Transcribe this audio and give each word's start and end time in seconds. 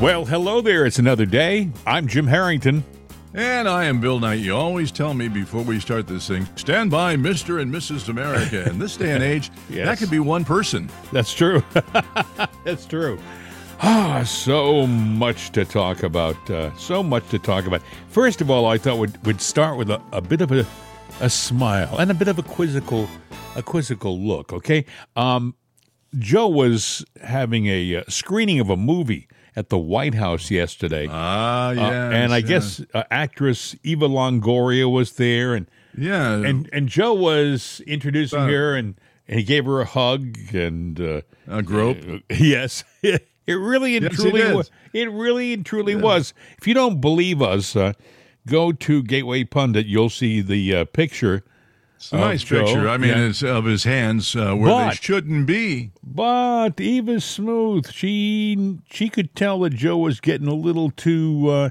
Well, 0.00 0.26
hello 0.26 0.60
there. 0.60 0.84
It's 0.84 0.98
another 0.98 1.24
day. 1.24 1.70
I'm 1.86 2.06
Jim 2.06 2.26
Harrington. 2.26 2.84
And 3.32 3.66
I 3.68 3.84
am 3.84 3.98
Bill 4.00 4.20
Knight. 4.20 4.40
You 4.40 4.54
always 4.54 4.92
tell 4.92 5.14
me 5.14 5.26
before 5.28 5.62
we 5.62 5.80
start 5.80 6.06
this 6.06 6.28
thing, 6.28 6.46
stand 6.56 6.90
by 6.90 7.16
Mr. 7.16 7.60
and 7.62 7.72
Mrs. 7.72 8.08
America. 8.08 8.68
In 8.68 8.78
this 8.78 8.96
day 8.96 9.12
and 9.12 9.22
age, 9.22 9.50
Yes. 9.70 9.86
that 9.86 9.98
could 9.98 10.10
be 10.10 10.18
one 10.18 10.44
person. 10.44 10.90
That's 11.12 11.32
true. 11.32 11.62
That's 12.64 12.84
true. 12.86 13.18
Ah, 13.80 14.22
so 14.24 14.86
much 14.86 15.50
to 15.52 15.64
talk 15.64 16.02
about. 16.02 16.50
Uh, 16.50 16.74
so 16.76 17.02
much 17.02 17.26
to 17.30 17.38
talk 17.38 17.66
about. 17.66 17.82
First 18.08 18.40
of 18.42 18.50
all, 18.50 18.66
I 18.66 18.76
thought 18.78 18.98
we'd, 18.98 19.16
we'd 19.26 19.40
start 19.40 19.76
with 19.78 19.90
a, 19.90 20.00
a 20.12 20.20
bit 20.20 20.40
of 20.42 20.52
a, 20.52 20.66
a 21.20 21.28
smile 21.30 21.96
and 21.98 22.10
a 22.10 22.14
bit 22.14 22.28
of 22.28 22.38
a 22.38 22.42
quizzical, 22.42 23.08
a 23.54 23.62
quizzical 23.62 24.18
look. 24.20 24.52
Okay, 24.52 24.84
um, 25.16 25.54
Joe 26.18 26.48
was 26.48 27.04
having 27.22 27.66
a 27.66 27.96
uh, 27.96 28.02
screening 28.08 28.60
of 28.60 28.70
a 28.70 28.76
movie 28.76 29.28
at 29.56 29.70
the 29.70 29.78
White 29.78 30.14
House 30.14 30.50
yesterday. 30.50 31.08
Ah, 31.10 31.68
Uh, 31.68 31.72
yeah. 31.72 32.10
and 32.10 32.32
I 32.32 32.40
guess 32.42 32.80
uh, 32.94 33.04
actress 33.10 33.74
Eva 33.82 34.06
Longoria 34.08 34.90
was 34.90 35.12
there, 35.12 35.54
and 35.54 35.66
Yeah. 35.96 36.34
and 36.34 36.68
and 36.72 36.88
Joe 36.88 37.14
was 37.14 37.80
introducing 37.86 38.38
Uh, 38.40 38.46
her, 38.48 38.76
and, 38.76 38.94
and 39.26 39.38
he 39.40 39.44
gave 39.44 39.64
her 39.64 39.80
a 39.80 39.86
hug, 39.86 40.36
and 40.52 41.00
uh, 41.00 41.20
a 41.48 41.62
grope. 41.62 41.98
uh, 42.08 42.18
yes, 42.34 42.84
it 43.02 43.22
really 43.46 43.96
and 43.96 44.04
Yes, 44.04 44.16
truly 44.16 44.42
did. 44.42 44.54
was. 44.54 44.70
It 44.92 45.10
really 45.10 45.52
and 45.54 45.64
truly 45.64 45.96
was. 45.96 46.34
If 46.58 46.66
you 46.68 46.74
don't 46.74 47.00
believe 47.00 47.40
us, 47.42 47.74
uh, 47.76 47.92
go 48.46 48.72
to 48.72 49.02
Gateway 49.02 49.44
Pundit. 49.44 49.86
You'll 49.86 50.10
see 50.10 50.40
the 50.42 50.74
uh, 50.74 50.84
picture. 50.84 51.44
It's 51.96 52.12
a 52.12 52.18
nice 52.18 52.44
Joe, 52.44 52.64
picture. 52.64 52.88
I 52.88 52.98
mean, 52.98 53.10
yeah. 53.10 53.28
it's 53.28 53.42
of 53.42 53.64
his 53.64 53.84
hands 53.84 54.36
uh, 54.36 54.54
where 54.54 54.88
they 54.88 54.94
shouldn't 54.94 55.46
be. 55.46 55.92
But 56.04 56.78
Eva's 56.78 57.24
smooth. 57.24 57.90
She 57.90 58.78
she 58.90 59.08
could 59.08 59.34
tell 59.34 59.60
that 59.60 59.70
Joe 59.70 59.96
was 59.98 60.20
getting 60.20 60.46
a 60.46 60.54
little 60.54 60.90
too 60.90 61.48
uh, 61.48 61.70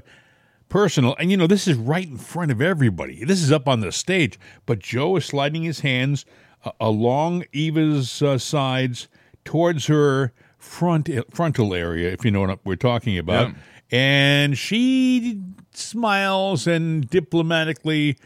personal. 0.68 1.14
And 1.18 1.30
you 1.30 1.36
know, 1.36 1.46
this 1.46 1.68
is 1.68 1.76
right 1.76 2.06
in 2.06 2.18
front 2.18 2.50
of 2.50 2.60
everybody. 2.60 3.24
This 3.24 3.40
is 3.40 3.52
up 3.52 3.68
on 3.68 3.80
the 3.80 3.92
stage. 3.92 4.38
But 4.66 4.80
Joe 4.80 5.16
is 5.16 5.24
sliding 5.24 5.62
his 5.62 5.80
hands 5.80 6.24
uh, 6.64 6.72
along 6.80 7.44
Eva's 7.52 8.20
uh, 8.20 8.36
sides 8.38 9.08
towards 9.44 9.86
her 9.86 10.32
front 10.58 11.08
frontal 11.30 11.72
area, 11.72 12.10
if 12.10 12.24
you 12.24 12.32
know 12.32 12.40
what 12.40 12.58
we're 12.64 12.76
talking 12.76 13.16
about. 13.16 13.48
Yeah. 13.48 13.54
And 13.98 14.58
she 14.58 15.40
smiles 15.72 16.66
and 16.66 17.08
diplomatically 17.08 18.16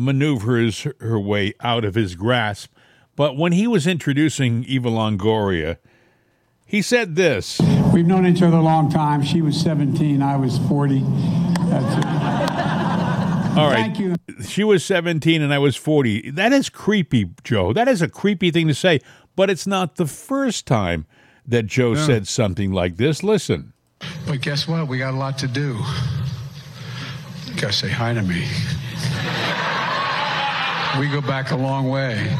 maneuvers 0.00 0.86
her 0.98 1.20
way 1.20 1.52
out 1.60 1.84
of 1.84 1.94
his 1.94 2.14
grasp. 2.14 2.72
But 3.16 3.36
when 3.36 3.52
he 3.52 3.66
was 3.66 3.86
introducing 3.86 4.64
Eva 4.64 4.88
Longoria, 4.88 5.76
he 6.64 6.80
said 6.80 7.16
this. 7.16 7.60
We've 7.92 8.06
known 8.06 8.26
each 8.26 8.42
other 8.42 8.56
a 8.56 8.62
long 8.62 8.90
time. 8.90 9.22
She 9.22 9.42
was 9.42 9.60
17, 9.60 10.22
I 10.22 10.36
was 10.36 10.58
40. 10.68 11.00
That's 11.68 11.98
it. 11.98 12.20
All 13.58 13.68
right. 13.68 13.94
Thank 13.94 13.98
you. 13.98 14.14
She 14.46 14.64
was 14.64 14.84
17 14.84 15.42
and 15.42 15.52
I 15.52 15.58
was 15.58 15.76
40. 15.76 16.30
That 16.30 16.52
is 16.52 16.70
creepy, 16.70 17.30
Joe. 17.44 17.72
That 17.72 17.88
is 17.88 18.00
a 18.00 18.08
creepy 18.08 18.50
thing 18.50 18.68
to 18.68 18.74
say, 18.74 19.00
but 19.36 19.50
it's 19.50 19.66
not 19.66 19.96
the 19.96 20.06
first 20.06 20.66
time 20.66 21.04
that 21.46 21.66
Joe 21.66 21.94
said 21.94 22.26
something 22.26 22.72
like 22.72 22.96
this. 22.96 23.22
Listen. 23.22 23.74
But 24.26 24.40
guess 24.40 24.66
what? 24.66 24.88
We 24.88 24.98
got 24.98 25.12
a 25.12 25.16
lot 25.16 25.36
to 25.38 25.48
do. 25.48 25.78
You 27.46 27.54
Gotta 27.60 27.72
say 27.72 27.90
hi 27.90 28.14
to 28.14 28.22
me. 28.22 28.46
We 30.98 31.08
go 31.08 31.20
back 31.20 31.50
a 31.50 31.56
long 31.56 31.88
way. 31.88 32.36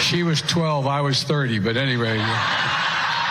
She 0.00 0.22
was 0.22 0.42
12, 0.42 0.86
I 0.86 1.00
was 1.00 1.22
30, 1.22 1.58
but 1.60 1.76
anyway. 1.76 2.16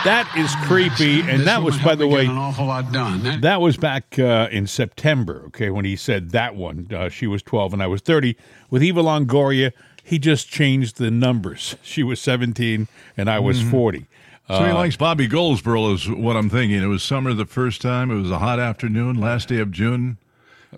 That 0.04 0.32
is 0.36 0.54
creepy. 0.66 1.20
And 1.20 1.40
this 1.40 1.44
that 1.46 1.62
was, 1.62 1.76
by 1.78 1.94
the 1.94 2.06
way, 2.08 2.24
an 2.26 2.36
awful 2.38 2.66
lot 2.66 2.90
done. 2.90 3.22
That- 3.22 3.40
That 3.42 3.60
was 3.60 3.76
back 3.76 4.18
uh, 4.18 4.48
in 4.50 4.66
September, 4.66 5.42
okay, 5.48 5.70
when 5.70 5.84
he 5.84 5.94
said 5.94 6.30
that 6.30 6.56
one. 6.56 6.88
Uh, 6.94 7.08
she 7.10 7.26
was 7.26 7.42
12 7.42 7.74
and 7.74 7.82
I 7.82 7.86
was 7.86 8.00
30. 8.00 8.36
With 8.70 8.82
Eva 8.82 9.02
Longoria, 9.02 9.72
he 10.02 10.18
just 10.18 10.48
changed 10.48 10.96
the 10.96 11.10
numbers. 11.10 11.76
She 11.82 12.02
was 12.02 12.20
17 12.20 12.88
and 13.16 13.28
I 13.30 13.38
was 13.38 13.60
40. 13.62 14.06
So 14.48 14.54
Uh, 14.54 14.66
he 14.66 14.72
likes 14.72 14.96
Bobby 14.96 15.26
Goldsboro, 15.28 15.92
is 15.92 16.08
what 16.08 16.34
I'm 16.36 16.50
thinking. 16.50 16.82
It 16.82 16.86
was 16.86 17.02
summer 17.02 17.34
the 17.34 17.46
first 17.46 17.80
time. 17.82 18.10
It 18.10 18.20
was 18.20 18.30
a 18.30 18.38
hot 18.38 18.58
afternoon, 18.58 19.20
last 19.20 19.48
day 19.48 19.58
of 19.58 19.70
June. 19.70 20.16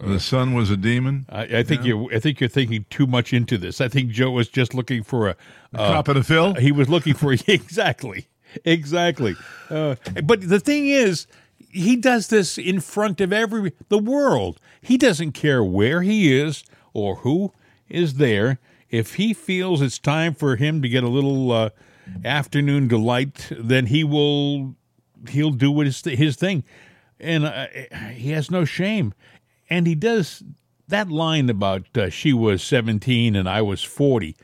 The 0.00 0.20
sun 0.20 0.54
was 0.54 0.70
a 0.70 0.76
demon. 0.76 1.26
I, 1.28 1.42
I 1.58 1.62
think 1.62 1.84
you. 1.84 2.10
I 2.10 2.18
think 2.18 2.40
you're 2.40 2.48
thinking 2.48 2.86
too 2.88 3.06
much 3.06 3.32
into 3.32 3.58
this. 3.58 3.80
I 3.80 3.88
think 3.88 4.10
Joe 4.10 4.30
was 4.30 4.48
just 4.48 4.74
looking 4.74 5.02
for 5.02 5.28
a. 5.28 5.36
Cop 5.76 6.08
of 6.08 6.14
the 6.14 6.24
Phil. 6.24 6.54
He 6.54 6.72
was 6.72 6.88
looking 6.88 7.14
for 7.14 7.32
exactly, 7.46 8.28
exactly. 8.64 9.36
Uh, 9.68 9.96
but 10.24 10.48
the 10.48 10.60
thing 10.60 10.86
is, 10.86 11.26
he 11.70 11.96
does 11.96 12.28
this 12.28 12.56
in 12.56 12.80
front 12.80 13.20
of 13.20 13.32
every 13.32 13.72
the 13.88 13.98
world. 13.98 14.58
He 14.80 14.96
doesn't 14.96 15.32
care 15.32 15.62
where 15.62 16.02
he 16.02 16.34
is 16.34 16.64
or 16.94 17.16
who 17.16 17.52
is 17.88 18.14
there. 18.14 18.58
If 18.90 19.14
he 19.14 19.34
feels 19.34 19.80
it's 19.80 19.98
time 19.98 20.34
for 20.34 20.56
him 20.56 20.82
to 20.82 20.88
get 20.88 21.02
a 21.04 21.08
little 21.08 21.52
uh, 21.52 21.70
afternoon 22.24 22.88
delight, 22.88 23.50
then 23.58 23.86
he 23.86 24.04
will. 24.04 24.74
He'll 25.28 25.50
do 25.50 25.80
his 25.80 26.02
his 26.02 26.36
thing, 26.36 26.64
and 27.20 27.44
uh, 27.44 27.66
he 28.14 28.30
has 28.30 28.50
no 28.50 28.64
shame. 28.64 29.14
And 29.72 29.86
he 29.86 29.94
does 29.94 30.42
that 30.88 31.08
line 31.08 31.48
about 31.48 31.96
uh, 31.96 32.10
she 32.10 32.32
was 32.32 32.62
seventeen 32.62 33.34
and 33.36 33.48
I 33.48 33.62
was 33.62 33.82
forty 33.82 34.36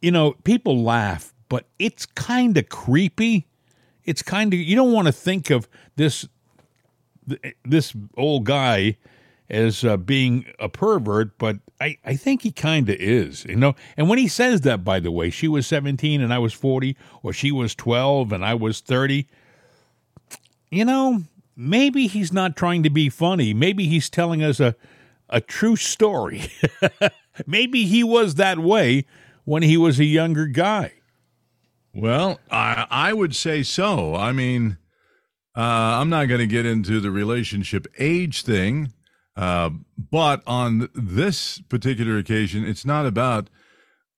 you 0.00 0.10
know, 0.10 0.32
people 0.44 0.82
laugh, 0.82 1.34
but 1.48 1.66
it's 1.78 2.06
kind 2.06 2.56
of 2.56 2.68
creepy. 2.68 3.46
It's 4.04 4.22
kind 4.22 4.52
of 4.52 4.60
you 4.60 4.76
don't 4.76 4.92
want 4.92 5.06
to 5.06 5.12
think 5.12 5.50
of 5.50 5.68
this 5.96 6.26
this 7.64 7.94
old 8.16 8.44
guy 8.44 8.96
as 9.50 9.84
uh, 9.84 9.96
being 9.96 10.46
a 10.58 10.68
pervert, 10.68 11.36
but 11.38 11.56
I, 11.80 11.96
I 12.04 12.16
think 12.16 12.42
he 12.42 12.52
kind 12.52 12.88
of 12.88 12.96
is, 12.96 13.44
you 13.44 13.56
know. 13.56 13.74
And 13.96 14.08
when 14.08 14.18
he 14.18 14.28
says 14.28 14.62
that, 14.62 14.84
by 14.84 15.00
the 15.00 15.10
way, 15.10 15.30
she 15.30 15.48
was 15.48 15.66
17 15.66 16.20
and 16.20 16.32
I 16.32 16.38
was 16.38 16.52
40, 16.52 16.96
or 17.22 17.32
she 17.32 17.50
was 17.50 17.74
12 17.74 18.32
and 18.32 18.44
I 18.44 18.54
was 18.54 18.80
30, 18.80 19.26
you 20.70 20.84
know, 20.84 21.22
maybe 21.58 22.06
he's 22.06 22.32
not 22.32 22.56
trying 22.56 22.84
to 22.84 22.90
be 22.90 23.08
funny. 23.08 23.52
Maybe 23.52 23.88
he's 23.88 24.08
telling 24.08 24.42
us 24.42 24.60
a, 24.60 24.76
a 25.28 25.40
true 25.40 25.76
story. 25.76 26.52
maybe 27.46 27.84
he 27.84 28.04
was 28.04 28.36
that 28.36 28.60
way 28.60 29.04
when 29.44 29.64
he 29.64 29.76
was 29.76 29.98
a 29.98 30.04
younger 30.04 30.46
guy. 30.46 30.92
Well, 31.92 32.38
I, 32.50 32.86
I 32.88 33.12
would 33.12 33.34
say 33.34 33.64
so. 33.64 34.14
I 34.14 34.30
mean, 34.30 34.78
uh, 35.56 35.60
I'm 36.00 36.08
not 36.08 36.26
going 36.26 36.40
to 36.40 36.46
get 36.46 36.64
into 36.64 37.00
the 37.00 37.10
relationship 37.10 37.88
age 37.98 38.42
thing, 38.42 38.92
uh, 39.36 39.70
but 39.98 40.42
on 40.46 40.88
this 40.94 41.60
particular 41.68 42.18
occasion, 42.18 42.64
it's 42.64 42.84
not 42.84 43.04
about 43.04 43.50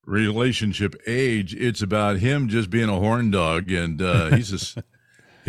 relationship 0.05 0.95
age. 1.07 1.55
It's 1.55 1.81
about 1.81 2.19
him 2.19 2.49
just 2.49 2.69
being 2.69 2.91
a 2.91 2.99
horn 2.99 3.31
dog, 3.31 3.71
and 3.71 4.03
uh, 4.03 4.31
he's 4.37 4.51
just 4.51 4.79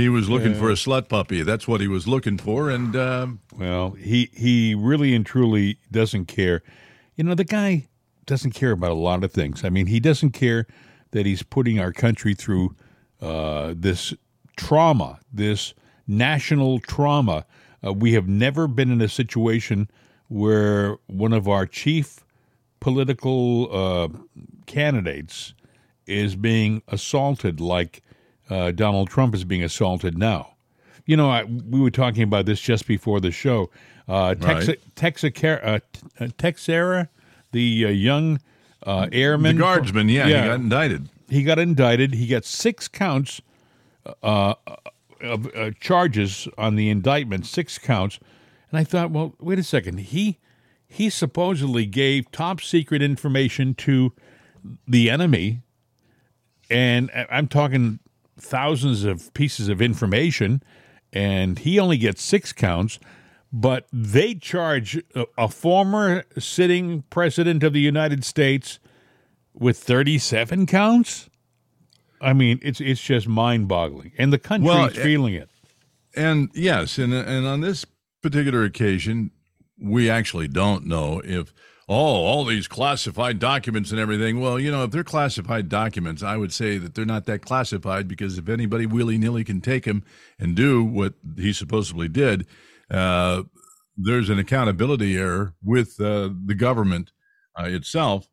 he 0.01 0.09
was 0.09 0.29
looking 0.29 0.53
for 0.55 0.69
a 0.69 0.73
slut 0.73 1.07
puppy. 1.07 1.43
That's 1.43 1.67
what 1.67 1.81
he 1.81 1.87
was 1.87 2.07
looking 2.07 2.37
for, 2.37 2.69
and 2.69 2.95
uh, 2.95 3.27
Well, 3.57 3.91
he 3.91 4.29
he 4.33 4.75
really 4.75 5.15
and 5.15 5.25
truly 5.25 5.77
doesn't 5.91 6.25
care. 6.25 6.61
You 7.15 7.23
know, 7.23 7.35
the 7.35 7.43
guy 7.43 7.87
doesn't 8.25 8.51
care 8.51 8.71
about 8.71 8.91
a 8.91 8.95
lot 8.95 9.23
of 9.23 9.31
things. 9.31 9.63
I 9.63 9.69
mean, 9.69 9.87
he 9.87 9.99
doesn't 9.99 10.31
care 10.31 10.67
that 11.11 11.25
he's 11.25 11.43
putting 11.43 11.79
our 11.79 11.91
country 11.91 12.33
through 12.33 12.75
uh, 13.21 13.73
this 13.77 14.13
trauma, 14.57 15.19
this 15.31 15.73
national 16.07 16.79
trauma. 16.79 17.45
Uh, 17.85 17.93
we 17.93 18.13
have 18.13 18.27
never 18.27 18.67
been 18.67 18.91
in 18.91 19.01
a 19.01 19.09
situation 19.09 19.89
where 20.27 20.97
one 21.07 21.33
of 21.33 21.47
our 21.47 21.65
chief 21.65 22.23
political 22.79 23.69
uh, 23.75 24.07
candidates 24.65 25.53
is 26.05 26.35
being 26.35 26.81
assaulted 26.87 27.59
like 27.59 28.01
uh, 28.51 28.71
Donald 28.71 29.09
Trump 29.09 29.33
is 29.33 29.43
being 29.43 29.63
assaulted 29.63 30.17
now. 30.17 30.53
You 31.05 31.17
know, 31.17 31.29
I, 31.31 31.45
we 31.45 31.79
were 31.79 31.89
talking 31.89 32.21
about 32.23 32.45
this 32.45 32.59
just 32.61 32.85
before 32.85 33.19
the 33.19 33.31
show. 33.31 33.71
Uh, 34.07 34.35
Tex- 34.35 34.67
Right. 34.67 35.63
Uh, 35.63 35.79
uh, 36.19 36.27
Teixeira, 36.37 37.09
the 37.51 37.85
uh, 37.85 37.89
young 37.89 38.39
uh, 38.83 39.07
the 39.11 39.53
guardsman, 39.57 40.09
yeah, 40.09 40.25
he 40.27 40.33
got 40.33 40.55
indicted. 40.59 41.09
he 41.29 41.43
got 41.43 41.59
indicted. 41.59 42.13
He 42.15 42.27
got 42.27 42.45
six 42.45 42.87
counts 42.87 43.41
uh, 44.23 44.55
of 45.21 45.47
uh, 45.55 45.71
charges 45.79 46.47
on 46.57 46.75
the 46.75 46.89
indictment, 46.89 47.45
six 47.45 47.77
counts. 47.77 48.19
And 48.69 48.79
I 48.79 48.83
thought, 48.83 49.11
well, 49.11 49.35
wait 49.39 49.59
a 49.59 49.63
second. 49.63 49.99
He 49.99 50.39
he 50.87 51.09
supposedly 51.09 51.85
gave 51.85 52.31
top 52.31 52.59
secret 52.61 53.01
information 53.01 53.75
to 53.75 54.11
the 54.87 55.09
enemy, 55.09 55.61
and 56.69 57.09
I'm 57.29 57.47
talking 57.47 57.99
thousands 58.41 59.03
of 59.03 59.33
pieces 59.33 59.69
of 59.69 59.81
information, 59.81 60.61
and 61.13 61.59
he 61.59 61.79
only 61.79 61.97
gets 61.97 62.21
six 62.21 62.51
counts. 62.53 62.99
But 63.53 63.85
they 63.91 64.35
charge 64.35 65.01
a, 65.13 65.25
a 65.37 65.49
former 65.49 66.23
sitting 66.39 67.03
president 67.09 67.63
of 67.63 67.73
the 67.73 67.81
United 67.81 68.23
States 68.23 68.79
with 69.53 69.77
37 69.77 70.65
counts. 70.67 71.29
I 72.21 72.31
mean, 72.33 72.59
it's 72.61 72.79
it's 72.79 73.01
just 73.01 73.27
mind-boggling, 73.27 74.13
and 74.17 74.31
the 74.31 74.37
country's 74.39 74.67
Well, 74.69 74.89
feeling 74.89 75.33
it. 75.33 75.49
and 76.15 76.49
yes, 76.53 76.97
and 76.97 77.13
and 77.13 77.45
on 77.45 77.61
this 77.61 77.85
particular 78.21 78.63
occasion, 78.63 79.31
we 79.77 80.09
actually 80.09 80.47
don't 80.47 80.85
know 80.85 81.21
if 81.25 81.51
oh 81.89 81.95
all 81.95 82.45
these 82.45 82.67
classified 82.67 83.39
documents 83.39 83.91
and 83.91 83.99
everything. 83.99 84.39
Well, 84.39 84.59
you 84.59 84.71
know, 84.71 84.83
if 84.83 84.91
they're 84.91 85.03
classified 85.03 85.69
documents, 85.69 86.23
I 86.23 86.37
would 86.37 86.53
say 86.53 86.77
that 86.77 86.95
they're 86.95 87.05
not 87.05 87.25
that 87.25 87.45
classified 87.45 88.07
because 88.07 88.37
if 88.37 88.49
anybody 88.49 88.85
willy 88.85 89.17
nilly 89.17 89.43
can 89.43 89.61
take 89.61 89.85
them 89.85 90.03
and 90.39 90.55
do 90.55 90.83
what 90.83 91.13
he 91.37 91.53
supposedly 91.53 92.07
did, 92.07 92.45
uh, 92.89 93.43
there's 93.97 94.29
an 94.29 94.39
accountability 94.39 95.17
error 95.17 95.53
with 95.63 95.99
uh, 95.99 96.29
the 96.45 96.55
government 96.55 97.11
uh, 97.59 97.65
itself. 97.65 98.27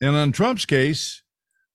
And 0.00 0.16
on 0.16 0.32
Trump's 0.32 0.66
case, 0.66 1.22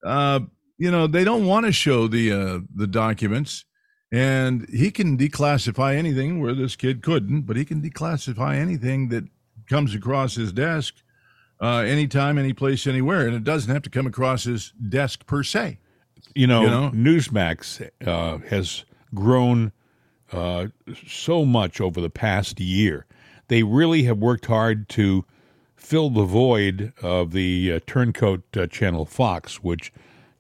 uh, 0.06 0.42
you 0.78 0.92
know, 0.92 1.08
they 1.08 1.24
don't 1.24 1.46
want 1.46 1.66
to 1.66 1.72
show 1.72 2.08
the 2.08 2.32
uh, 2.32 2.60
the 2.76 2.88
documents 2.88 3.66
and 4.14 4.70
he 4.70 4.92
can 4.92 5.18
declassify 5.18 5.96
anything 5.96 6.40
where 6.40 6.54
this 6.54 6.76
kid 6.76 7.02
couldn't, 7.02 7.42
but 7.42 7.58
he 7.58 7.66
can 7.66 7.82
declassify 7.82 8.56
anything 8.56 9.10
that 9.10 9.24
comes 9.74 9.96
across 9.96 10.36
his 10.36 10.54
desk 10.54 10.94
uh, 11.60 11.78
anytime, 11.78 12.38
any 12.38 12.54
place, 12.54 12.86
anywhere. 12.86 13.26
And 13.26 13.36
it 13.36 13.44
doesn't 13.44 13.74
have 13.74 13.82
to 13.82 13.90
come 13.90 14.06
across 14.06 14.44
his 14.44 14.72
desk 14.88 15.26
per 15.26 15.42
se. 15.42 15.80
You 16.36 16.46
know, 16.46 16.62
You 16.62 16.70
know? 16.70 16.92
Newsmax 16.94 17.90
uh, 18.06 18.38
has 18.50 18.86
grown 19.16 19.72
uh, 20.32 20.68
so 21.08 21.44
much 21.44 21.82
over 21.82 22.00
the 22.00 22.12
past 22.12 22.60
year. 22.60 23.08
They 23.48 23.64
really 23.64 24.04
have 24.04 24.20
worked 24.20 24.46
hard 24.46 24.90
to 24.90 25.26
fill 25.76 26.12
the 26.12 26.24
void 26.24 26.94
of 27.02 27.32
the 27.32 27.74
uh, 27.74 27.80
turncoat 27.88 28.44
uh, 28.56 28.68
channel 28.68 29.06
Fox, 29.06 29.64
which 29.64 29.92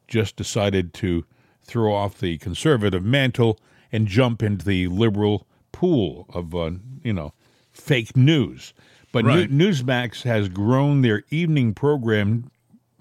just 0.08 0.36
decided 0.36 0.94
to 0.94 1.26
throw 1.64 1.92
off 1.92 2.20
the 2.20 2.38
conservative 2.38 3.04
mantle 3.04 3.60
and 3.92 4.08
jump 4.08 4.44
into 4.44 4.64
the 4.64 4.88
liberal 4.90 5.48
pool 5.72 6.28
of, 6.30 6.54
uh, 6.54 6.70
you 7.04 7.14
know, 7.14 7.34
fake 7.72 8.16
news. 8.16 8.76
But 9.14 9.24
Right. 9.24 9.50
New- 9.50 9.70
Newsmax 9.70 10.24
has 10.24 10.50
grown 10.50 11.02
their 11.02 11.24
evening 11.30 11.74
program 11.74 12.52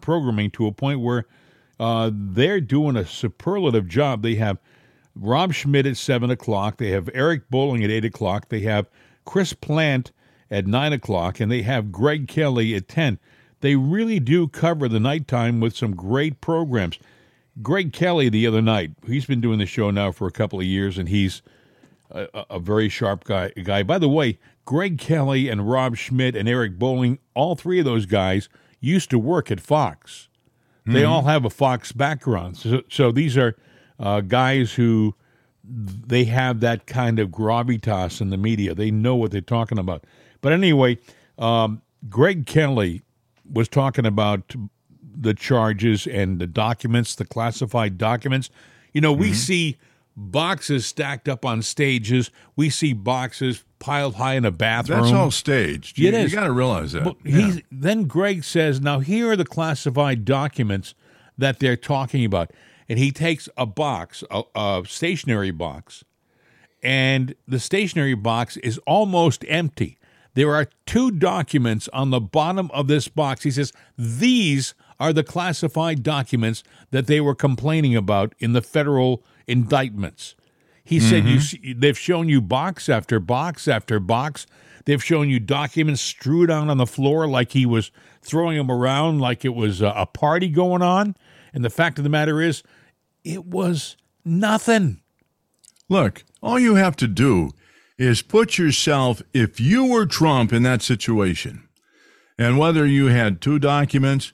programming 0.00 0.50
to 0.52 0.66
a 0.68 0.72
point 0.72 1.00
where 1.00 1.24
uh, 1.80 2.10
they're 2.12 2.60
doing 2.60 2.96
a 2.96 3.04
superlative 3.06 3.88
job. 3.88 4.22
They 4.22 4.34
have 4.36 4.58
Rob 5.16 5.52
Schmitt 5.52 5.86
at 5.86 5.96
seven 5.96 6.30
o'clock. 6.30 6.76
They 6.76 6.90
have 6.90 7.08
Eric 7.14 7.50
Bowling 7.50 7.82
at 7.82 7.90
eight 7.90 8.04
o'clock. 8.04 8.48
They 8.50 8.60
have 8.60 8.88
Chris 9.24 9.52
Plante 9.52 10.12
at 10.50 10.66
nine 10.66 10.92
o'clock, 10.92 11.40
and 11.40 11.50
they 11.50 11.62
have 11.62 11.90
Greg 11.90 12.28
Kelly 12.28 12.74
at 12.74 12.86
ten. 12.88 13.18
They 13.60 13.76
really 13.76 14.18
do 14.20 14.48
cover 14.48 14.88
the 14.88 15.00
nighttime 15.00 15.60
with 15.60 15.76
some 15.76 15.94
great 15.96 16.40
programs. 16.40 16.98
Greg 17.62 17.92
Kelly 17.92 18.28
the 18.28 18.46
other 18.46 18.60
night. 18.62 18.90
He's 19.06 19.24
been 19.26 19.40
doing 19.40 19.58
the 19.58 19.66
show 19.66 19.90
now 19.90 20.10
for 20.12 20.26
a 20.26 20.32
couple 20.32 20.58
of 20.58 20.66
years, 20.66 20.98
and 20.98 21.08
he's 21.08 21.42
a, 22.10 22.26
a- 22.34 22.46
a 22.50 22.58
very 22.60 22.88
sharp 22.88 23.24
guy. 23.24 23.50
Guy. 23.62 23.82
By 23.82 23.98
the 23.98 24.08
way, 24.08 24.38
Greg 24.64 24.98
Kelly 24.98 25.48
and 25.48 25.68
Rob 25.68 25.96
Schmitt 25.96 26.36
and 26.36 26.48
Eric 26.48 26.78
Bowling, 26.78 27.18
all 27.34 27.56
three 27.56 27.78
of 27.78 27.84
those 27.84 28.06
guys 28.06 28.48
used 28.80 29.10
to 29.10 29.18
work 29.18 29.50
at 29.50 29.60
Fox. 29.60 30.28
They 30.84 31.04
all 31.04 31.22
have 31.22 31.44
a 31.44 31.50
Fox 31.50 31.92
background, 31.92 32.56
so, 32.56 32.82
so 32.88 33.12
these 33.12 33.36
are 33.36 33.56
uh, 34.00 34.20
guys 34.20 34.72
who 34.72 35.14
they 35.64 36.24
have 36.24 36.60
that 36.60 36.86
kind 36.86 37.20
of 37.20 37.28
gravitas 37.28 38.20
in 38.20 38.30
the 38.30 38.36
media. 38.36 38.74
They 38.74 38.90
know 38.90 39.14
what 39.14 39.30
they're 39.30 39.40
talking 39.40 39.78
about. 39.78 40.04
But 40.40 40.52
anyway, 40.52 40.98
um, 41.38 41.82
Greg 42.08 42.46
Kelly 42.46 43.02
was 43.50 43.68
talking 43.68 44.06
about 44.06 44.54
the 45.14 45.34
charges 45.34 46.06
and 46.06 46.40
the 46.40 46.46
documents, 46.46 47.14
the 47.14 47.24
classified 47.24 47.96
documents. 47.96 48.50
You 48.92 49.00
know, 49.00 49.12
we 49.12 49.32
see 49.32 49.78
boxes 50.16 50.84
stacked 50.84 51.28
up 51.28 51.44
on 51.44 51.62
stages. 51.62 52.30
We 52.56 52.70
see 52.70 52.92
boxes 52.92 53.62
piled 53.82 54.14
high 54.14 54.34
in 54.34 54.44
a 54.44 54.50
bathroom. 54.52 55.00
That's 55.02 55.12
all 55.12 55.30
staged. 55.32 55.98
It 55.98 56.02
You, 56.02 56.12
is. 56.12 56.32
you 56.32 56.38
got 56.38 56.46
to 56.46 56.52
realize 56.52 56.92
that. 56.92 57.16
Yeah. 57.24 57.56
then 57.70 58.04
Greg 58.04 58.44
says, 58.44 58.80
now 58.80 59.00
here 59.00 59.32
are 59.32 59.36
the 59.36 59.44
classified 59.44 60.24
documents 60.24 60.94
that 61.36 61.58
they're 61.58 61.76
talking 61.76 62.24
about. 62.24 62.52
And 62.88 62.98
he 62.98 63.10
takes 63.10 63.48
a 63.56 63.66
box, 63.66 64.22
a, 64.30 64.42
a 64.54 64.82
stationary 64.86 65.50
box, 65.50 66.04
and 66.82 67.34
the 67.46 67.58
stationary 67.58 68.14
box 68.14 68.56
is 68.58 68.78
almost 68.86 69.44
empty. 69.48 69.98
There 70.34 70.54
are 70.54 70.68
two 70.86 71.10
documents 71.10 71.88
on 71.92 72.10
the 72.10 72.20
bottom 72.20 72.70
of 72.72 72.88
this 72.88 73.08
box. 73.08 73.42
He 73.44 73.50
says, 73.50 73.72
these 73.98 74.74
are 74.98 75.12
the 75.12 75.24
classified 75.24 76.02
documents 76.02 76.62
that 76.90 77.06
they 77.06 77.20
were 77.20 77.34
complaining 77.34 77.96
about 77.96 78.34
in 78.38 78.52
the 78.52 78.62
federal 78.62 79.22
indictments. 79.46 80.34
He 80.84 81.00
said 81.00 81.24
you 81.24 81.36
mm-hmm. 81.36 81.80
they've 81.80 81.98
shown 81.98 82.28
you 82.28 82.40
box 82.40 82.88
after 82.88 83.20
box 83.20 83.68
after 83.68 84.00
box. 84.00 84.46
They've 84.84 85.02
shown 85.02 85.28
you 85.28 85.38
documents 85.38 86.00
strewed 86.00 86.50
out 86.50 86.68
on 86.68 86.76
the 86.76 86.86
floor 86.86 87.28
like 87.28 87.52
he 87.52 87.66
was 87.66 87.92
throwing 88.20 88.56
them 88.56 88.70
around 88.70 89.20
like 89.20 89.44
it 89.44 89.54
was 89.54 89.80
a, 89.80 89.92
a 89.96 90.06
party 90.06 90.48
going 90.48 90.82
on. 90.82 91.14
And 91.54 91.64
the 91.64 91.70
fact 91.70 91.98
of 91.98 92.04
the 92.04 92.10
matter 92.10 92.40
is, 92.40 92.62
it 93.24 93.44
was 93.44 93.96
nothing. 94.24 95.00
Look, 95.88 96.24
all 96.42 96.58
you 96.58 96.74
have 96.74 96.96
to 96.96 97.06
do 97.06 97.50
is 97.98 98.22
put 98.22 98.58
yourself, 98.58 99.22
if 99.32 99.60
you 99.60 99.86
were 99.86 100.06
Trump 100.06 100.52
in 100.52 100.62
that 100.64 100.82
situation, 100.82 101.68
and 102.38 102.58
whether 102.58 102.86
you 102.86 103.06
had 103.06 103.40
two 103.40 103.58
documents 103.58 104.32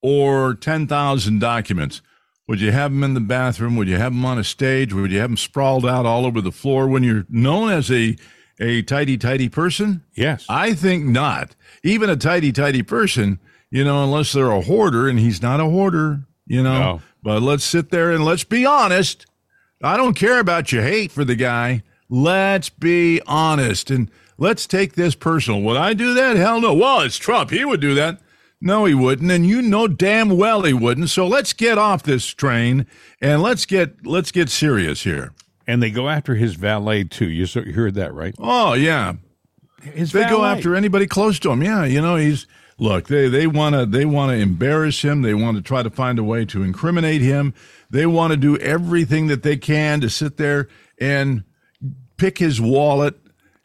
or 0.00 0.54
10,000 0.54 1.38
documents, 1.40 2.00
would 2.48 2.60
you 2.62 2.72
have 2.72 2.90
them 2.90 3.04
in 3.04 3.12
the 3.12 3.20
bathroom? 3.20 3.76
Would 3.76 3.88
you 3.88 3.96
have 3.96 4.12
them 4.12 4.24
on 4.24 4.38
a 4.38 4.44
stage? 4.44 4.94
Would 4.94 5.12
you 5.12 5.20
have 5.20 5.30
them 5.30 5.36
sprawled 5.36 5.84
out 5.84 6.06
all 6.06 6.24
over 6.24 6.40
the 6.40 6.50
floor 6.50 6.88
when 6.88 7.04
you're 7.04 7.26
known 7.28 7.70
as 7.70 7.90
a, 7.90 8.16
a 8.58 8.80
tidy, 8.82 9.18
tidy 9.18 9.50
person? 9.50 10.02
Yes. 10.14 10.46
I 10.48 10.72
think 10.72 11.04
not. 11.04 11.54
Even 11.84 12.08
a 12.08 12.16
tidy, 12.16 12.50
tidy 12.50 12.82
person, 12.82 13.38
you 13.70 13.84
know, 13.84 14.02
unless 14.02 14.32
they're 14.32 14.50
a 14.50 14.62
hoarder, 14.62 15.08
and 15.08 15.18
he's 15.18 15.42
not 15.42 15.60
a 15.60 15.66
hoarder, 15.66 16.22
you 16.46 16.62
know. 16.62 16.78
No. 16.78 17.02
But 17.22 17.42
let's 17.42 17.64
sit 17.64 17.90
there 17.90 18.12
and 18.12 18.24
let's 18.24 18.44
be 18.44 18.64
honest. 18.64 19.26
I 19.82 19.96
don't 19.96 20.14
care 20.14 20.40
about 20.40 20.72
your 20.72 20.82
hate 20.82 21.12
for 21.12 21.24
the 21.24 21.36
guy. 21.36 21.82
Let's 22.08 22.70
be 22.70 23.20
honest 23.26 23.90
and 23.90 24.10
let's 24.38 24.66
take 24.66 24.94
this 24.94 25.14
personal. 25.14 25.60
Would 25.62 25.76
I 25.76 25.92
do 25.92 26.14
that? 26.14 26.36
Hell 26.36 26.62
no. 26.62 26.72
Well, 26.72 27.00
it's 27.00 27.18
Trump. 27.18 27.50
He 27.50 27.64
would 27.64 27.80
do 27.80 27.94
that. 27.96 28.20
No, 28.60 28.86
he 28.86 28.94
wouldn't, 28.94 29.30
and 29.30 29.46
you 29.46 29.62
know 29.62 29.86
damn 29.86 30.36
well 30.36 30.62
he 30.62 30.72
wouldn't. 30.72 31.10
So 31.10 31.26
let's 31.26 31.52
get 31.52 31.78
off 31.78 32.02
this 32.02 32.26
train 32.26 32.86
and 33.20 33.40
let's 33.42 33.64
get 33.66 34.04
let's 34.04 34.32
get 34.32 34.48
serious 34.50 35.02
here. 35.04 35.32
and 35.66 35.82
they 35.82 35.90
go 35.90 36.08
after 36.08 36.34
his 36.34 36.54
valet 36.54 37.04
too. 37.04 37.28
You, 37.28 37.46
heard 37.72 37.94
that, 37.94 38.12
right? 38.14 38.34
Oh 38.38 38.72
yeah, 38.74 39.14
His 39.82 40.10
they 40.12 40.24
go 40.28 40.44
after 40.44 40.74
anybody 40.74 41.06
close 41.06 41.38
to 41.40 41.50
him. 41.52 41.62
Yeah, 41.62 41.84
you 41.84 42.00
know 42.00 42.16
he's 42.16 42.46
look. 42.78 43.06
They 43.06 43.28
they 43.28 43.46
want 43.46 43.76
to 43.76 43.86
they 43.86 44.04
want 44.04 44.32
to 44.32 44.36
embarrass 44.38 45.02
him. 45.02 45.22
They 45.22 45.34
want 45.34 45.56
to 45.56 45.62
try 45.62 45.84
to 45.84 45.90
find 45.90 46.18
a 46.18 46.24
way 46.24 46.44
to 46.46 46.62
incriminate 46.64 47.20
him. 47.20 47.54
They 47.90 48.06
want 48.06 48.32
to 48.32 48.36
do 48.36 48.56
everything 48.58 49.28
that 49.28 49.42
they 49.44 49.56
can 49.56 50.00
to 50.00 50.10
sit 50.10 50.36
there 50.36 50.68
and 51.00 51.44
pick 52.16 52.38
his 52.38 52.60
wallet. 52.60 53.14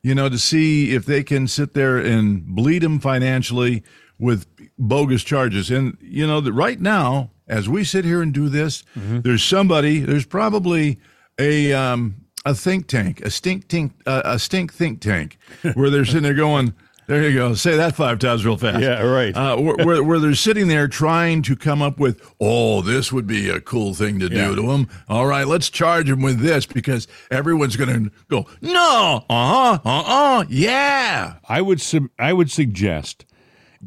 You 0.04 0.14
know 0.14 0.30
to 0.30 0.38
see 0.38 0.94
if 0.94 1.06
they 1.06 1.24
can 1.24 1.48
sit 1.48 1.74
there 1.74 1.98
and 1.98 2.46
bleed 2.46 2.84
him 2.84 3.00
financially 3.00 3.84
with 4.20 4.46
bogus 4.78 5.24
charges. 5.24 5.70
And 5.72 5.98
you 6.02 6.26
know 6.28 6.42
that 6.42 6.54
right 6.54 6.80
now, 6.80 7.32
as 7.48 7.68
we 7.70 7.84
sit 7.84 8.06
here 8.06 8.22
and 8.22 8.34
do 8.34 8.50
this, 8.50 8.84
there's 8.96 9.44
somebody. 9.44 10.00
There's 10.00 10.26
probably 10.26 11.00
a 11.40 11.74
um, 11.74 12.16
a 12.46 12.54
think 12.54 12.88
tank, 12.88 13.22
a 13.22 13.30
stink 13.32 13.68
tank, 13.68 13.94
uh, 14.06 14.22
a 14.26 14.40
stink 14.40 14.74
think 14.74 15.02
tank, 15.02 15.38
where 15.74 15.90
they're 15.90 16.06
sitting 16.06 16.24
there 16.24 16.34
going, 16.34 16.74
"There 17.08 17.28
you 17.28 17.36
go, 17.36 17.54
say 17.54 17.76
that 17.78 17.96
five 17.96 18.20
times 18.20 18.46
real 18.46 18.58
fast." 18.58 18.82
Yeah, 18.82 19.02
right. 19.04 19.36
Uh, 19.36 19.58
where, 19.58 20.04
where, 20.04 20.20
they're 20.20 20.36
sitting 20.36 20.68
there 20.68 20.88
trying 20.88 21.42
to 21.44 21.56
come 21.56 21.82
up 21.82 22.00
with, 22.00 22.22
"Oh, 22.40 22.82
this 22.82 23.12
would 23.12 23.28
be 23.28 23.50
a 23.50 23.60
cool 23.62 23.94
thing 23.94 24.20
to 24.20 24.28
Yeah. 24.32 24.48
do 24.50 24.56
to 24.58 24.72
him." 24.72 24.88
All 25.10 25.26
right, 25.28 25.48
let's 25.48 25.70
charge 25.70 26.10
him 26.10 26.22
with 26.22 26.40
this 26.40 26.66
because 26.66 27.08
everyone's 27.32 27.76
going 27.76 28.06
to 28.06 28.12
go, 28.30 28.46
"No, 28.62 29.26
uh 29.30 29.78
huh, 29.78 29.80
uh 29.86 30.04
uh, 30.40 30.46
yeah." 30.50 31.36
I 31.48 31.62
would 31.62 31.82
sub- 31.82 32.10
I 32.20 32.34
would 32.34 32.52
suggest 32.52 33.26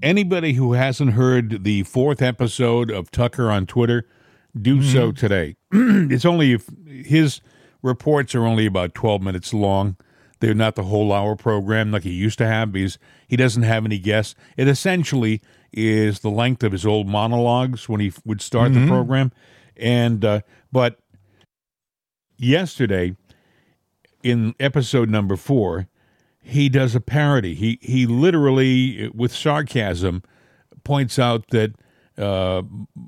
anybody 0.03 0.55
who 0.55 0.73
hasn't 0.73 1.13
heard 1.13 1.65
the 1.65 1.83
fourth 1.85 2.23
episode 2.23 2.91
of 2.91 3.11
Tucker 3.11 3.51
on 3.51 3.67
Twitter 3.67 4.07
do 4.61 4.83
so 4.83 5.13
today. 5.13 5.57
it's 5.73 6.25
only 6.25 6.53
if 6.53 6.69
his 6.87 7.41
reports 7.83 8.35
are 8.35 8.47
only 8.47 8.67
about 8.67 8.95
12 8.95 9.23
minutes 9.23 9.53
long. 9.53 9.97
They're 10.41 10.55
not 10.55 10.75
the 10.75 10.85
whole 10.85 11.13
hour 11.13 11.35
program 11.35 11.93
like 11.93 12.03
he 12.03 12.13
used 12.13 12.39
to 12.39 12.47
have 12.47 12.73
because 12.73 12.99
he 13.27 13.37
doesn't 13.37 13.63
have 13.63 13.85
any 13.85 13.99
guests. 13.99 14.35
It 14.57 14.69
essentially 14.69 15.41
is 15.73 16.21
the 16.21 16.31
length 16.31 16.63
of 16.63 16.73
his 16.73 16.85
old 16.85 17.09
monologues 17.09 17.89
when 17.89 18.01
he 18.01 18.13
would 18.25 18.43
start 18.43 18.75
the 18.75 18.87
program. 18.87 19.33
And 19.77 20.25
uh, 20.25 20.41
but 20.71 20.99
yesterday 22.37 23.17
in 24.23 24.55
episode 24.61 25.09
number 25.09 25.37
4, 25.37 25.89
he 26.47 26.69
does 26.69 26.95
a 26.95 27.01
parody. 27.01 27.55
He 27.55 27.79
he 27.83 28.07
literally, 28.07 29.11
with 29.15 29.33
sarcasm, 29.33 30.23
points 30.85 31.19
out 31.19 31.49
that 31.51 31.75
uh, 32.17 32.63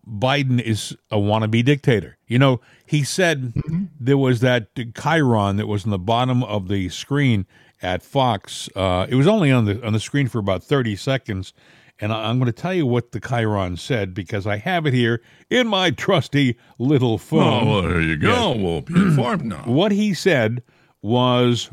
Biden 0.07 0.61
is 0.61 0.97
a 1.11 1.16
wannabe 1.16 1.64
dictator. 1.64 2.18
You 2.26 2.38
know, 2.38 2.61
he 2.85 3.04
said 3.04 3.54
there 3.99 4.18
was 4.18 4.40
that 4.40 4.75
chyron 4.75 5.57
that 5.57 5.66
was 5.66 5.85
in 5.85 5.90
the 5.90 5.99
bottom 5.99 6.42
of 6.45 6.68
the 6.68 6.88
screen 6.90 7.47
at 7.80 8.02
Fox. 8.02 8.68
Uh, 8.75 9.07
it 9.09 9.14
was 9.14 9.26
only 9.26 9.50
on 9.52 9.64
the 9.64 9.85
on 9.87 9.92
the 9.92 10.00
screen 10.00 10.28
for 10.28 10.38
about 10.40 10.62
thirty 10.64 10.97
seconds, 10.97 11.52
and 12.00 12.12
I, 12.12 12.28
I'm 12.28 12.38
going 12.38 12.52
to 12.52 12.61
tell 12.62 12.75
you 12.75 12.87
what 12.87 13.12
the 13.12 13.21
chyron 13.21 13.78
said 13.78 14.12
because 14.14 14.47
I 14.47 14.57
have 14.57 14.85
it 14.85 14.92
here 14.92 15.23
in 15.49 15.68
my 15.68 15.90
trusty 15.90 16.59
little 16.78 17.14
Oh, 17.14 17.18
phone. 17.18 17.68
well, 17.68 17.83
there 17.83 18.00
you 18.02 18.16
go. 18.16 18.52
We'll 18.57 18.80
be 18.83 18.95
informed 18.95 19.45
now. 19.45 19.62
What 19.66 19.92
he 19.92 20.12
said 20.12 20.62
was 21.00 21.71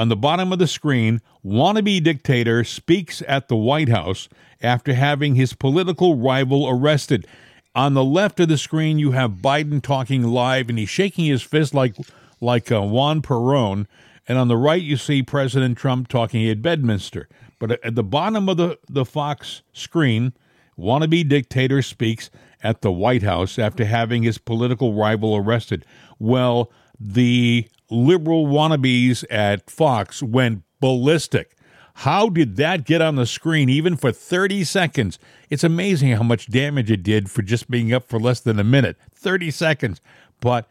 on 0.00 0.08
the 0.08 0.16
bottom 0.16 0.50
of 0.50 0.58
the 0.58 0.66
screen 0.66 1.20
wannabe 1.44 2.02
dictator 2.02 2.64
speaks 2.64 3.22
at 3.28 3.48
the 3.48 3.56
White 3.56 3.90
House 3.90 4.30
after 4.62 4.94
having 4.94 5.34
his 5.34 5.52
political 5.52 6.16
rival 6.16 6.66
arrested. 6.66 7.26
On 7.74 7.92
the 7.92 8.02
left 8.02 8.40
of 8.40 8.48
the 8.48 8.56
screen, 8.56 8.98
you 8.98 9.10
have 9.10 9.42
Biden 9.42 9.82
talking 9.82 10.22
live, 10.22 10.70
and 10.70 10.78
he's 10.78 10.88
shaking 10.88 11.26
his 11.26 11.42
fist 11.42 11.74
like 11.74 11.96
like 12.40 12.72
uh, 12.72 12.80
Juan 12.80 13.20
Perón. 13.20 13.86
And 14.26 14.38
on 14.38 14.48
the 14.48 14.56
right, 14.56 14.80
you 14.80 14.96
see 14.96 15.22
President 15.22 15.76
Trump 15.76 16.08
talking 16.08 16.48
at 16.48 16.62
Bedminster. 16.62 17.28
But 17.58 17.72
at 17.84 17.94
the 17.94 18.02
bottom 18.02 18.48
of 18.48 18.56
the, 18.56 18.78
the 18.88 19.04
Fox 19.04 19.60
screen, 19.74 20.32
wannabe 20.78 21.28
dictator 21.28 21.82
speaks 21.82 22.30
at 22.62 22.80
the 22.80 22.90
White 22.90 23.22
House 23.22 23.58
after 23.58 23.84
having 23.84 24.22
his 24.22 24.38
political 24.38 24.94
rival 24.94 25.36
arrested. 25.36 25.84
Well, 26.18 26.72
the 26.98 27.68
liberal 27.90 28.46
wannabes 28.46 29.24
at 29.30 29.68
Fox 29.70 30.22
went 30.22 30.62
ballistic. 30.80 31.56
How 31.94 32.28
did 32.28 32.56
that 32.56 32.84
get 32.84 33.02
on 33.02 33.16
the 33.16 33.26
screen 33.26 33.68
even 33.68 33.96
for 33.96 34.10
30 34.12 34.64
seconds? 34.64 35.18
It's 35.50 35.64
amazing 35.64 36.12
how 36.12 36.22
much 36.22 36.46
damage 36.46 36.90
it 36.90 37.02
did 37.02 37.30
for 37.30 37.42
just 37.42 37.70
being 37.70 37.92
up 37.92 38.08
for 38.08 38.18
less 38.18 38.40
than 38.40 38.58
a 38.58 38.64
minute. 38.64 38.96
30 39.12 39.50
seconds. 39.50 40.00
But 40.40 40.68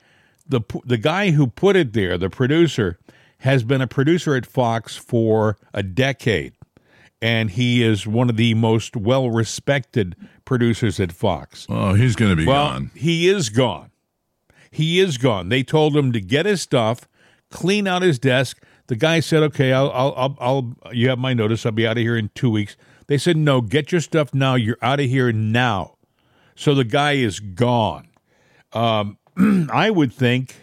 the 0.47 0.61
the 0.85 0.97
guy 0.97 1.31
who 1.31 1.45
put 1.45 1.75
it 1.75 1.93
there, 1.93 2.17
the 2.17 2.29
producer, 2.29 2.97
has 3.39 3.63
been 3.63 3.81
a 3.81 3.88
producer 3.88 4.33
at 4.35 4.45
Fox 4.47 4.95
for 4.95 5.57
a 5.73 5.83
decade 5.83 6.53
and 7.21 7.51
he 7.51 7.83
is 7.83 8.07
one 8.07 8.29
of 8.29 8.38
the 8.38 8.53
most 8.53 8.95
well 8.95 9.29
respected 9.29 10.15
producers 10.45 10.99
at 10.99 11.11
Fox. 11.11 11.67
Oh, 11.69 11.93
he's 11.93 12.15
going 12.15 12.31
to 12.31 12.35
be 12.38 12.45
Well, 12.45 12.69
gone. 12.69 12.91
he 12.95 13.27
is 13.27 13.49
gone. 13.49 13.88
He 14.71 14.99
is 14.99 15.17
gone. 15.17 15.49
They 15.49 15.63
told 15.63 15.95
him 15.95 16.11
to 16.11 16.21
get 16.21 16.45
his 16.45 16.61
stuff, 16.61 17.07
clean 17.49 17.88
out 17.88 18.01
his 18.01 18.19
desk. 18.19 18.61
The 18.88 18.95
guy 18.95 19.19
said, 19.19 19.43
"Okay, 19.43 19.73
I'll, 19.73 19.91
I'll, 19.91 20.13
I'll, 20.17 20.38
I'll 20.39 20.93
you 20.93 21.09
have 21.09 21.19
my 21.19 21.33
notice. 21.33 21.65
I'll 21.65 21.71
be 21.71 21.88
out 21.88 21.97
of 21.97 22.03
here 22.03 22.17
in 22.17 22.29
two 22.35 22.49
weeks." 22.49 22.75
They 23.07 23.17
said, 23.17 23.38
"No, 23.38 23.61
get 23.61 23.91
your 23.91 24.01
stuff 24.01 24.33
now. 24.33 24.55
You're 24.55 24.77
out 24.81 24.99
of 24.99 25.07
here 25.07 25.31
now." 25.31 25.95
So 26.55 26.75
the 26.75 26.83
guy 26.83 27.13
is 27.13 27.39
gone. 27.39 28.09
Um, 28.73 29.17
I 29.71 29.89
would 29.89 30.13
think 30.13 30.55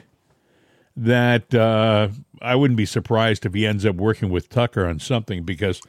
that 0.96 1.54
uh, 1.54 2.08
I 2.42 2.54
wouldn't 2.54 2.76
be 2.76 2.86
surprised 2.86 3.46
if 3.46 3.54
he 3.54 3.66
ends 3.66 3.84
up 3.86 3.96
working 3.96 4.30
with 4.30 4.48
Tucker 4.48 4.86
on 4.86 4.98
something 4.98 5.44
because 5.44 5.80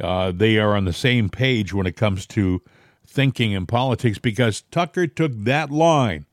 uh, 0.00 0.32
they 0.32 0.58
are 0.58 0.76
on 0.76 0.84
the 0.84 0.92
same 0.92 1.28
page 1.28 1.72
when 1.72 1.86
it 1.86 1.96
comes 1.96 2.26
to 2.28 2.62
thinking 3.06 3.54
and 3.54 3.66
politics. 3.66 4.18
Because 4.18 4.62
Tucker 4.70 5.06
took 5.06 5.32
that 5.34 5.70
line, 5.70 6.25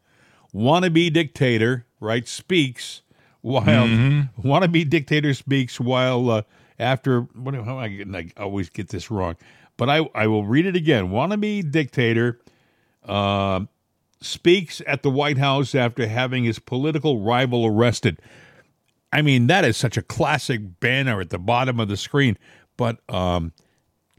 wannabe 0.54 1.12
dictator, 1.12 1.86
right, 2.00 2.28
speaks 2.28 3.02
while 3.42 3.64
wannabe 4.42 4.90
dictator 4.90 5.34
speaks 5.34 5.80
while 5.80 6.30
uh, 6.30 6.42
after 6.80 7.22
what 7.22 7.54
how 7.56 7.62
am 7.62 7.78
I, 7.78 7.88
getting- 7.90 8.16
I 8.16 8.30
always 8.38 8.70
get 8.70 8.90
this 8.90 9.10
wrong, 9.12 9.36
but 9.78 9.90
I 9.90 10.08
I 10.16 10.28
will 10.28 10.46
read 10.46 10.66
it 10.66 10.76
again. 10.76 11.10
Wannabe 11.10 11.70
dictator 11.72 12.40
uh, 13.06 13.62
speaks 14.22 14.82
at 14.88 15.04
the 15.04 15.10
White 15.10 15.38
House 15.38 15.76
after 15.76 16.08
having 16.08 16.44
his 16.46 16.60
political 16.60 17.20
rival 17.22 17.66
arrested. 17.66 18.20
I 19.12 19.22
mean, 19.22 19.48
that 19.48 19.64
is 19.66 19.78
such 19.78 19.96
a 19.98 20.02
classic 20.02 20.80
banner 20.80 21.22
at 21.22 21.30
the 21.30 21.38
bottom 21.38 21.80
of 21.80 21.88
the 21.88 21.98
screen. 21.98 22.38
But 22.78 22.98
um, 23.14 23.52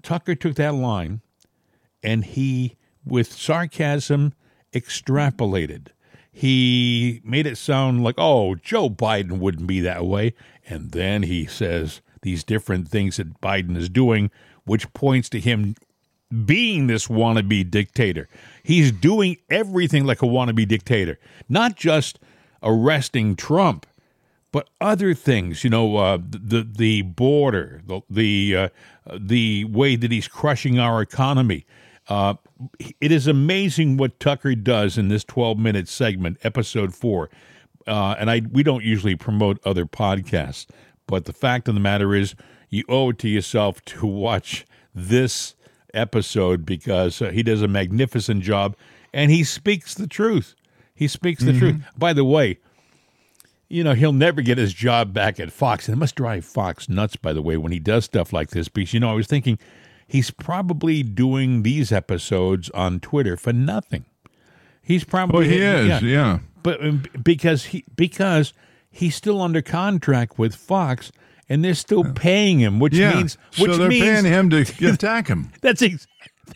Tucker 0.03 0.37
took 0.37 0.55
that 0.55 0.75
line 0.75 1.21
and 2.03 2.25
he, 2.25 2.77
with 3.05 3.33
sarcasm, 3.33 4.35
extrapolated. 4.73 5.89
He 6.37 7.21
made 7.25 7.47
it 7.47 7.57
sound 7.57 8.03
like, 8.03 8.17
oh, 8.19 8.57
Joe 8.57 8.91
Biden 8.91 9.39
wouldn't 9.39 9.69
be 9.69 9.79
that 9.81 10.05
way. 10.05 10.35
And 10.69 10.91
then 10.91 11.23
he 11.23 11.47
says 11.47 12.01
these 12.23 12.43
different 12.43 12.89
things 12.89 13.19
that 13.19 13.41
Biden 13.41 13.77
is 13.77 13.89
doing, 13.89 14.33
which 14.65 14.93
points 14.95 15.29
to 15.29 15.41
him 15.41 15.77
being 16.45 16.89
this 16.89 17.07
wannabe 17.07 17.71
dictator. 17.71 18.29
He's 18.65 18.91
doing 18.91 19.37
everything 19.49 20.05
like 20.05 20.23
a 20.23 20.27
wannabe 20.27 20.67
dictator, 20.67 21.21
not 21.49 21.77
just 21.77 22.19
arresting 22.65 23.37
Trump, 23.37 23.87
but 24.51 24.69
other 24.81 25.15
things. 25.15 25.63
You 25.63 25.71
know, 25.71 25.97
uh, 25.99 26.19
the 26.19 26.67
the 26.69 27.03
border, 27.03 27.83
the 27.87 28.01
the 28.11 28.57
uh, 28.57 28.69
the 29.17 29.67
way 29.67 29.95
that 29.95 30.11
he's 30.11 30.27
crushing 30.27 30.81
our 30.81 31.01
economy. 31.01 31.65
Uh, 32.09 32.35
it 33.01 33.11
is 33.11 33.27
amazing 33.27 33.97
what 33.97 34.21
Tucker 34.21 34.55
does 34.55 34.99
in 34.99 35.09
this 35.09 35.25
12 35.25 35.59
minute 35.59 35.89
segment, 35.89 36.39
episode 36.43 36.95
four. 36.95 37.31
Uh, 37.87 38.15
and 38.19 38.31
I 38.31 38.43
we 38.51 38.63
don't 38.63 38.85
usually 38.85 39.15
promote 39.17 39.59
other 39.65 39.85
podcasts, 39.85 40.67
but 41.07 41.27
the 41.27 41.33
fact 41.33 41.69
of 41.69 41.75
the 41.75 41.81
matter 41.81 42.15
is, 42.15 42.35
you 42.71 42.83
owe 42.89 43.11
it 43.11 43.19
to 43.21 43.29
yourself 43.29 43.85
to 43.85 44.07
watch 44.07 44.65
this 44.95 45.55
episode 45.93 46.67
because 46.67 47.21
uh, 47.23 47.31
he 47.31 47.43
does 47.43 47.63
a 47.63 47.69
magnificent 47.69 48.43
job 48.43 48.77
and 49.13 49.31
he 49.31 49.45
speaks 49.45 49.95
the 49.95 50.07
truth. 50.07 50.55
He 50.95 51.09
speaks 51.09 51.43
the 51.43 51.57
truth. 51.59 51.77
By 51.97 52.13
the 52.13 52.25
way, 52.25 52.59
you 53.69 53.83
know, 53.83 53.95
he'll 53.95 54.13
never 54.13 54.43
get 54.43 54.59
his 54.59 54.73
job 54.73 55.13
back 55.13 55.41
at 55.41 55.51
Fox. 55.53 55.89
And 55.89 55.97
it 55.97 55.99
must 55.99 56.15
drive 56.15 56.45
Fox 56.45 56.89
nuts, 56.89 57.17
by 57.17 57.33
the 57.33 57.43
way, 57.43 57.57
when 57.57 57.73
he 57.73 57.79
does 57.79 58.05
stuff 58.05 58.33
like 58.33 58.51
this. 58.51 58.69
Because, 58.69 58.95
you 58.95 59.01
know, 59.01 59.11
I 59.11 59.15
was 59.15 59.27
thinking 59.27 59.59
he's 60.07 60.31
probably 60.31 61.03
doing 61.03 61.63
these 61.63 61.91
episodes 61.93 62.71
on 62.71 63.01
Twitter 63.01 63.37
for 63.37 63.53
nothing. 63.53 64.05
He's 64.83 65.05
probably 65.05 65.49
Well, 65.49 65.49
he 65.49 65.63
is, 65.63 66.03
yeah. 66.03 66.41
but 66.63 66.85
um, 66.85 67.05
because 67.23 67.67
he 67.67 67.85
because 67.97 68.53
he's 68.91 69.15
still 69.15 69.41
under 69.41 69.63
contract 69.63 70.39
with 70.39 70.55
Fox, 70.55 71.11
and 71.49 71.65
they're 71.65 71.75
still 71.75 72.05
paying 72.13 72.59
him, 72.61 72.79
which 72.81 72.95
Yeah. 72.95 73.15
means 73.15 73.39
which 73.59 73.71
so 73.73 73.77
they're 73.79 73.89
means 73.89 74.05
paying 74.05 74.25
him 74.25 74.51
to 74.51 74.59
attack 74.93 75.29
him. 75.29 75.51
that's 75.63 75.81
ex- 75.83 76.07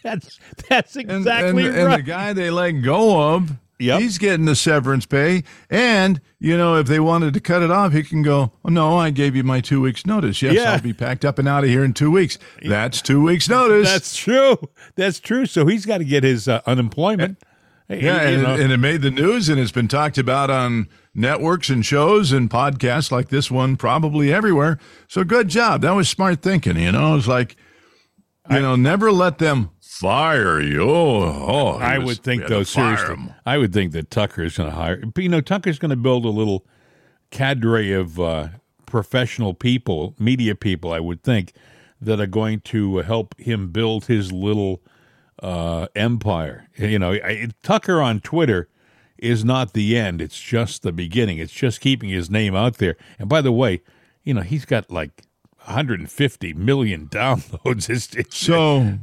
that's 0.03 0.39
that's 0.69 0.97
exactly 0.97 1.67
and, 1.67 1.77
and 1.77 1.87
right. 1.87 1.97
the 1.97 2.03
guy 2.03 2.33
they 2.35 2.51
let 2.51 2.73
go 2.73 3.35
of, 3.35 3.53
Yep. 3.81 4.01
he's 4.01 4.19
getting 4.19 4.45
the 4.47 4.57
severance 4.57 5.07
pay. 5.07 5.45
And, 5.71 6.21
you 6.41 6.57
know, 6.57 6.75
if 6.77 6.87
they 6.89 6.99
wanted 6.99 7.33
to 7.35 7.41
cut 7.41 7.63
it 7.63 7.71
off, 7.71 7.93
he 7.93 8.03
can 8.03 8.23
go, 8.23 8.53
oh, 8.65 8.69
no, 8.69 8.97
I 8.99 9.11
gave 9.11 9.37
you 9.37 9.45
my 9.45 9.61
two 9.61 9.81
weeks' 9.81 10.05
notice. 10.05 10.43
Yes, 10.43 10.55
Yeah. 10.55 10.73
I'll 10.73 10.81
be 10.81 10.93
packed 10.93 11.25
up 11.25 11.39
and 11.39 11.47
out 11.47 11.63
of 11.65 11.71
here 11.71 11.85
in 11.85 11.93
two 11.95 12.11
weeks. 12.11 12.39
That's 12.63 13.01
two 13.01 13.23
weeks' 13.23 13.49
notice. 13.49 13.89
That's 13.89 14.17
true. 14.17 14.57
That's 14.97 15.21
true. 15.21 15.47
So 15.47 15.67
he's 15.67 15.87
got 15.87 15.99
to 15.99 16.05
get 16.05 16.25
his 16.25 16.49
uh, 16.49 16.61
unemployment. 16.67 17.39
Hey, 17.89 18.03
yeah, 18.03 18.21
and, 18.21 18.47
and 18.61 18.71
it 18.73 18.77
made 18.77 19.01
the 19.01 19.11
news, 19.11 19.49
and 19.49 19.59
it's 19.59 19.73
been 19.73 19.89
talked 19.89 20.19
about 20.19 20.51
on 20.51 20.89
networks 21.15 21.71
and 21.71 21.87
shows 21.87 22.33
and 22.33 22.51
podcasts 22.51 23.11
like 23.11 23.29
this 23.31 23.51
one, 23.51 23.77
probably 23.77 24.31
everywhere. 24.33 24.79
So 25.07 25.25
good 25.25 25.49
job. 25.49 25.81
That 25.81 25.93
was 25.93 26.07
smart 26.09 26.43
thinking. 26.43 26.77
You 26.79 26.93
know, 26.93 27.17
it's 27.17 27.27
like, 27.27 27.57
you 28.51 28.61
know, 28.61 28.77
never 28.77 29.11
let 29.11 29.39
them 29.39 29.71
fire 30.01 30.61
you. 30.61 30.83
Oh, 30.83 31.79
I 31.81 31.99
was- 31.99 32.07
would 32.07 32.25
think 32.25 32.41
we 32.41 32.43
had 32.43 32.49
to 32.49 32.55
though 32.55 32.63
seriously, 32.63 33.15
him. 33.15 33.35
I 33.47 33.59
would 33.59 33.73
think 33.73 33.93
that 33.93 34.11
Tucker 34.11 34.43
is 34.43 34.57
going 34.57 34.71
to 34.71 34.77
hire. 34.77 34.97
But 35.05 35.23
you 35.23 35.29
know, 35.29 35.41
Tucker's 35.41 35.79
going 35.79 35.91
to 35.91 35.97
build 35.97 36.25
a 36.25 36.31
little 36.31 36.67
cadre 37.31 37.93
of 37.93 38.19
uh, 38.21 38.49
professional 38.87 39.55
people, 39.55 40.15
media 40.19 40.55
people. 40.55 40.93
I 40.93 41.01
would 41.01 41.23
think 41.23 41.53
that 42.01 42.21
are 42.21 42.27
going 42.27 42.61
to 42.61 42.99
help 42.99 43.39
him 43.39 43.71
build 43.71 44.07
his 44.07 44.33
little 44.33 44.83
uh, 45.43 45.89
empire. 45.95 46.69
You 46.77 46.99
know, 46.99 47.13
I, 47.13 47.49
Tucker 47.63 48.01
on 48.01 48.21
Twitter 48.21 48.69
is 49.19 49.45
not 49.45 49.73
the 49.73 49.97
end; 49.97 50.23
it's 50.23 50.41
just 50.41 50.83
the 50.83 50.93
beginning. 50.93 51.39
It's 51.39 51.53
just 51.53 51.81
keeping 51.81 52.09
his 52.11 52.31
name 52.31 52.55
out 52.55 52.79
there. 52.79 52.97
And 53.19 53.29
by 53.29 53.41
the 53.41 53.53
way, 53.53 53.83
you 54.23 54.33
know, 54.35 54.43
he's 54.43 54.65
got 54.65 54.91
like 54.91 55.23
150 55.65 56.55
million 56.55 57.07
downloads. 57.11 57.91
It's, 57.91 58.15
it's 58.15 58.37
So, 58.39 58.99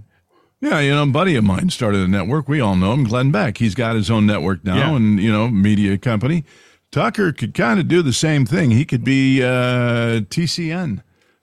yeah, 0.65 0.79
you 0.79 0.91
know, 0.91 1.03
a 1.03 1.07
buddy 1.07 1.35
of 1.35 1.43
mine 1.43 1.69
started 1.69 2.01
a 2.01 2.07
network. 2.07 2.47
We 2.49 2.59
all 2.59 2.75
know 2.75 2.93
him, 2.93 3.03
Glenn 3.05 3.31
Beck. 3.31 3.57
He's 3.59 3.75
got 3.75 3.95
his 3.95 4.09
own 4.09 4.25
network 4.25 4.63
now 4.63 4.75
Yeah. 4.77 4.95
and, 4.95 5.19
you 5.19 5.31
know, 5.31 5.47
media 5.49 5.97
company. 5.97 6.43
Tucker 6.91 7.31
could 7.33 7.53
kind 7.53 7.79
of 7.79 7.87
do 7.87 8.01
the 8.01 8.13
same 8.13 8.45
thing. 8.45 8.71
He 8.71 8.85
could 8.85 9.03
be 9.03 9.43
uh, 9.43 10.21
TCN, 10.29 11.01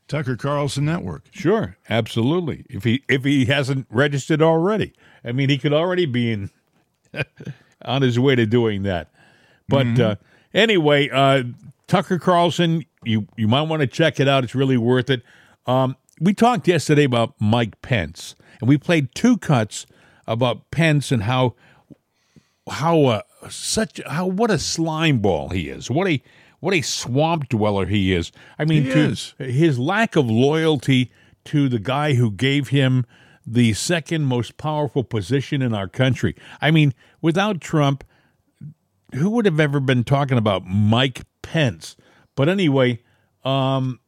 Tucker 0.08 0.36
Carlson 0.36 0.84
Network. 0.86 1.24
Sure, 1.30 1.76
absolutely. 1.90 2.64
If 2.70 2.84
he 2.84 3.02
if 3.08 3.24
he 3.24 3.44
hasn't 3.46 3.86
registered 3.90 4.40
already, 4.40 4.94
I 5.24 5.32
mean, 5.32 5.50
he 5.50 5.58
could 5.58 5.74
already 5.74 6.06
be 6.06 6.32
in 6.32 6.50
on 7.84 8.02
his 8.02 8.18
way 8.18 8.34
to 8.34 8.46
doing 8.46 8.82
that. 8.84 9.10
But 9.68 10.00
uh, 10.00 10.16
anyway, 10.54 11.10
uh, 11.10 11.44
Tucker 11.86 12.18
Carlson, 12.18 12.84
you 13.04 13.26
you 13.36 13.46
might 13.48 13.62
want 13.62 13.80
to 13.80 13.86
check 13.86 14.20
it 14.20 14.28
out. 14.28 14.44
It's 14.44 14.54
really 14.54 14.76
worth 14.78 15.10
it. 15.10 15.22
Um, 15.66 15.96
we 16.20 16.32
talked 16.34 16.66
yesterday 16.68 17.04
about 17.04 17.34
Mike 17.40 17.80
Pence, 17.82 18.36
and 18.62 18.68
we 18.68 18.78
played 18.78 19.12
two 19.12 19.36
cuts 19.38 19.86
about 20.24 20.70
Pence 20.70 21.10
and 21.10 21.24
how 21.24 21.56
how 22.70 23.04
uh, 23.06 23.22
such 23.50 24.00
how 24.06 24.28
what 24.28 24.52
a 24.52 24.58
slime 24.58 25.18
ball 25.18 25.48
he 25.48 25.68
is. 25.68 25.90
What 25.90 26.06
a 26.06 26.22
what 26.60 26.72
a 26.72 26.80
swamp 26.80 27.48
dweller 27.48 27.86
he 27.86 28.14
is. 28.14 28.30
I 28.60 28.64
mean, 28.64 28.84
to, 28.84 28.98
is. 28.98 29.34
his 29.36 29.80
lack 29.80 30.14
of 30.14 30.30
loyalty 30.30 31.10
to 31.46 31.68
the 31.68 31.80
guy 31.80 32.14
who 32.14 32.30
gave 32.30 32.68
him 32.68 33.04
the 33.44 33.72
second 33.72 34.26
most 34.26 34.58
powerful 34.58 35.02
position 35.02 35.60
in 35.60 35.74
our 35.74 35.88
country. 35.88 36.36
I 36.60 36.70
mean, 36.70 36.94
without 37.20 37.60
Trump, 37.60 38.04
who 39.12 39.30
would 39.30 39.44
have 39.44 39.58
ever 39.58 39.80
been 39.80 40.04
talking 40.04 40.38
about 40.38 40.64
Mike 40.64 41.22
Pence? 41.42 41.96
But 42.36 42.48
anyway, 42.48 43.02
um, 43.44 43.98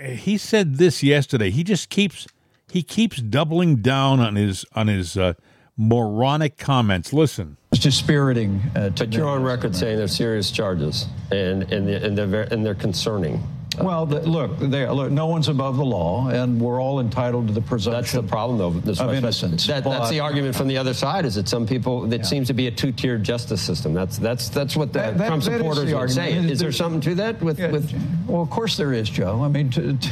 he 0.00 0.36
said 0.36 0.78
this 0.78 1.04
yesterday. 1.04 1.50
He 1.50 1.62
just 1.62 1.90
keeps 1.90 2.26
he 2.72 2.82
keeps 2.82 3.18
doubling 3.18 3.76
down 3.82 4.18
on 4.18 4.34
his 4.34 4.64
on 4.74 4.88
his 4.88 5.16
uh, 5.18 5.34
moronic 5.76 6.56
comments. 6.56 7.12
Listen. 7.12 7.58
It's 7.70 7.82
dispiriting. 7.82 8.62
Uh, 8.74 8.88
to 8.90 9.04
But 9.04 9.12
you're 9.12 9.28
on 9.28 9.42
record 9.42 9.76
saying 9.76 9.98
they're 9.98 10.08
serious 10.08 10.50
charges, 10.50 11.06
and 11.30 11.70
and 11.70 11.86
they're, 11.86 12.02
and 12.02 12.16
they're 12.16 12.26
very, 12.26 12.48
and 12.50 12.64
they're 12.64 12.74
concerning. 12.74 13.42
Well, 13.80 14.04
the, 14.04 14.20
look, 14.20 14.58
they, 14.58 14.86
look, 14.86 15.10
no 15.10 15.26
one's 15.28 15.48
above 15.48 15.78
the 15.78 15.84
law, 15.84 16.28
and 16.28 16.60
we're 16.60 16.80
all 16.80 17.00
entitled 17.00 17.48
to 17.48 17.54
the 17.54 17.62
presumption. 17.62 18.02
That's 18.02 18.12
the 18.12 18.22
problem, 18.22 18.58
though. 18.58 18.68
This 18.70 19.00
Of 19.00 19.14
innocence, 19.14 19.66
That, 19.66 19.84
that's 19.84 20.10
the 20.10 20.20
argument 20.20 20.56
from 20.56 20.68
the 20.68 20.76
other 20.76 20.92
side. 20.92 21.24
Is 21.24 21.36
that 21.36 21.48
some 21.48 21.66
people? 21.66 22.10
It 22.12 22.26
seems 22.26 22.48
to 22.48 22.54
be 22.54 22.66
a 22.66 22.70
two-tiered 22.70 23.22
justice 23.22 23.60
system. 23.62 23.92
That's 23.94 24.16
that's 24.18 24.48
that's 24.48 24.76
what 24.76 24.92
the 24.94 24.98
That- 25.00 25.18
that- 25.18 25.26
Trump 25.28 25.42
supporters 25.42 25.92
are 25.92 26.08
saying. 26.08 26.08
say. 26.08 26.22
argument. 26.22 26.50
Is 26.52 26.58
there 26.58 26.72
something 26.72 27.00
to 27.02 27.14
that? 27.16 27.42
With 27.42 27.58
Yeah, 27.58 27.70
with 27.70 27.92
well, 28.26 28.42
of 28.42 28.50
course 28.50 28.76
there 28.78 28.92
is, 28.92 29.08
Joe. 29.10 29.42
I 29.42 29.48
mean, 29.48 29.70
to, 29.70 29.94
to, 29.96 30.08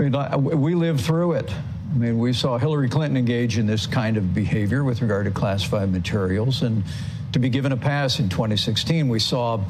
I 0.00 0.02
mean, 0.04 0.14
I- 0.14 0.36
we 0.36 0.74
lived 0.74 1.02
through 1.02 1.32
it. 1.32 1.52
I 1.94 1.98
mean, 1.98 2.18
we 2.18 2.32
saw 2.32 2.56
Hillary 2.56 2.88
Clinton 2.88 3.18
engage 3.18 3.58
in 3.58 3.66
this 3.66 3.86
kind 3.86 4.16
of 4.16 4.32
behavior 4.32 4.82
with 4.82 5.02
regard 5.02 5.26
to 5.26 5.30
classified 5.30 5.92
materials, 5.92 6.62
and 6.62 6.84
to 7.32 7.38
be 7.38 7.50
given 7.50 7.70
a 7.70 7.76
pass 7.76 8.18
in 8.18 8.30
2016, 8.30 9.10
we 9.10 9.18
saw 9.18 9.60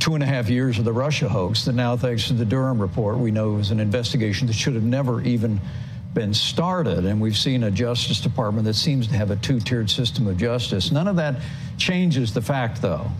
two 0.00 0.14
and 0.14 0.24
a 0.24 0.26
half 0.26 0.50
years 0.50 0.80
of 0.80 0.84
the 0.84 0.92
Russia 0.92 1.28
hoax 1.28 1.66
that 1.66 1.76
now, 1.76 1.96
thanks 1.96 2.26
to 2.26 2.32
the 2.32 2.44
Durham 2.44 2.80
report, 2.80 3.18
we 3.18 3.30
know 3.30 3.52
was 3.52 3.70
an 3.70 3.78
investigation 3.78 4.48
that 4.48 4.54
should 4.54 4.74
have 4.74 4.82
never 4.82 5.22
even 5.22 5.60
been 6.14 6.34
started. 6.34 7.06
And 7.06 7.20
we've 7.20 7.36
seen 7.36 7.62
a 7.62 7.70
Justice 7.70 8.20
Department 8.20 8.64
that 8.64 8.74
seems 8.74 9.06
to 9.06 9.16
have 9.16 9.30
a 9.30 9.36
two-tiered 9.36 9.88
system 9.88 10.26
of 10.26 10.36
justice. 10.36 10.90
None 10.90 11.06
of 11.06 11.14
that 11.16 11.36
changes 11.78 12.34
the 12.34 12.42
fact, 12.42 12.82
though, 12.82 13.12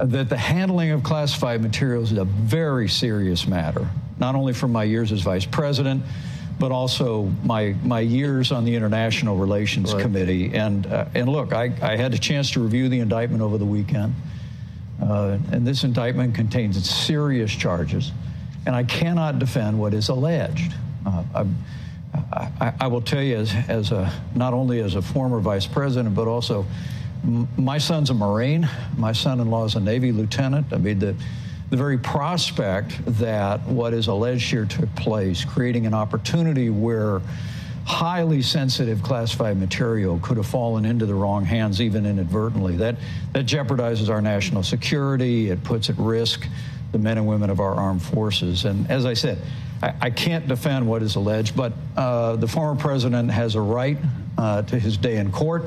that 0.00 0.30
the 0.30 0.38
handling 0.38 0.90
of 0.90 1.02
classified 1.02 1.60
materials 1.60 2.12
is 2.12 2.18
a 2.18 2.24
very 2.24 2.88
serious 2.88 3.46
matter, 3.46 3.86
not 4.18 4.34
only 4.34 4.52
from 4.52 4.72
my 4.72 4.84
years 4.84 5.12
as 5.12 5.20
vice 5.20 5.46
president, 5.46 6.02
but 6.58 6.70
also 6.70 7.24
my 7.44 7.74
my 7.82 8.00
years 8.00 8.52
on 8.52 8.64
the 8.64 8.74
International 8.74 9.36
Relations 9.36 9.94
Committee. 9.94 10.54
And 10.54 10.86
uh, 10.86 11.06
and 11.14 11.28
look, 11.28 11.52
I, 11.52 11.72
I 11.80 11.96
had 11.96 12.14
a 12.14 12.18
chance 12.18 12.50
to 12.52 12.60
review 12.60 12.88
the 12.88 13.00
indictment 13.00 13.42
over 13.42 13.58
the 13.58 13.64
weekend, 13.64 14.14
uh, 15.02 15.38
and 15.50 15.66
this 15.66 15.84
indictment 15.84 16.34
contains 16.34 16.88
serious 16.88 17.50
charges, 17.50 18.12
and 18.66 18.76
I 18.76 18.84
cannot 18.84 19.38
defend 19.38 19.78
what 19.78 19.94
is 19.94 20.08
alleged. 20.08 20.72
Uh, 21.04 21.24
I, 21.34 21.46
I, 22.60 22.72
I 22.80 22.86
will 22.88 23.00
tell 23.00 23.22
you, 23.22 23.36
as, 23.36 23.54
as 23.68 23.90
a 23.90 24.12
not 24.34 24.52
only 24.52 24.80
as 24.80 24.94
a 24.94 25.02
former 25.02 25.40
vice 25.40 25.66
president, 25.66 26.14
but 26.14 26.28
also 26.28 26.66
m- 27.24 27.48
my 27.56 27.78
son's 27.78 28.10
a 28.10 28.14
Marine. 28.14 28.68
My 28.96 29.12
son-in-law 29.12 29.64
is 29.64 29.74
a 29.74 29.80
Navy 29.80 30.12
lieutenant. 30.12 30.72
I 30.72 30.76
mean, 30.76 30.98
the 30.98 31.16
the 31.72 31.78
very 31.78 31.96
prospect 31.96 33.02
that 33.18 33.58
what 33.62 33.94
is 33.94 34.06
alleged 34.06 34.50
here 34.50 34.66
took 34.66 34.94
place, 34.94 35.42
creating 35.42 35.86
an 35.86 35.94
opportunity 35.94 36.68
where 36.68 37.22
highly 37.86 38.42
sensitive 38.42 39.02
classified 39.02 39.56
material 39.56 40.20
could 40.22 40.36
have 40.36 40.44
fallen 40.44 40.84
into 40.84 41.06
the 41.06 41.14
wrong 41.14 41.46
hands, 41.46 41.80
even 41.80 42.04
inadvertently. 42.04 42.76
That 42.76 42.96
that 43.32 43.46
jeopardizes 43.46 44.10
our 44.10 44.20
national 44.20 44.64
security. 44.64 45.48
It 45.48 45.64
puts 45.64 45.88
at 45.88 45.96
risk 45.96 46.46
the 46.92 46.98
men 46.98 47.16
and 47.16 47.26
women 47.26 47.48
of 47.48 47.58
our 47.58 47.72
armed 47.74 48.02
forces. 48.02 48.66
And 48.66 48.90
as 48.90 49.06
I 49.06 49.14
said, 49.14 49.38
I, 49.82 49.94
I 49.98 50.10
can't 50.10 50.46
defend 50.46 50.86
what 50.86 51.02
is 51.02 51.14
alleged, 51.14 51.56
but 51.56 51.72
uh, 51.96 52.36
the 52.36 52.48
former 52.48 52.78
president 52.78 53.30
has 53.30 53.54
a 53.54 53.62
right 53.62 53.96
uh, 54.36 54.60
to 54.60 54.78
his 54.78 54.98
day 54.98 55.16
in 55.16 55.32
court. 55.32 55.64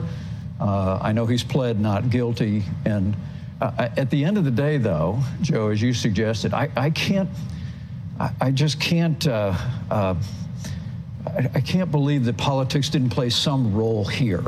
Uh, 0.59 0.99
I 1.01 1.13
know 1.13 1.25
he's 1.25 1.43
pled 1.43 1.79
not 1.79 2.11
guilty. 2.11 2.61
And 2.85 3.15
uh, 3.61 3.89
at 3.95 4.09
the 4.09 4.23
end 4.23 4.37
of 4.37 4.45
the 4.45 4.51
day, 4.51 4.77
though, 4.77 5.19
Joe, 5.41 5.69
as 5.69 5.81
you 5.81 5.93
suggested, 5.93 6.53
I, 6.53 6.69
I 6.75 6.89
can't, 6.89 7.29
I, 8.19 8.31
I 8.41 8.51
just 8.51 8.79
can't. 8.79 9.25
Uh, 9.25 9.55
uh, 9.89 10.15
I 11.25 11.49
I 11.55 11.61
can't 11.61 11.89
believe 11.89 12.25
that 12.25 12.37
politics 12.37 12.89
didn't 12.89 13.09
play 13.09 13.29
some 13.29 13.73
role 13.73 14.05
here. 14.05 14.43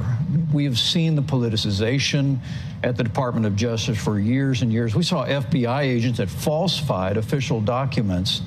We 0.54 0.64
have 0.66 0.78
seen 0.78 1.16
the 1.16 1.22
politicization 1.22 2.38
at 2.84 2.98
the 2.98 3.04
Department 3.04 3.46
of 3.46 3.56
Justice 3.56 3.98
for 3.98 4.20
years 4.20 4.62
and 4.62 4.72
years. 4.72 4.96
We 4.96 5.04
saw 5.04 5.26
FBI 5.26 5.82
agents 5.82 6.20
that 6.20 6.30
falsified 6.30 7.18
official 7.18 7.62
documents 7.62 8.42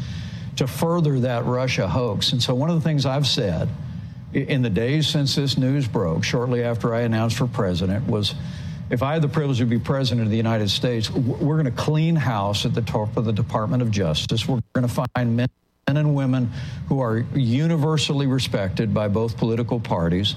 to 0.57 0.67
further 0.67 1.19
that 1.21 1.45
Russia 1.47 1.89
hoax. 1.89 2.33
And 2.33 2.43
so, 2.43 2.55
one 2.55 2.71
of 2.71 2.77
the 2.77 2.83
things 2.83 3.07
I've 3.07 3.27
said 3.27 3.69
in 4.33 4.63
the 4.63 4.71
days 4.71 5.09
since 5.09 5.35
this 5.35 5.59
news 5.59 5.89
broke, 5.89 6.23
shortly 6.23 6.63
after 6.63 6.95
I 6.95 7.01
announced 7.01 7.37
for 7.37 7.47
president, 7.47 8.07
was 8.07 8.35
if 8.91 9.03
I 9.05 9.13
had 9.13 9.23
the 9.23 9.29
privilege 9.29 9.59
to 9.59 9.67
be 9.67 9.79
president 9.79 10.27
of 10.27 10.31
the 10.31 10.37
United 10.37 10.69
States, 10.69 11.11
we're 11.11 11.63
going 11.63 11.73
to 11.73 11.83
clean 11.83 12.17
house 12.17 12.67
at 12.67 12.75
the 12.75 12.83
top 12.83 13.17
of 13.17 13.25
the 13.25 13.33
Department 13.33 13.83
of 13.83 13.91
Justice. 13.91 14.49
We're 14.49 14.61
going 14.73 14.87
to 14.87 15.07
find 15.15 15.37
men 15.37 15.49
and 15.87 16.15
women 16.15 16.51
who 16.89 17.01
are 17.01 17.19
universally 17.35 18.27
respected 18.27 18.93
by 18.93 19.09
both 19.09 19.37
political 19.37 19.81
parties. 19.81 20.35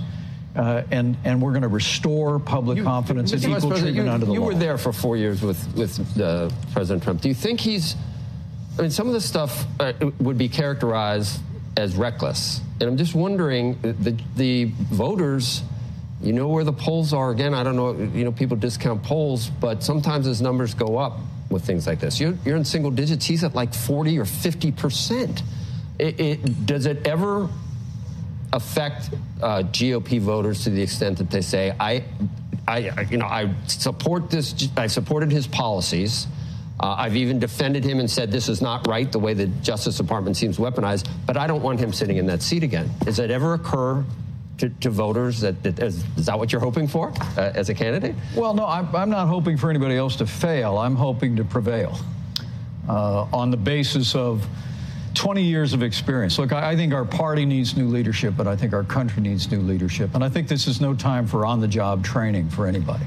Uh, 0.56 0.84
and, 0.92 1.18
and 1.24 1.42
we're 1.42 1.52
going 1.52 1.64
to 1.64 1.68
restore 1.68 2.40
public 2.40 2.84
confidence 2.84 3.32
and 3.32 3.44
equal 3.44 3.72
treatment 3.72 3.96
you, 3.96 4.08
under 4.08 4.26
the 4.26 4.34
you 4.34 4.40
law. 4.40 4.50
You 4.50 4.54
were 4.54 4.60
there 4.60 4.78
for 4.78 4.94
four 4.94 5.18
years 5.18 5.42
with 5.42 5.76
with 5.76 6.22
uh, 6.22 6.52
President 6.74 7.04
Trump. 7.04 7.22
Do 7.22 7.28
you 7.28 7.34
think 7.34 7.60
he's? 7.60 7.96
I 8.78 8.84
mean, 8.84 8.92
some 8.92 9.08
of 9.08 9.14
this 9.14 9.26
stuff 9.26 9.66
uh, 9.80 9.94
would 10.20 10.38
be 10.38 10.48
characterized 10.48 11.42
as 11.76 11.96
reckless, 11.96 12.62
and 12.80 12.84
I'm 12.84 12.98
just 12.98 13.16
wondering 13.16 13.80
the 13.82 14.16
the 14.36 14.66
voters. 14.92 15.64
You 16.24 16.32
know 16.32 16.48
where 16.48 16.64
the 16.64 16.74
polls 16.74 17.14
are. 17.14 17.32
Again, 17.32 17.54
I 17.54 17.64
don't 17.64 17.76
know. 17.76 17.92
You 17.92 18.24
know, 18.24 18.32
people 18.32 18.56
discount 18.56 19.04
polls, 19.04 19.50
but 19.50 19.84
sometimes 19.84 20.26
his 20.26 20.42
numbers 20.42 20.74
go 20.74 20.98
up 20.98 21.20
with 21.50 21.66
things 21.66 21.86
like 21.86 22.00
this. 22.00 22.20
You're, 22.20 22.36
you're 22.46 22.56
in 22.56 22.64
single 22.64 22.92
digits. 22.92 23.26
He's 23.26 23.44
at 23.44 23.54
like 23.54 23.74
40 23.74 24.18
or 24.20 24.26
50 24.26 24.72
percent. 24.72 25.44
It, 26.00 26.20
it, 26.20 26.66
does 26.66 26.86
it 26.86 27.06
ever 27.06 27.50
affect 28.54 29.10
uh, 29.42 29.64
GOP 29.64 30.20
voters 30.20 30.64
to 30.64 30.70
the 30.70 30.82
extent 30.82 31.18
that 31.18 31.30
they 31.30 31.42
say, 31.42 31.76
I, 31.80 32.04
I, 32.68 33.08
you 33.10 33.18
know, 33.18 33.26
I 33.26 33.54
support 33.68 34.30
this. 34.30 34.70
I 34.78 34.88
supported 34.88 35.32
his 35.32 35.46
policies. 35.46 36.28
Uh, 36.80 36.96
I've 36.98 37.16
even 37.16 37.38
defended 37.38 37.84
him 37.84 38.00
and 38.00 38.10
said 38.10 38.32
this 38.32 38.50
is 38.50 38.62
not 38.62 38.88
right 38.88 39.12
the 39.12 39.20
way 39.20 39.34
the 39.34 39.48
Justice 39.48 39.98
Department 39.98 40.38
seems 40.38 40.58
weaponized, 40.58 41.08
but 41.26 41.38
I 41.38 41.48
don't 41.48 41.62
want 41.62 41.80
him 41.80 41.94
sitting 41.94 42.18
in 42.18 42.26
that 42.28 42.42
seat 42.42 42.64
again. 42.64 42.90
Does 43.04 43.18
that 43.18 43.30
ever 43.30 43.54
occur 43.54 44.04
to, 44.58 44.70
to 44.70 44.90
voters? 44.90 45.42
That, 45.42 45.62
that 45.64 45.80
is, 45.80 46.04
is 46.18 46.26
that 46.26 46.38
what 46.38 46.52
you're 46.52 46.62
hoping 46.62 46.88
for 46.88 47.14
uh, 47.38 47.52
as 47.56 47.70
a 47.70 47.74
candidate? 47.74 48.16
Well, 48.36 48.54
no, 48.54 48.66
I'm, 48.66 48.94
I'm 48.96 49.10
not 49.10 49.28
hoping 49.28 49.58
for 49.58 49.70
anybody 49.70 49.96
else 49.96 50.16
to 50.18 50.26
fail. 50.26 50.78
I'm 50.78 50.96
hoping 50.96 51.36
to 51.38 51.44
prevail 51.44 51.98
uh, 52.88 53.28
on 53.34 53.52
the 53.52 53.58
basis 53.58 54.16
of 54.16 54.46
20 55.14 55.44
years 55.44 55.74
of 55.74 55.84
experience. 55.84 56.40
Look, 56.40 56.52
I, 56.52 56.72
I 56.72 56.76
think 56.76 56.94
our 56.94 57.06
party 57.06 57.46
needs 57.46 57.78
new 57.78 57.88
leadership, 57.88 58.36
but 58.36 58.48
I 58.48 58.56
think 58.56 58.74
our 58.74 58.84
country 58.84 59.22
needs 59.22 59.52
new 59.52 59.62
leadership. 59.62 60.16
And 60.16 60.24
I 60.24 60.30
think 60.30 60.48
this 60.48 60.68
is 60.68 60.82
no 60.82 60.94
time 60.94 61.28
for 61.28 61.46
on 61.46 61.60
the 61.60 61.68
job 61.68 62.04
training 62.04 62.50
for 62.50 62.66
anybody. 62.66 63.06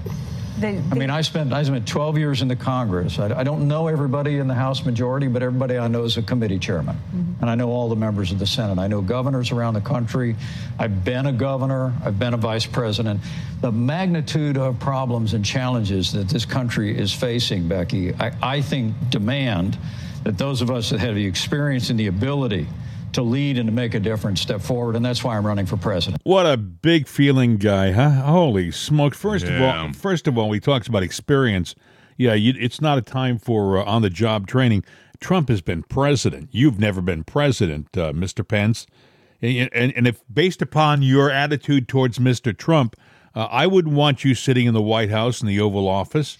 They, 0.58 0.78
I 0.78 0.94
mean, 0.94 1.10
I 1.10 1.20
spent 1.20 1.52
I 1.52 1.62
spent 1.62 1.86
12 1.86 2.16
years 2.16 2.40
in 2.40 2.48
the 2.48 2.56
Congress. 2.56 3.18
I, 3.18 3.40
I 3.40 3.44
don't 3.44 3.68
know 3.68 3.88
everybody 3.88 4.38
in 4.38 4.48
the 4.48 4.54
House 4.54 4.84
majority, 4.84 5.28
but 5.28 5.42
everybody 5.42 5.76
I 5.76 5.86
know 5.88 6.04
is 6.04 6.16
a 6.16 6.22
committee 6.22 6.58
chairman, 6.58 6.96
mm-hmm. 6.96 7.40
and 7.42 7.50
I 7.50 7.54
know 7.54 7.68
all 7.68 7.90
the 7.90 7.96
members 7.96 8.32
of 8.32 8.38
the 8.38 8.46
Senate. 8.46 8.78
I 8.78 8.86
know 8.86 9.02
governors 9.02 9.52
around 9.52 9.74
the 9.74 9.82
country. 9.82 10.34
I've 10.78 11.04
been 11.04 11.26
a 11.26 11.32
governor. 11.32 11.92
I've 12.02 12.18
been 12.18 12.32
a 12.32 12.38
vice 12.38 12.64
president. 12.64 13.20
The 13.60 13.70
magnitude 13.70 14.56
of 14.56 14.78
problems 14.80 15.34
and 15.34 15.44
challenges 15.44 16.12
that 16.12 16.28
this 16.28 16.46
country 16.46 16.96
is 16.96 17.12
facing, 17.12 17.68
Becky, 17.68 18.14
I, 18.14 18.32
I 18.42 18.60
think 18.62 18.94
demand 19.10 19.76
that 20.24 20.38
those 20.38 20.62
of 20.62 20.70
us 20.70 20.90
that 20.90 21.00
have 21.00 21.14
the 21.14 21.26
experience 21.26 21.90
and 21.90 22.00
the 22.00 22.06
ability 22.06 22.66
to 23.16 23.22
lead 23.22 23.58
and 23.58 23.66
to 23.66 23.72
make 23.72 23.94
a 23.94 24.00
difference 24.00 24.40
step 24.40 24.60
forward, 24.60 24.96
and 24.96 25.04
that's 25.04 25.22
why 25.22 25.36
I'm 25.36 25.46
running 25.46 25.66
for 25.66 25.76
president. 25.76 26.22
What 26.24 26.46
a 26.46 26.56
big 26.56 27.08
feeling 27.08 27.56
guy, 27.56 27.92
huh? 27.92 28.10
Holy 28.10 28.70
smoke! 28.70 29.14
First 29.14 29.44
of 29.44 29.60
all, 29.60 29.92
first 29.92 30.26
of 30.26 30.38
all, 30.38 30.52
he 30.52 30.60
talks 30.60 30.86
about 30.86 31.02
experience. 31.02 31.74
Yeah, 32.16 32.34
you, 32.34 32.54
it's 32.58 32.80
not 32.80 32.96
a 32.96 33.02
time 33.02 33.38
for 33.38 33.78
uh, 33.78 33.84
on-the-job 33.84 34.46
training. 34.46 34.84
Trump 35.20 35.48
has 35.48 35.60
been 35.60 35.82
president. 35.82 36.48
You've 36.52 36.78
never 36.78 37.02
been 37.02 37.24
president, 37.24 37.96
uh, 37.96 38.12
Mr. 38.12 38.46
Pence. 38.46 38.86
And, 39.42 39.68
and, 39.72 39.92
and 39.94 40.06
if 40.06 40.22
based 40.32 40.62
upon 40.62 41.02
your 41.02 41.30
attitude 41.30 41.88
towards 41.88 42.18
Mr. 42.18 42.56
Trump, 42.56 42.96
uh, 43.34 43.48
I 43.50 43.66
wouldn't 43.66 43.94
want 43.94 44.24
you 44.24 44.34
sitting 44.34 44.66
in 44.66 44.72
the 44.72 44.82
White 44.82 45.10
House 45.10 45.42
in 45.42 45.46
the 45.46 45.60
Oval 45.60 45.88
Office. 45.88 46.38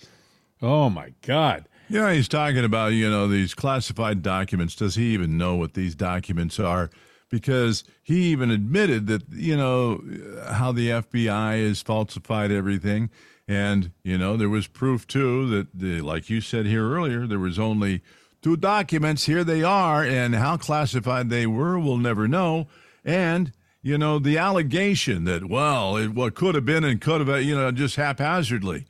Oh 0.62 0.88
my 0.88 1.12
God! 1.22 1.68
Yeah, 1.88 2.12
he's 2.12 2.28
talking 2.28 2.64
about, 2.64 2.88
you 2.94 3.08
know, 3.08 3.28
these 3.28 3.54
classified 3.54 4.22
documents. 4.22 4.74
Does 4.74 4.96
he 4.96 5.14
even 5.14 5.38
know 5.38 5.54
what 5.54 5.74
these 5.74 5.94
documents 5.94 6.58
are? 6.58 6.90
because 7.28 7.84
he 8.02 8.24
even 8.26 8.50
admitted 8.50 9.06
that 9.06 9.22
you 9.30 9.56
know 9.56 10.02
how 10.48 10.72
the 10.72 10.90
FBI 10.90 11.66
has 11.66 11.82
falsified 11.82 12.50
everything, 12.50 13.10
and 13.48 13.92
you 14.02 14.18
know 14.18 14.36
there 14.36 14.48
was 14.48 14.66
proof 14.66 15.06
too 15.06 15.48
that 15.50 15.68
the, 15.74 16.00
like 16.00 16.30
you 16.30 16.40
said 16.40 16.66
here 16.66 16.90
earlier, 16.90 17.26
there 17.26 17.38
was 17.38 17.58
only 17.58 18.02
two 18.42 18.56
documents. 18.56 19.26
Here 19.26 19.44
they 19.44 19.62
are, 19.62 20.04
and 20.04 20.34
how 20.34 20.56
classified 20.56 21.30
they 21.30 21.46
were, 21.46 21.78
we'll 21.78 21.98
never 21.98 22.28
know. 22.28 22.68
And 23.04 23.52
you 23.82 23.98
know 23.98 24.18
the 24.18 24.38
allegation 24.38 25.24
that 25.24 25.48
well, 25.48 25.96
it 25.96 26.08
what 26.10 26.34
could 26.34 26.54
have 26.54 26.64
been 26.64 26.84
and 26.84 27.00
could 27.00 27.26
have 27.26 27.42
you 27.42 27.56
know 27.56 27.72
just 27.72 27.96
haphazardly. 27.96 28.86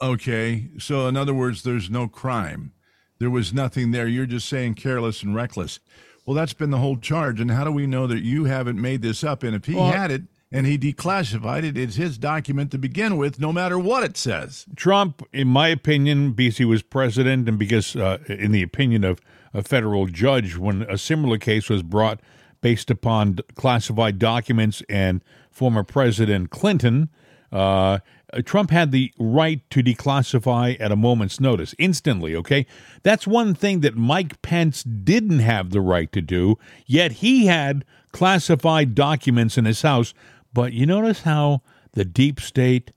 Okay, 0.00 0.68
so 0.78 1.06
in 1.08 1.16
other 1.16 1.34
words, 1.34 1.62
there's 1.62 1.90
no 1.90 2.06
crime. 2.08 2.72
There 3.18 3.30
was 3.30 3.52
nothing 3.52 3.90
there. 3.90 4.06
You're 4.06 4.26
just 4.26 4.48
saying 4.48 4.74
careless 4.74 5.22
and 5.22 5.34
reckless. 5.34 5.80
Well, 6.24 6.34
that's 6.36 6.52
been 6.52 6.70
the 6.70 6.78
whole 6.78 6.98
charge. 6.98 7.40
And 7.40 7.50
how 7.50 7.64
do 7.64 7.72
we 7.72 7.86
know 7.86 8.06
that 8.06 8.22
you 8.22 8.44
haven't 8.44 8.80
made 8.80 9.02
this 9.02 9.24
up? 9.24 9.42
And 9.42 9.56
if 9.56 9.64
he 9.64 9.74
Well- 9.74 9.90
had 9.90 10.10
it 10.10 10.22
and 10.52 10.66
he 10.66 10.78
declassified 10.78 11.64
it, 11.64 11.76
it's 11.76 11.96
his 11.96 12.16
document 12.16 12.70
to 12.70 12.78
begin 12.78 13.16
with, 13.16 13.40
no 13.40 13.52
matter 13.52 13.78
what 13.78 14.04
it 14.04 14.16
says. 14.16 14.66
Trump, 14.76 15.22
in 15.32 15.48
my 15.48 15.68
opinion, 15.68 16.32
because 16.32 16.58
he 16.58 16.64
was 16.64 16.82
president 16.82 17.48
and 17.48 17.58
because, 17.58 17.96
uh, 17.96 18.18
in 18.28 18.52
the 18.52 18.62
opinion 18.62 19.02
of 19.04 19.20
a 19.52 19.62
federal 19.62 20.06
judge, 20.06 20.56
when 20.56 20.82
a 20.82 20.96
similar 20.98 21.38
case 21.38 21.68
was 21.68 21.82
brought 21.82 22.20
based 22.60 22.90
upon 22.90 23.38
classified 23.56 24.18
documents 24.18 24.82
and 24.88 25.24
former 25.50 25.82
President 25.82 26.50
Clinton, 26.50 27.08
uh, 27.50 27.98
Uh, 28.32 28.42
Trump 28.42 28.70
had 28.70 28.92
the 28.92 29.12
right 29.18 29.62
to 29.70 29.82
declassify 29.82 30.76
at 30.80 30.92
a 30.92 30.96
moment's 30.96 31.40
notice, 31.40 31.74
instantly, 31.78 32.36
okay? 32.36 32.66
That's 33.02 33.26
one 33.26 33.54
thing 33.54 33.80
that 33.80 33.96
Mike 33.96 34.42
Pence 34.42 34.82
didn't 34.82 35.38
have 35.38 35.70
the 35.70 35.80
right 35.80 36.12
to 36.12 36.20
do, 36.20 36.58
yet 36.86 37.12
he 37.12 37.46
had 37.46 37.84
classified 38.12 38.94
documents 38.94 39.56
in 39.56 39.64
his 39.64 39.82
house. 39.82 40.12
But 40.52 40.72
you 40.72 40.86
notice 40.86 41.22
how 41.22 41.62
the 41.92 42.04
deep 42.04 42.40
state 42.40 42.92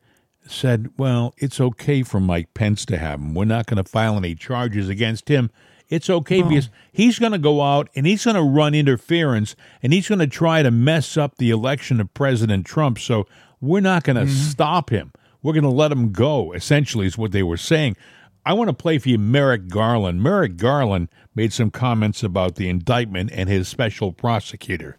said, 0.46 0.90
well, 0.98 1.34
it's 1.38 1.62
okay 1.62 2.04
for 2.04 2.20
Mike 2.20 2.54
Pence 2.54 2.86
to 2.86 2.98
have 2.98 3.20
them. 3.20 3.34
We're 3.34 3.46
not 3.46 3.68
going 3.68 3.82
to 3.82 3.90
file 3.90 4.18
any 4.18 4.36
charges 4.36 4.90
against 4.90 5.30
him. 5.30 5.50
It's 5.88 6.10
okay 6.10 6.42
oh. 6.42 6.48
because 6.48 6.70
he's 6.92 7.20
going 7.20 7.34
to 7.34 7.38
go 7.38 7.62
out 7.62 7.90
and 7.96 8.06
he's 8.06 8.24
going 8.24 8.36
to 8.36 8.42
run 8.42 8.74
interference 8.74 9.56
and 9.84 9.94
he's 9.94 10.08
going 10.08 10.20
to 10.20 10.28
try 10.28 10.64
to 10.64 10.72
mess 10.72 11.18
up 11.18 11.38
the 11.38 11.52
election 11.52 12.00
of 12.00 12.14
President 12.14 12.66
Trump. 12.66 12.98
So 13.00 13.28
we're 13.60 13.82
not 13.82 14.04
going 14.04 14.16
to 14.16 14.24
mm-hmm. 14.24 14.50
stop 14.50 14.90
him. 14.90 15.12
We're 15.44 15.54
going 15.54 15.64
to 15.64 15.70
let 15.70 15.92
him 15.92 16.12
go, 16.12 16.54
essentially, 16.54 17.08
is 17.08 17.18
what 17.18 17.32
they 17.32 17.42
were 17.42 17.58
saying. 17.58 17.98
I 18.46 18.54
want 18.54 18.70
to 18.70 18.76
play 18.76 19.00
for 19.00 19.10
you 19.10 19.18
Merrick 19.18 19.70
Garland. 19.70 20.22
Merrick 20.22 20.56
Garland 20.56 21.10
made 21.34 21.52
some 21.52 21.72
comments 21.72 22.22
about 22.22 22.56
the 22.56 22.70
indictment 22.70 23.32
and 23.34 23.50
his 23.50 23.68
special 23.68 24.12
prosecutor. 24.12 24.98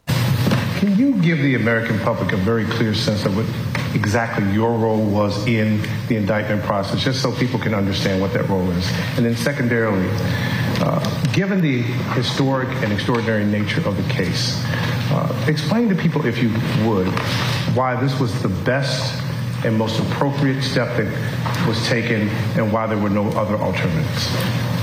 Can 0.78 0.98
you 0.98 1.12
give 1.22 1.38
the 1.38 1.55
American 1.55 1.96
public 2.00 2.33
a 2.33 2.37
very 2.37 2.64
clear 2.64 2.92
sense 2.92 3.24
of 3.24 3.37
what 3.37 3.46
exactly 3.94 4.52
your 4.52 4.76
role 4.76 5.05
was 5.05 5.46
in 5.46 5.81
the 6.09 6.16
indictment 6.16 6.64
process, 6.64 7.05
just 7.05 7.22
so 7.22 7.33
people 7.37 7.61
can 7.61 7.72
understand 7.72 8.20
what 8.20 8.33
that 8.33 8.48
role 8.48 8.68
is? 8.72 8.90
And 9.16 9.24
then, 9.24 9.37
secondarily, 9.37 10.09
uh, 10.81 11.33
given 11.33 11.61
the 11.61 11.83
historic 12.14 12.68
and 12.83 12.92
extraordinary 12.92 13.44
nature 13.44 13.87
of 13.87 13.96
the 13.96 14.12
case, 14.12 14.61
uh, 15.12 15.44
explain 15.46 15.88
to 15.88 15.94
people, 15.94 16.26
if 16.26 16.42
you 16.42 16.48
would, 16.85 17.07
why 17.76 17.94
this 17.94 18.18
was 18.18 18.42
the 18.42 18.48
best 18.48 19.22
and 19.64 19.77
most 19.77 20.01
appropriate 20.01 20.62
step 20.62 20.96
that 20.96 21.66
was 21.66 21.85
taken 21.87 22.29
and 22.57 22.72
why 22.72 22.87
there 22.87 22.98
were 22.98 23.11
no 23.11 23.29
other 23.31 23.57
alternatives. 23.57 24.82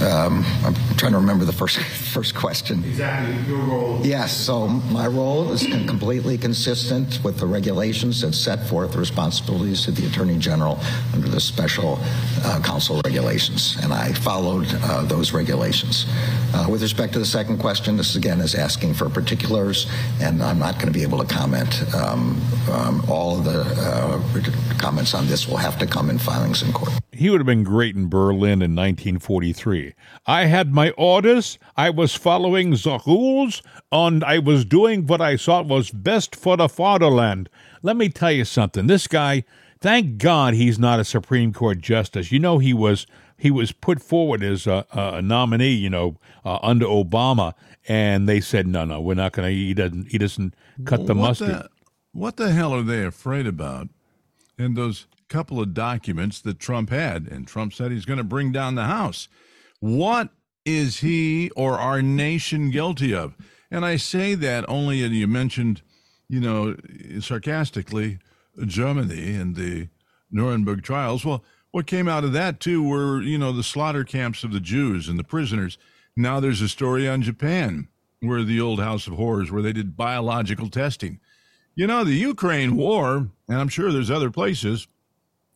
Um, 0.00 0.44
I'm 0.64 0.74
trying 0.96 1.12
to 1.12 1.18
remember 1.18 1.44
the 1.44 1.52
first 1.52 1.78
first 2.12 2.34
question. 2.34 2.84
Exactly 2.84 3.36
your 3.46 3.58
role. 3.58 4.00
Yes, 4.02 4.36
so 4.36 4.66
my 4.68 5.06
role 5.06 5.52
is 5.52 5.62
completely 5.86 6.38
consistent 6.38 7.20
with 7.22 7.38
the 7.38 7.46
regulations 7.46 8.22
that 8.22 8.32
set 8.34 8.66
forth 8.66 8.92
the 8.92 8.98
responsibilities 8.98 9.86
of 9.88 9.96
the 9.96 10.06
Attorney 10.06 10.38
General 10.38 10.78
under 11.12 11.28
the 11.28 11.40
special 11.40 11.98
uh, 12.44 12.60
counsel 12.64 13.00
regulations, 13.04 13.76
and 13.82 13.92
I 13.92 14.12
followed 14.12 14.66
uh, 14.82 15.02
those 15.02 15.32
regulations. 15.32 16.06
Uh, 16.54 16.66
with 16.68 16.82
respect 16.82 17.12
to 17.12 17.18
the 17.18 17.26
second 17.26 17.58
question, 17.58 17.96
this 17.96 18.16
again 18.16 18.40
is 18.40 18.54
asking 18.54 18.94
for 18.94 19.08
particulars, 19.08 19.86
and 20.20 20.42
I'm 20.42 20.58
not 20.58 20.74
going 20.74 20.86
to 20.86 20.92
be 20.92 21.02
able 21.02 21.18
to 21.18 21.34
comment. 21.34 21.82
Um, 21.94 22.40
um, 22.70 23.04
all 23.08 23.38
of 23.38 23.44
the 23.44 23.60
uh, 23.60 24.78
comments 24.78 25.14
on 25.14 25.26
this 25.26 25.46
will 25.46 25.58
have 25.58 25.78
to 25.78 25.86
come 25.86 26.10
in 26.10 26.18
filings 26.18 26.62
in 26.62 26.72
court. 26.72 26.92
He 27.20 27.28
would 27.28 27.40
have 27.40 27.46
been 27.46 27.64
great 27.64 27.94
in 27.94 28.08
Berlin 28.08 28.62
in 28.62 28.74
1943. 28.74 29.92
I 30.24 30.46
had 30.46 30.72
my 30.72 30.88
orders, 30.92 31.58
I 31.76 31.90
was 31.90 32.14
following 32.14 32.70
the 32.70 32.98
rules, 33.06 33.62
and 33.92 34.24
I 34.24 34.38
was 34.38 34.64
doing 34.64 35.06
what 35.06 35.20
I 35.20 35.36
thought 35.36 35.66
was 35.66 35.90
best 35.90 36.34
for 36.34 36.56
the 36.56 36.66
fatherland. 36.66 37.50
Let 37.82 37.98
me 37.98 38.08
tell 38.08 38.32
you 38.32 38.46
something. 38.46 38.86
This 38.86 39.06
guy, 39.06 39.44
thank 39.82 40.16
God 40.16 40.54
he's 40.54 40.78
not 40.78 40.98
a 40.98 41.04
Supreme 41.04 41.52
Court 41.52 41.80
justice. 41.80 42.32
You 42.32 42.38
know 42.38 42.56
he 42.56 42.72
was 42.72 43.06
he 43.36 43.50
was 43.50 43.70
put 43.70 44.00
forward 44.00 44.42
as 44.42 44.66
a, 44.66 44.86
a 44.90 45.20
nominee, 45.20 45.74
you 45.74 45.90
know, 45.90 46.16
uh, 46.42 46.58
under 46.62 46.86
Obama, 46.86 47.52
and 47.86 48.26
they 48.26 48.40
said 48.40 48.66
no, 48.66 48.86
no, 48.86 48.98
we're 48.98 49.12
not 49.12 49.32
going 49.32 49.46
to. 49.46 49.54
He 49.54 49.74
doesn't. 49.74 50.10
He 50.10 50.16
doesn't 50.16 50.54
cut 50.86 51.06
the 51.06 51.14
what 51.14 51.28
mustard. 51.28 51.48
The, 51.50 51.68
what 52.12 52.38
the 52.38 52.50
hell 52.52 52.72
are 52.72 52.82
they 52.82 53.04
afraid 53.04 53.46
about 53.46 53.90
And 54.56 54.74
those 54.74 55.06
couple 55.30 55.60
of 55.60 55.72
documents 55.72 56.40
that 56.42 56.58
Trump 56.58 56.90
had? 56.90 57.26
And 57.26 57.48
Trump 57.48 57.72
said 57.72 57.90
he's 57.90 58.04
going 58.04 58.18
to 58.18 58.24
bring 58.24 58.52
down 58.52 58.74
the 58.74 58.84
House. 58.84 59.28
What 59.78 60.28
is 60.66 60.98
he 60.98 61.50
or 61.56 61.78
our 61.78 62.02
nation 62.02 62.70
guilty 62.70 63.14
of? 63.14 63.34
And 63.70 63.86
I 63.86 63.96
say 63.96 64.34
that 64.34 64.68
only, 64.68 64.98
you 64.98 65.26
mentioned, 65.26 65.80
you 66.28 66.40
know, 66.40 66.76
sarcastically, 67.20 68.18
Germany 68.66 69.34
and 69.36 69.56
the 69.56 69.88
Nuremberg 70.30 70.82
trials. 70.82 71.24
Well, 71.24 71.42
what 71.70 71.86
came 71.86 72.08
out 72.08 72.24
of 72.24 72.32
that, 72.32 72.60
too, 72.60 72.82
were, 72.82 73.22
you 73.22 73.38
know, 73.38 73.52
the 73.52 73.62
slaughter 73.62 74.04
camps 74.04 74.44
of 74.44 74.52
the 74.52 74.60
Jews 74.60 75.08
and 75.08 75.18
the 75.18 75.24
prisoners. 75.24 75.78
Now 76.16 76.40
there's 76.40 76.60
a 76.60 76.68
story 76.68 77.08
on 77.08 77.22
Japan, 77.22 77.88
where 78.20 78.42
the 78.42 78.60
old 78.60 78.80
House 78.80 79.06
of 79.06 79.14
Horrors, 79.14 79.50
where 79.50 79.62
they 79.62 79.72
did 79.72 79.96
biological 79.96 80.68
testing. 80.68 81.20
You 81.76 81.86
know, 81.86 82.02
the 82.02 82.12
Ukraine 82.12 82.76
war, 82.76 83.28
and 83.48 83.58
I'm 83.58 83.68
sure 83.68 83.92
there's 83.92 84.10
other 84.10 84.30
places. 84.30 84.88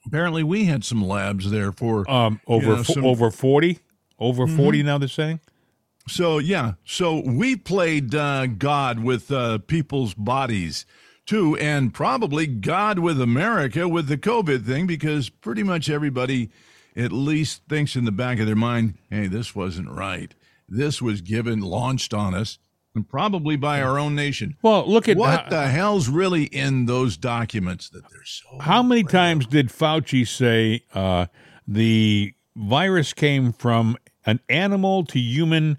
Apparently, 0.07 0.43
we 0.43 0.65
had 0.67 0.85
some 0.85 1.03
labs 1.07 1.51
there 1.51 1.73
for 1.73 2.09
Um, 2.11 2.41
over 2.47 2.67
you 2.67 2.77
know, 2.77 2.83
some- 2.83 3.05
over 3.05 3.31
forty, 3.31 3.79
over 4.19 4.47
40 4.47 4.83
Now 4.83 4.99
they're 4.99 5.09
saying. 5.09 5.41
So 6.07 6.39
yeah, 6.39 6.75
so 6.85 7.23
we 7.25 7.57
played 7.57 8.15
uh, 8.15 8.47
God 8.47 8.99
with 9.01 9.33
uh, 9.33 9.59
people's 9.59 10.13
bodies 10.15 10.85
too, 11.25 11.57
and 11.57 11.95
probably 11.95 12.47
God 12.47 12.99
with 12.99 13.19
America 13.21 13.89
with 13.89 14.09
the 14.09 14.19
COVID 14.19 14.67
thing, 14.67 14.87
because 14.87 15.31
pretty 15.31 15.63
much 15.63 15.89
everybody 15.89 16.51
at 16.95 17.11
least 17.11 17.63
thinks 17.69 17.97
in 17.97 18.05
the 18.05 18.13
back 18.13 18.39
of 18.39 18.45
their 18.47 18.55
mind, 18.55 18.95
"Hey, 19.09 19.27
this 19.29 19.55
wasn't 19.55 19.89
right. 19.91 20.35
This 20.69 21.01
was 21.01 21.23
given 21.23 21.61
launched 21.61 22.13
on 22.13 22.35
us, 22.35 22.59
and 22.95 23.09
probably 23.09 23.57
by 23.57 23.81
our 23.83 23.99
own 23.99 24.15
nation." 24.15 24.57
Well, 24.63 24.89
look 24.89 25.09
at 25.09 25.17
what 25.17 25.45
how- 25.45 25.49
the 25.51 25.69
hell's 25.69 26.09
really 26.09 26.45
in 26.45 26.87
those 26.87 27.17
documents 27.17 27.89
that 27.91 28.03
they're 28.11 28.25
so 28.25 28.59
How 28.61 28.83
many 28.83 29.03
times 29.05 29.47
did 29.47 29.69
Fauci 29.69 30.27
say 30.27 30.83
uh, 30.95 31.27
the 31.67 32.35
virus 32.57 33.13
came 33.13 33.53
from 33.53 33.97
an 34.27 34.41
animal 34.49 35.05
to 35.05 35.19
human 35.19 35.79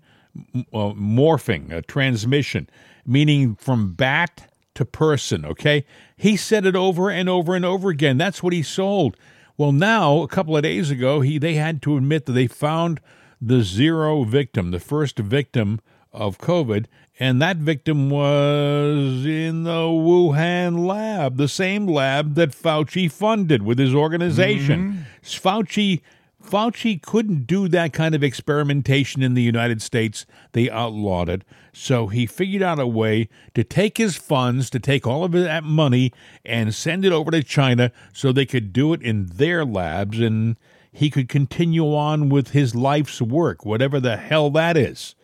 uh, 0.56 0.92
morphing, 0.94 1.72
a 1.72 1.82
transmission, 1.82 2.70
meaning 3.06 3.56
from 3.56 3.94
bat 3.94 4.52
to 4.76 4.86
person? 4.86 5.46
Okay. 5.46 5.86
He 6.18 6.36
said 6.38 6.66
it 6.66 6.76
over 6.76 7.10
and 7.10 7.30
over 7.30 7.56
and 7.56 7.66
over 7.66 7.90
again. 7.90 8.18
That's 8.18 8.44
what 8.44 8.54
he 8.54 8.62
sold. 8.62 9.18
Well, 9.58 9.72
now, 9.72 10.22
a 10.22 10.28
couple 10.28 10.58
of 10.58 10.64
days 10.64 10.92
ago, 10.92 11.22
he 11.22 11.38
they 11.38 11.54
had 11.56 11.82
to 11.84 11.96
admit 11.96 12.26
that 12.26 12.34
they 12.34 12.48
found 12.48 13.00
the 13.42 13.62
zero 13.64 14.24
victim, 14.24 14.72
the 14.72 14.80
first 14.82 15.18
victim 15.20 15.80
of 16.12 16.38
COVID, 16.38 16.86
and 17.20 17.42
that 17.42 17.58
victim 17.58 18.10
was 18.10 19.26
in 19.26 19.64
the 19.64 19.72
Wuhan 19.72 20.86
lab, 20.86 21.38
the 21.38 21.48
same 21.48 21.88
lab 21.88 22.36
that 22.36 22.52
Fauci 22.52 23.10
funded 23.12 23.64
with 23.64 23.80
his 23.80 23.96
organization. 23.96 25.06
Mm-hmm. 25.24 25.48
Fauci 25.48 26.02
Fauci 26.46 27.02
couldn't 27.02 27.48
do 27.48 27.68
that 27.68 27.92
kind 27.92 28.14
of 28.14 28.24
experimentation 28.24 29.24
in 29.24 29.34
the 29.34 29.42
United 29.42 29.82
States. 29.82 30.26
They 30.52 30.70
outlawed 30.70 31.28
it. 31.28 31.42
So 31.74 32.08
he 32.08 32.26
figured 32.26 32.62
out 32.62 32.80
a 32.80 32.88
way 32.88 33.30
to 33.56 33.64
take 33.64 33.98
his 33.98 34.16
funds, 34.16 34.70
to 34.70 34.80
take 34.80 35.08
all 35.08 35.24
of 35.24 35.32
that 35.32 35.64
money 35.64 36.14
and 36.46 36.74
send 36.74 37.04
it 37.04 37.12
over 37.12 37.32
to 37.32 37.44
China 37.44 37.92
so 38.14 38.32
they 38.32 38.46
could 38.46 38.72
do 38.72 38.94
it 38.94 39.02
in 39.02 39.26
their 39.26 39.66
labs 39.66 40.20
and 40.20 40.56
he 40.92 41.10
could 41.10 41.28
continue 41.28 41.94
on 41.94 42.30
with 42.30 42.52
his 42.52 42.76
life's 42.76 43.22
work, 43.22 43.66
whatever 43.66 44.00
the 44.00 44.16
hell 44.16 44.50
that 44.52 44.78
is. 44.78 45.15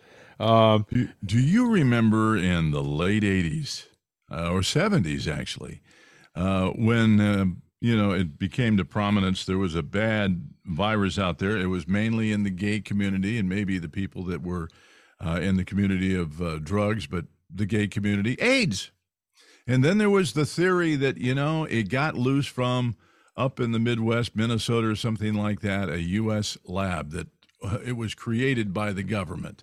Do, 0.42 1.08
do 1.24 1.38
you 1.38 1.70
remember 1.70 2.36
in 2.36 2.70
the 2.70 2.82
late 2.82 3.22
80s 3.22 3.86
uh, 4.30 4.50
or 4.50 4.60
70s, 4.60 5.28
actually, 5.28 5.80
uh, 6.34 6.68
when, 6.70 7.20
uh, 7.20 7.44
you 7.80 7.96
know, 7.96 8.10
it 8.10 8.38
became 8.38 8.76
to 8.76 8.84
prominence 8.84 9.44
there 9.44 9.58
was 9.58 9.74
a 9.74 9.82
bad 9.82 10.48
virus 10.64 11.18
out 11.18 11.38
there? 11.38 11.56
It 11.56 11.66
was 11.66 11.86
mainly 11.86 12.32
in 12.32 12.42
the 12.42 12.50
gay 12.50 12.80
community 12.80 13.38
and 13.38 13.48
maybe 13.48 13.78
the 13.78 13.88
people 13.88 14.24
that 14.24 14.42
were 14.42 14.68
uh, 15.24 15.38
in 15.40 15.56
the 15.56 15.64
community 15.64 16.14
of 16.14 16.42
uh, 16.42 16.58
drugs, 16.58 17.06
but 17.06 17.26
the 17.48 17.66
gay 17.66 17.86
community, 17.86 18.34
AIDS. 18.40 18.90
And 19.66 19.84
then 19.84 19.98
there 19.98 20.10
was 20.10 20.32
the 20.32 20.46
theory 20.46 20.96
that, 20.96 21.18
you 21.18 21.34
know, 21.34 21.64
it 21.64 21.88
got 21.88 22.16
loose 22.16 22.46
from 22.46 22.96
up 23.36 23.60
in 23.60 23.72
the 23.72 23.78
Midwest, 23.78 24.34
Minnesota, 24.34 24.88
or 24.88 24.96
something 24.96 25.34
like 25.34 25.60
that, 25.60 25.88
a 25.88 26.00
U.S. 26.02 26.58
lab 26.64 27.12
that 27.12 27.28
uh, 27.62 27.78
it 27.84 27.96
was 27.96 28.14
created 28.14 28.74
by 28.74 28.92
the 28.92 29.04
government. 29.04 29.62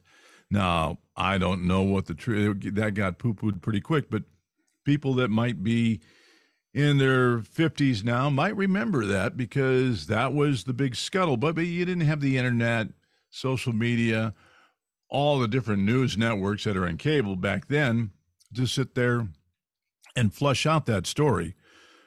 Now, 0.51 0.97
I 1.15 1.38
don't 1.38 1.67
know 1.67 1.81
what 1.83 2.05
the 2.07 2.13
truth 2.13 2.57
that 2.75 2.93
got 2.93 3.19
poo 3.19 3.33
pooed 3.33 3.62
pretty 3.62 3.81
quick, 3.81 4.09
but 4.09 4.23
people 4.83 5.13
that 5.15 5.29
might 5.29 5.63
be 5.63 6.01
in 6.73 6.97
their 6.97 7.39
50s 7.39 8.03
now 8.03 8.29
might 8.29 8.55
remember 8.55 9.05
that 9.05 9.38
because 9.38 10.07
that 10.07 10.33
was 10.33 10.63
the 10.63 10.73
big 10.73 10.93
scuttlebutt. 10.93 11.55
But 11.55 11.65
you 11.65 11.85
didn't 11.85 12.05
have 12.05 12.21
the 12.21 12.38
internet, 12.38 12.88
social 13.29 13.73
media, 13.73 14.33
all 15.09 15.39
the 15.39 15.47
different 15.47 15.83
news 15.83 16.17
networks 16.17 16.63
that 16.63 16.77
are 16.77 16.88
in 16.88 16.97
cable 16.97 17.35
back 17.35 17.67
then 17.67 18.12
to 18.55 18.65
sit 18.65 18.95
there 18.95 19.27
and 20.15 20.33
flush 20.33 20.65
out 20.65 20.85
that 20.88 21.05
story, 21.05 21.55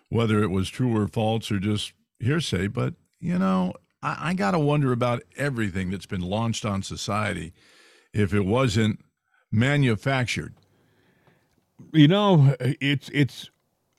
whether 0.08 0.42
it 0.42 0.50
was 0.50 0.68
true 0.68 0.96
or 0.96 1.06
false 1.06 1.50
or 1.50 1.58
just 1.58 1.92
hearsay. 2.18 2.66
But, 2.66 2.94
you 3.20 3.38
know, 3.38 3.74
I, 4.02 4.30
I 4.30 4.34
got 4.34 4.52
to 4.52 4.58
wonder 4.58 4.92
about 4.92 5.22
everything 5.36 5.90
that's 5.90 6.06
been 6.06 6.22
launched 6.22 6.64
on 6.64 6.82
society 6.82 7.52
if 8.12 8.34
it 8.34 8.44
wasn't 8.44 9.00
manufactured. 9.50 10.54
You 11.92 12.08
know, 12.08 12.54
it's 12.60 13.10
it's 13.12 13.50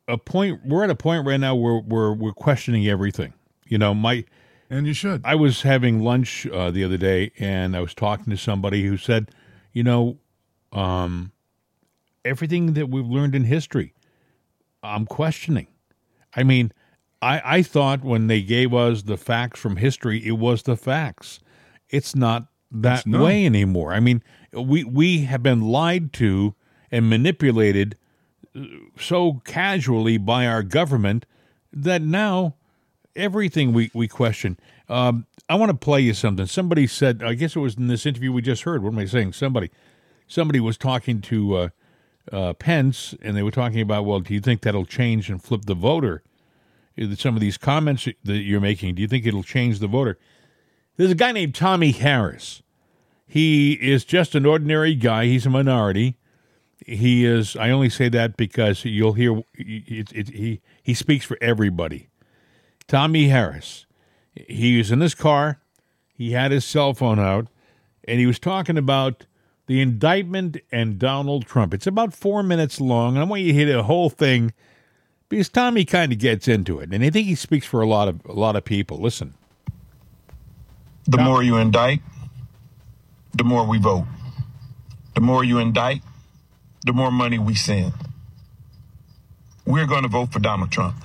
a 0.07 0.17
point. 0.17 0.61
We're 0.65 0.83
at 0.83 0.89
a 0.89 0.95
point 0.95 1.25
right 1.25 1.39
now 1.39 1.55
where 1.55 1.79
we're 1.79 2.13
we're 2.13 2.33
questioning 2.33 2.87
everything. 2.87 3.33
You 3.65 3.77
know, 3.77 3.93
my 3.93 4.25
and 4.69 4.87
you 4.87 4.93
should. 4.93 5.21
I 5.23 5.35
was 5.35 5.61
having 5.61 5.99
lunch 5.99 6.47
uh, 6.47 6.71
the 6.71 6.83
other 6.83 6.97
day, 6.97 7.31
and 7.39 7.75
I 7.75 7.81
was 7.81 7.93
talking 7.93 8.31
to 8.31 8.37
somebody 8.37 8.85
who 8.85 8.97
said, 8.97 9.31
you 9.71 9.83
know, 9.83 10.17
um, 10.71 11.31
everything 12.25 12.73
that 12.73 12.89
we've 12.89 13.05
learned 13.05 13.35
in 13.35 13.43
history, 13.43 13.93
I'm 14.81 15.05
questioning. 15.05 15.67
I 16.35 16.43
mean, 16.43 16.71
I 17.21 17.41
I 17.43 17.61
thought 17.61 18.03
when 18.03 18.27
they 18.27 18.41
gave 18.41 18.73
us 18.73 19.03
the 19.03 19.17
facts 19.17 19.59
from 19.59 19.75
history, 19.75 20.25
it 20.25 20.39
was 20.39 20.63
the 20.63 20.77
facts. 20.77 21.39
It's 21.89 22.15
not 22.15 22.47
that 22.73 23.05
way 23.07 23.45
anymore. 23.45 23.93
I 23.93 23.99
mean, 23.99 24.23
we 24.51 24.83
we 24.83 25.23
have 25.25 25.43
been 25.43 25.61
lied 25.61 26.11
to 26.13 26.55
and 26.91 27.09
manipulated 27.09 27.97
so 28.99 29.41
casually 29.45 30.17
by 30.17 30.45
our 30.45 30.63
government 30.63 31.25
that 31.71 32.01
now 32.01 32.55
everything 33.15 33.73
we, 33.73 33.89
we 33.93 34.07
question. 34.07 34.59
Um, 34.89 35.25
I 35.49 35.55
want 35.55 35.71
to 35.71 35.77
play 35.77 36.01
you 36.01 36.13
something. 36.13 36.45
Somebody 36.45 36.87
said, 36.87 37.23
I 37.23 37.33
guess 37.33 37.55
it 37.55 37.59
was 37.59 37.75
in 37.75 37.87
this 37.87 38.05
interview 38.05 38.31
we 38.31 38.41
just 38.41 38.63
heard. 38.63 38.83
What 38.83 38.93
am 38.93 38.99
I 38.99 39.05
saying? 39.05 39.33
Somebody, 39.33 39.71
somebody 40.27 40.59
was 40.59 40.77
talking 40.77 41.21
to 41.21 41.55
uh, 41.55 41.69
uh, 42.31 42.53
Pence, 42.53 43.15
and 43.21 43.35
they 43.35 43.43
were 43.43 43.51
talking 43.51 43.81
about, 43.81 44.05
well, 44.05 44.19
do 44.19 44.33
you 44.33 44.39
think 44.39 44.61
that'll 44.61 44.85
change 44.85 45.29
and 45.29 45.43
flip 45.43 45.63
the 45.65 45.75
voter? 45.75 46.23
Some 47.15 47.35
of 47.35 47.41
these 47.41 47.57
comments 47.57 48.07
that 48.23 48.37
you're 48.37 48.61
making, 48.61 48.95
do 48.95 49.01
you 49.01 49.07
think 49.07 49.25
it'll 49.25 49.43
change 49.43 49.79
the 49.79 49.87
voter? 49.87 50.19
There's 50.97 51.11
a 51.11 51.15
guy 51.15 51.31
named 51.31 51.55
Tommy 51.55 51.91
Harris. 51.91 52.61
He 53.27 53.73
is 53.73 54.05
just 54.05 54.35
an 54.35 54.45
ordinary 54.45 54.95
guy. 54.95 55.25
He's 55.25 55.45
a 55.45 55.49
minority 55.49 56.17
he 56.85 57.25
is. 57.25 57.55
I 57.55 57.69
only 57.69 57.89
say 57.89 58.09
that 58.09 58.37
because 58.37 58.85
you'll 58.85 59.13
hear 59.13 59.43
it, 59.55 60.11
it, 60.11 60.29
he 60.29 60.61
he 60.81 60.93
speaks 60.93 61.25
for 61.25 61.37
everybody. 61.41 62.09
Tommy 62.87 63.29
Harris. 63.29 63.85
He 64.35 64.77
was 64.77 64.91
in 64.91 64.99
his 64.99 65.15
car. 65.15 65.59
He 66.13 66.31
had 66.31 66.51
his 66.51 66.65
cell 66.65 66.93
phone 66.93 67.19
out, 67.19 67.47
and 68.07 68.19
he 68.19 68.25
was 68.25 68.39
talking 68.39 68.77
about 68.77 69.25
the 69.67 69.81
indictment 69.81 70.57
and 70.71 70.99
Donald 70.99 71.45
Trump. 71.45 71.73
It's 71.73 71.87
about 71.87 72.13
four 72.13 72.43
minutes 72.43 72.81
long. 72.81 73.15
and 73.15 73.23
I 73.23 73.27
want 73.27 73.43
you 73.43 73.51
to 73.51 73.57
hear 73.57 73.73
the 73.73 73.83
whole 73.83 74.09
thing 74.09 74.53
because 75.29 75.49
Tommy 75.49 75.85
kind 75.85 76.11
of 76.11 76.19
gets 76.19 76.47
into 76.47 76.79
it, 76.79 76.91
and 76.91 77.03
I 77.03 77.09
think 77.09 77.27
he 77.27 77.35
speaks 77.35 77.65
for 77.65 77.81
a 77.81 77.87
lot 77.87 78.07
of 78.07 78.25
a 78.25 78.33
lot 78.33 78.55
of 78.55 78.65
people. 78.65 78.99
Listen. 78.99 79.35
The 81.07 81.17
more 81.17 81.43
you 81.43 81.57
indict, 81.57 82.01
the 83.33 83.43
more 83.43 83.67
we 83.67 83.77
vote. 83.77 84.05
The 85.15 85.21
more 85.21 85.43
you 85.43 85.59
indict, 85.59 86.01
the 86.85 86.93
more 86.93 87.11
money 87.11 87.37
we 87.37 87.55
send. 87.55 87.93
We're 89.65 89.87
going 89.87 90.03
to 90.03 90.09
vote 90.09 90.31
for 90.31 90.39
Donald 90.39 90.71
Trump. 90.71 90.95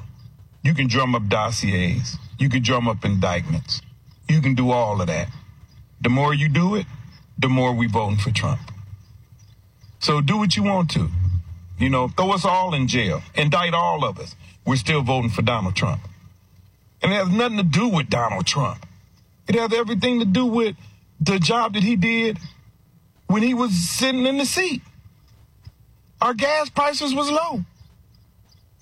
You 0.63 0.75
can 0.75 0.89
drum 0.89 1.15
up 1.15 1.29
dossiers. 1.29 2.17
You 2.39 2.49
can 2.49 2.63
drum 2.63 2.89
up 2.89 3.05
indictments. 3.05 3.81
You 4.29 4.41
can 4.41 4.55
do 4.55 4.71
all 4.71 5.01
of 5.01 5.07
that. 5.07 5.29
The 6.01 6.09
more 6.09 6.35
you 6.35 6.49
do 6.49 6.77
it, 6.77 6.87
the 7.39 7.49
more 7.49 7.73
we 7.73 7.87
voting 7.87 8.19
for 8.19 8.31
Trump. 8.31 8.61
So 10.01 10.21
do 10.21 10.39
what 10.39 10.57
you 10.57 10.63
want 10.63 10.91
to. 10.91 11.09
You 11.79 11.89
know, 11.91 12.09
throw 12.09 12.33
us 12.33 12.45
all 12.45 12.75
in 12.75 12.89
jail. 12.89 13.23
Indict 13.35 13.75
all 13.75 14.05
of 14.05 14.19
us. 14.19 14.35
We're 14.67 14.77
still 14.77 15.03
voting 15.03 15.31
for 15.31 15.43
Donald 15.43 15.77
Trump. 15.77 16.01
And 17.03 17.13
it 17.13 17.17
has 17.17 17.29
nothing 17.29 17.59
to 17.59 17.63
do 17.63 17.89
with 17.89 18.11
Donald 18.11 18.47
Trump. 18.47 18.85
It 19.49 19.55
has 19.55 19.73
everything 19.73 20.21
to 20.21 20.27
do 20.27 20.45
with 20.47 20.77
the 21.21 21.39
job 21.39 21.75
that 21.75 21.83
he 21.83 21.97
did 21.97 22.39
when 23.27 23.43
he 23.43 23.55
was 23.55 23.73
sitting 23.73 24.27
in 24.27 24.37
the 24.39 24.47
seat. 24.47 24.83
Our 26.21 26.35
gas 26.35 26.69
prices 26.69 27.15
was 27.15 27.31
low. 27.31 27.65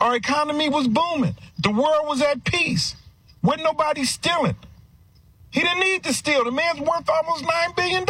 Our 0.01 0.17
economy 0.17 0.69
was 0.69 0.89
booming. 0.89 1.37
The 1.63 1.71
world 1.71 2.07
was 2.07 2.21
at 2.21 2.45
peace. 2.45 2.97
Wasn't 3.43 3.65
nobody 3.65 4.05
stealing. 4.05 4.57
He 5.51 5.61
didn't 5.61 5.81
need 5.81 6.05
to 6.05 6.13
steal. 6.13 6.45
The 6.45 6.51
man's 6.51 6.81
worth 6.81 7.09
almost 7.09 7.45
$9 7.45 7.77
billion. 7.77 8.05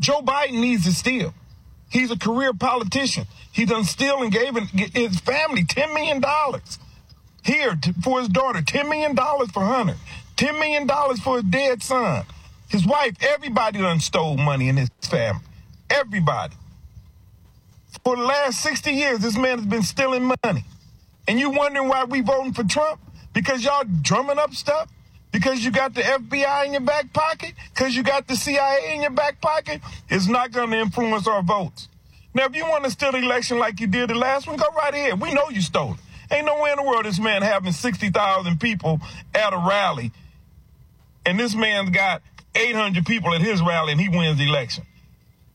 Joe 0.00 0.22
Biden 0.22 0.60
needs 0.60 0.84
to 0.86 0.92
steal. 0.92 1.34
He's 1.90 2.10
a 2.10 2.18
career 2.18 2.54
politician. 2.54 3.26
He 3.52 3.64
done 3.64 3.84
steal 3.84 4.22
and 4.22 4.32
gave 4.32 4.56
his 4.56 5.20
family 5.20 5.64
$10 5.64 5.92
million. 5.94 6.22
Here 7.42 7.78
for 8.02 8.20
his 8.20 8.28
daughter, 8.28 8.60
$10 8.60 8.88
million 8.88 9.16
for 9.16 9.64
Hunter, 9.64 9.96
$10 10.40 10.58
million 10.58 10.88
for 11.18 11.38
a 11.38 11.42
dead 11.42 11.82
son. 11.82 12.24
His 12.68 12.86
wife, 12.86 13.14
everybody 13.20 13.78
done 13.78 14.00
stole 14.00 14.38
money 14.38 14.68
in 14.68 14.78
his 14.78 14.88
family. 15.02 15.42
Everybody. 15.90 16.54
For 18.02 18.16
the 18.16 18.22
last 18.22 18.60
60 18.62 18.90
years, 18.90 19.18
this 19.18 19.36
man 19.36 19.58
has 19.58 19.66
been 19.66 19.82
stealing 19.82 20.32
money. 20.42 20.64
And 21.28 21.38
you 21.38 21.50
wondering 21.50 21.88
why 21.88 22.04
we 22.04 22.22
voting 22.22 22.54
for 22.54 22.64
Trump? 22.64 23.00
Because 23.34 23.62
y'all 23.62 23.84
drumming 24.00 24.38
up 24.38 24.54
stuff? 24.54 24.90
Because 25.30 25.62
you 25.62 25.70
got 25.70 25.94
the 25.94 26.00
FBI 26.00 26.64
in 26.64 26.72
your 26.72 26.80
back 26.80 27.12
pocket? 27.12 27.52
Because 27.74 27.94
you 27.94 28.02
got 28.02 28.26
the 28.26 28.34
CIA 28.34 28.94
in 28.94 29.02
your 29.02 29.10
back 29.10 29.42
pocket? 29.42 29.82
It's 30.08 30.26
not 30.26 30.52
going 30.52 30.70
to 30.70 30.78
influence 30.78 31.28
our 31.28 31.42
votes. 31.42 31.88
Now, 32.32 32.46
if 32.46 32.56
you 32.56 32.64
want 32.64 32.84
to 32.84 32.90
steal 32.90 33.12
the 33.12 33.18
election 33.18 33.58
like 33.58 33.78
you 33.78 33.88
did 33.88 34.08
the 34.08 34.14
last 34.14 34.46
one, 34.46 34.56
go 34.56 34.64
right 34.74 34.94
ahead. 34.94 35.20
We 35.20 35.34
know 35.34 35.50
you 35.50 35.60
stole 35.60 35.94
it. 35.94 36.00
Ain't 36.32 36.46
no 36.46 36.62
way 36.62 36.70
in 36.70 36.76
the 36.76 36.84
world 36.84 37.04
this 37.04 37.18
man 37.18 37.42
having 37.42 37.72
60,000 37.72 38.60
people 38.60 39.00
at 39.34 39.52
a 39.52 39.58
rally, 39.58 40.12
and 41.26 41.38
this 41.38 41.54
man's 41.54 41.90
got 41.90 42.22
800 42.54 43.06
people 43.06 43.34
at 43.34 43.40
his 43.40 43.62
rally, 43.62 43.92
and 43.92 44.00
he 44.00 44.08
wins 44.08 44.38
the 44.38 44.48
election 44.48 44.84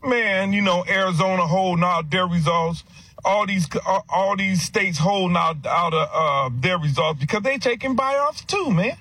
man, 0.06 0.52
you 0.52 0.62
know, 0.62 0.84
Arizona 0.88 1.46
holding 1.46 1.84
out 1.84 2.10
their 2.10 2.26
results. 2.26 2.84
All 3.24 3.46
these 3.46 3.66
all 4.08 4.36
these 4.36 4.62
states 4.62 4.98
holding 4.98 5.36
out 5.36 5.66
out 5.66 5.92
of 5.92 6.08
uh, 6.12 6.50
their 6.60 6.78
results 6.78 7.18
because 7.18 7.42
they 7.42 7.58
taking 7.58 7.96
buyoffs 7.96 8.46
too, 8.46 8.70
man. 8.70 8.96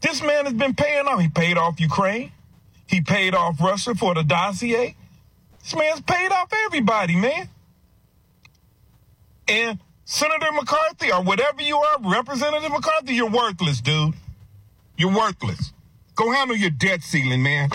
This 0.00 0.22
man 0.22 0.44
has 0.46 0.54
been 0.54 0.74
paying 0.74 1.06
off. 1.06 1.20
He 1.20 1.28
paid 1.28 1.58
off 1.58 1.78
Ukraine. 1.78 2.32
He 2.86 3.02
paid 3.02 3.34
off 3.34 3.60
Russia 3.60 3.94
for 3.94 4.14
the 4.14 4.22
dossier. 4.22 4.96
This 5.62 5.74
man's 5.74 6.00
paid 6.00 6.32
off 6.32 6.50
everybody, 6.66 7.16
man. 7.16 7.50
And 9.48 9.78
Senator 10.04 10.52
McCarthy 10.52 11.12
or 11.12 11.22
whatever 11.22 11.60
you 11.60 11.76
are, 11.76 11.96
Representative 12.00 12.70
McCarthy, 12.70 13.14
you're 13.14 13.30
worthless, 13.30 13.80
dude. 13.82 14.14
You're 14.96 15.14
worthless. 15.14 15.72
Go 16.18 16.32
handle 16.32 16.56
your 16.56 16.70
debt 16.70 17.02
ceiling, 17.02 17.42
man 17.42 17.70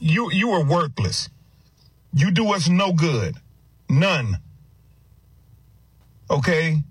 you 0.00 0.32
you 0.32 0.50
are 0.50 0.64
worthless. 0.64 1.28
You 2.12 2.32
do 2.32 2.52
us 2.52 2.68
no 2.68 2.92
good. 2.92 3.36
None. 3.88 4.38
Okay? 6.28 6.82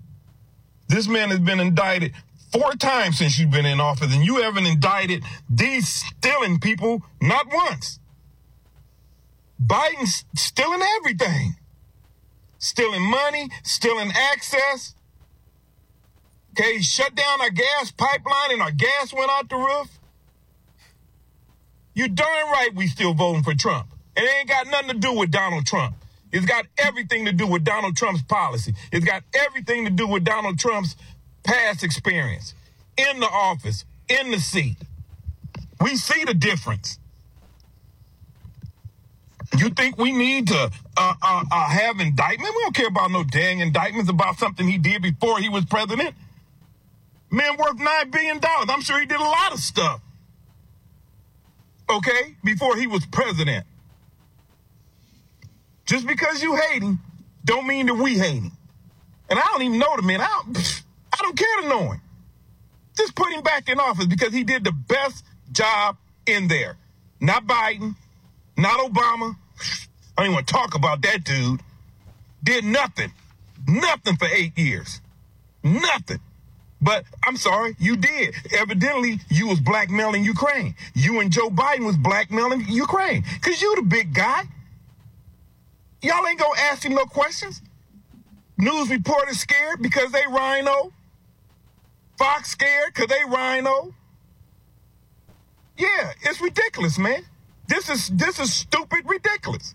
This 0.88 1.08
man 1.08 1.28
has 1.28 1.40
been 1.40 1.60
indicted 1.60 2.14
four 2.52 2.72
times 2.72 3.18
since 3.18 3.38
you've 3.38 3.50
been 3.50 3.66
in 3.66 3.80
office, 3.80 4.14
and 4.14 4.24
you 4.24 4.36
haven't 4.36 4.66
indicted 4.66 5.22
these 5.48 5.88
stealing 5.88 6.58
people 6.58 7.02
not 7.20 7.46
once. 7.52 7.98
Biden's 9.64 10.24
stealing 10.34 10.80
everything. 10.98 11.56
Stealing 12.58 13.02
money, 13.02 13.50
stealing 13.62 14.10
access. 14.14 14.94
Okay, 16.52 16.76
he 16.78 16.82
shut 16.82 17.14
down 17.14 17.40
our 17.40 17.50
gas 17.50 17.90
pipeline 17.92 18.52
and 18.52 18.62
our 18.62 18.72
gas 18.72 19.12
went 19.12 19.30
out 19.30 19.48
the 19.48 19.56
roof. 19.56 20.00
You 21.94 22.08
darn 22.08 22.50
right 22.50 22.70
we 22.74 22.86
still 22.86 23.14
voting 23.14 23.42
for 23.42 23.54
Trump. 23.54 23.88
It 24.16 24.28
ain't 24.38 24.48
got 24.48 24.66
nothing 24.66 24.88
to 24.88 24.98
do 24.98 25.12
with 25.12 25.30
Donald 25.30 25.66
Trump. 25.66 25.96
It's 26.32 26.46
got 26.46 26.66
everything 26.78 27.24
to 27.24 27.32
do 27.32 27.46
with 27.46 27.64
Donald 27.64 27.96
Trump's 27.96 28.22
policy. 28.22 28.74
It's 28.92 29.04
got 29.04 29.22
everything 29.34 29.84
to 29.84 29.90
do 29.90 30.06
with 30.06 30.24
Donald 30.24 30.58
Trump's 30.58 30.96
past 31.42 31.82
experience 31.82 32.54
in 32.96 33.20
the 33.20 33.26
office, 33.26 33.84
in 34.08 34.30
the 34.30 34.38
seat. 34.38 34.76
We 35.80 35.96
see 35.96 36.24
the 36.24 36.34
difference. 36.34 36.98
You 39.58 39.70
think 39.70 39.98
we 39.98 40.12
need 40.12 40.48
to 40.48 40.70
uh, 40.96 41.14
uh, 41.22 41.44
uh, 41.50 41.68
have 41.68 41.98
indictment? 41.98 42.54
We 42.54 42.62
don't 42.62 42.74
care 42.74 42.86
about 42.86 43.10
no 43.10 43.24
dang 43.24 43.58
indictments 43.60 44.08
about 44.08 44.38
something 44.38 44.68
he 44.68 44.78
did 44.78 45.02
before 45.02 45.40
he 45.40 45.48
was 45.48 45.64
president. 45.64 46.14
Man 47.30 47.56
worth 47.56 47.76
$9 47.76 48.10
billion. 48.10 48.40
I'm 48.42 48.80
sure 48.82 48.98
he 48.98 49.06
did 49.06 49.20
a 49.20 49.24
lot 49.24 49.52
of 49.52 49.60
stuff. 49.60 50.00
Okay? 51.88 52.36
Before 52.42 52.76
he 52.76 52.86
was 52.86 53.06
president. 53.06 53.66
Just 55.86 56.06
because 56.06 56.42
you 56.42 56.56
hate 56.56 56.82
him, 56.82 57.00
don't 57.44 57.66
mean 57.66 57.86
that 57.86 57.94
we 57.94 58.18
hate 58.18 58.42
him. 58.42 58.52
And 59.28 59.38
I 59.38 59.42
don't 59.52 59.62
even 59.62 59.78
know 59.78 59.96
the 59.96 60.02
man. 60.02 60.20
I 60.20 60.42
don't, 60.44 60.82
I 61.12 61.22
don't 61.22 61.36
care 61.36 61.62
to 61.62 61.68
know 61.68 61.92
him. 61.92 62.00
Just 62.96 63.14
put 63.14 63.32
him 63.32 63.42
back 63.42 63.68
in 63.68 63.78
office 63.78 64.06
because 64.06 64.32
he 64.32 64.44
did 64.44 64.64
the 64.64 64.72
best 64.72 65.24
job 65.52 65.96
in 66.26 66.48
there. 66.48 66.76
Not 67.20 67.46
Biden, 67.46 67.94
not 68.56 68.78
Obama. 68.80 69.36
I 70.16 70.22
don't 70.22 70.26
even 70.26 70.34
want 70.34 70.46
to 70.48 70.52
talk 70.52 70.74
about 70.74 71.02
that 71.02 71.24
dude. 71.24 71.60
Did 72.42 72.64
nothing. 72.64 73.12
Nothing 73.66 74.16
for 74.16 74.26
eight 74.26 74.58
years. 74.58 75.00
Nothing. 75.62 76.20
But 76.82 77.04
I'm 77.26 77.36
sorry, 77.36 77.76
you 77.78 77.96
did. 77.96 78.34
Evidently, 78.52 79.20
you 79.28 79.48
was 79.48 79.60
blackmailing 79.60 80.24
Ukraine. 80.24 80.74
You 80.94 81.20
and 81.20 81.30
Joe 81.30 81.50
Biden 81.50 81.84
was 81.84 81.96
blackmailing 81.96 82.64
Ukraine. 82.68 83.22
Cause 83.42 83.60
you 83.60 83.76
the 83.76 83.82
big 83.82 84.14
guy. 84.14 84.44
Y'all 86.02 86.26
ain't 86.26 86.38
gonna 86.38 86.58
ask 86.58 86.84
him 86.84 86.94
no 86.94 87.04
questions. 87.04 87.60
News 88.56 88.88
reporters 88.88 89.40
scared 89.40 89.82
because 89.82 90.10
they 90.12 90.24
rhino. 90.28 90.92
Fox 92.18 92.50
scared 92.50 92.92
because 92.94 93.08
they 93.08 93.24
rhino. 93.28 93.94
Yeah, 95.76 96.12
it's 96.22 96.40
ridiculous, 96.40 96.98
man. 96.98 97.24
This 97.68 97.88
is 97.88 98.08
this 98.08 98.38
is 98.38 98.52
stupid 98.52 99.08
ridiculous. 99.08 99.74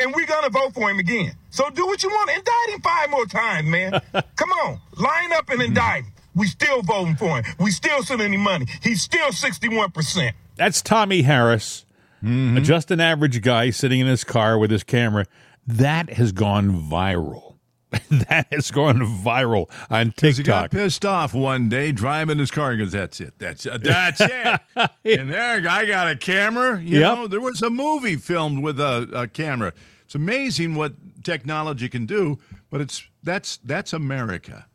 And 0.00 0.14
we're 0.14 0.26
gonna 0.26 0.50
vote 0.50 0.74
for 0.74 0.90
him 0.90 0.98
again. 0.98 1.32
So 1.50 1.68
do 1.70 1.86
what 1.86 2.02
you 2.02 2.08
want. 2.08 2.30
Indict 2.30 2.68
him 2.68 2.80
five 2.80 3.10
more 3.10 3.26
times, 3.26 3.66
man. 3.68 3.92
Come 4.36 4.50
on. 4.64 4.80
Line 4.96 5.32
up 5.32 5.48
and 5.50 5.60
indict 5.62 6.04
him. 6.04 6.12
We 6.34 6.46
still 6.46 6.82
voting 6.82 7.16
for 7.16 7.40
him. 7.40 7.44
We 7.58 7.70
still 7.72 8.02
sending 8.04 8.32
him 8.32 8.40
money. 8.40 8.66
He's 8.82 9.02
still 9.02 9.28
61%. 9.30 10.32
That's 10.56 10.82
Tommy 10.82 11.22
Harris, 11.22 11.84
Mm-hmm. 12.22 12.64
just 12.64 12.90
an 12.90 13.00
average 13.00 13.42
guy 13.42 13.70
sitting 13.70 14.00
in 14.00 14.08
his 14.08 14.24
car 14.24 14.58
with 14.58 14.70
his 14.72 14.82
camera. 14.82 15.24
That 15.66 16.10
has 16.10 16.32
gone 16.32 16.82
viral. 16.90 17.47
that 18.10 18.46
has 18.52 18.70
gone 18.70 18.98
viral 19.00 19.70
on 19.90 20.08
Because 20.10 20.36
he 20.36 20.42
got 20.42 20.62
TikTok. 20.64 20.70
pissed 20.78 21.04
off 21.06 21.32
one 21.34 21.68
day 21.68 21.90
driving 21.92 22.38
his 22.38 22.50
car. 22.50 22.72
He 22.72 22.78
goes, 22.78 22.92
"That's 22.92 23.20
it. 23.20 23.34
That's 23.38 23.64
it. 23.66 23.82
That's 23.82 24.20
it." 24.22 24.60
and 25.04 25.30
there, 25.32 25.66
I 25.68 25.86
got 25.86 26.08
a 26.10 26.16
camera. 26.16 26.80
You 26.82 27.00
Yep. 27.00 27.16
know, 27.16 27.26
there 27.26 27.40
was 27.40 27.62
a 27.62 27.70
movie 27.70 28.16
filmed 28.16 28.62
with 28.62 28.78
a, 28.78 29.08
a 29.14 29.26
camera. 29.28 29.72
It's 30.04 30.14
amazing 30.14 30.74
what 30.74 30.94
technology 31.24 31.88
can 31.88 32.04
do, 32.06 32.38
but 32.70 32.80
it's 32.80 33.02
that's 33.22 33.56
that's 33.58 33.92
America 33.92 34.66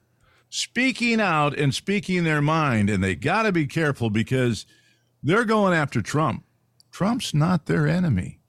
speaking 0.49 1.19
out 1.19 1.57
and 1.57 1.73
speaking 1.73 2.23
their 2.23 2.41
mind, 2.41 2.89
and 2.89 3.03
they 3.03 3.15
got 3.15 3.43
to 3.43 3.51
be 3.51 3.65
careful 3.65 4.09
because 4.11 4.65
they're 5.23 5.45
going 5.45 5.73
after 5.73 6.01
Trump. 6.01 6.43
Trump's 6.91 7.33
not 7.33 7.65
their 7.65 7.87
enemy. 7.87 8.39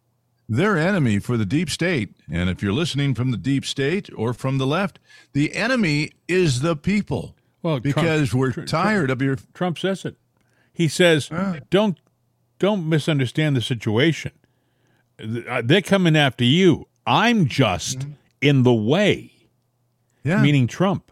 Their 0.48 0.76
enemy 0.76 1.18
for 1.20 1.36
the 1.36 1.46
deep 1.46 1.70
state, 1.70 2.14
and 2.30 2.50
if 2.50 2.62
you're 2.62 2.72
listening 2.72 3.14
from 3.14 3.30
the 3.30 3.38
deep 3.38 3.64
state 3.64 4.10
or 4.14 4.34
from 4.34 4.58
the 4.58 4.66
left, 4.66 4.98
the 5.32 5.54
enemy 5.54 6.12
is 6.28 6.60
the 6.60 6.76
people. 6.76 7.34
Well, 7.62 7.80
Trump- 7.80 7.84
because 7.94 8.34
we're 8.34 8.52
Tr- 8.52 8.64
tired 8.64 9.10
of 9.10 9.22
your 9.22 9.36
Trump 9.54 9.78
says 9.78 10.04
it. 10.04 10.16
He 10.72 10.86
says, 10.86 11.30
"Don't 11.70 11.98
don't 12.58 12.86
misunderstand 12.88 13.56
the 13.56 13.62
situation. 13.62 14.32
Uh, 15.18 15.62
They're 15.64 15.80
coming 15.80 16.16
after 16.16 16.44
you. 16.44 16.88
I'm 17.06 17.46
just 17.46 18.06
in 18.42 18.64
the 18.64 18.74
way." 18.74 19.32
yeah. 20.24 20.42
Meaning 20.42 20.66
Trump. 20.66 21.10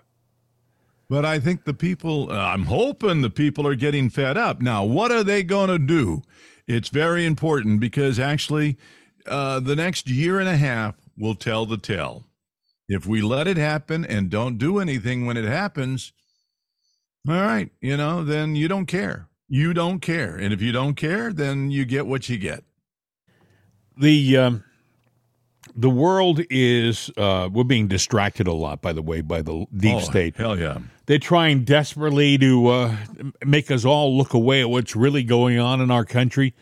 But 1.08 1.24
I 1.26 1.38
think 1.38 1.64
the 1.64 1.74
people, 1.74 2.30
uh, 2.30 2.34
I'm 2.34 2.64
hoping 2.64 3.20
the 3.20 3.28
people 3.30 3.66
are 3.66 3.74
getting 3.74 4.08
fed 4.08 4.38
up. 4.38 4.62
Now, 4.62 4.84
what 4.84 5.12
are 5.12 5.22
they 5.22 5.42
going 5.42 5.68
to 5.68 5.78
do? 5.78 6.22
It's 6.66 6.88
very 6.88 7.26
important 7.26 7.80
because 7.80 8.18
actually, 8.18 8.78
uh, 9.26 9.60
the 9.60 9.76
next 9.76 10.08
year 10.08 10.38
and 10.40 10.48
a 10.48 10.56
half 10.56 10.94
will 11.18 11.34
tell 11.34 11.66
the 11.66 11.76
tale. 11.78 12.24
If 12.88 13.06
we 13.06 13.22
let 13.22 13.46
it 13.46 13.56
happen 13.56 14.04
and 14.04 14.28
don't 14.30 14.58
do 14.58 14.78
anything 14.78 15.24
when 15.26 15.36
it 15.36 15.44
happens, 15.44 16.12
all 17.28 17.34
right, 17.34 17.70
you 17.80 17.96
know, 17.96 18.24
then 18.24 18.54
you 18.56 18.68
don't 18.68 18.86
care. 18.86 19.28
You 19.48 19.72
don't 19.72 20.00
care. 20.00 20.36
And 20.36 20.52
if 20.52 20.60
you 20.60 20.72
don't 20.72 20.94
care, 20.94 21.32
then 21.32 21.70
you 21.70 21.84
get 21.84 22.06
what 22.06 22.28
you 22.28 22.38
get. 22.38 22.64
the 23.96 24.36
um, 24.36 24.64
the 25.76 25.90
world 25.90 26.40
is 26.50 27.10
uh, 27.16 27.48
we're 27.52 27.64
being 27.64 27.86
distracted 27.88 28.46
a 28.46 28.52
lot 28.52 28.82
by 28.82 28.92
the 28.92 29.02
way 29.02 29.20
by 29.20 29.40
the 29.42 29.66
deep 29.76 29.96
Oh, 29.96 30.00
state 30.00 30.36
Hell 30.36 30.58
yeah. 30.58 30.78
they're 31.06 31.18
trying 31.18 31.64
desperately 31.64 32.36
to 32.38 32.66
uh, 32.68 32.96
make 33.44 33.70
us 33.70 33.84
all 33.84 34.16
look 34.16 34.34
away 34.34 34.60
at 34.62 34.68
what's 34.70 34.96
really 34.96 35.22
going 35.22 35.58
on 35.58 35.80
in 35.80 35.90
our 35.90 36.04
country 36.04 36.52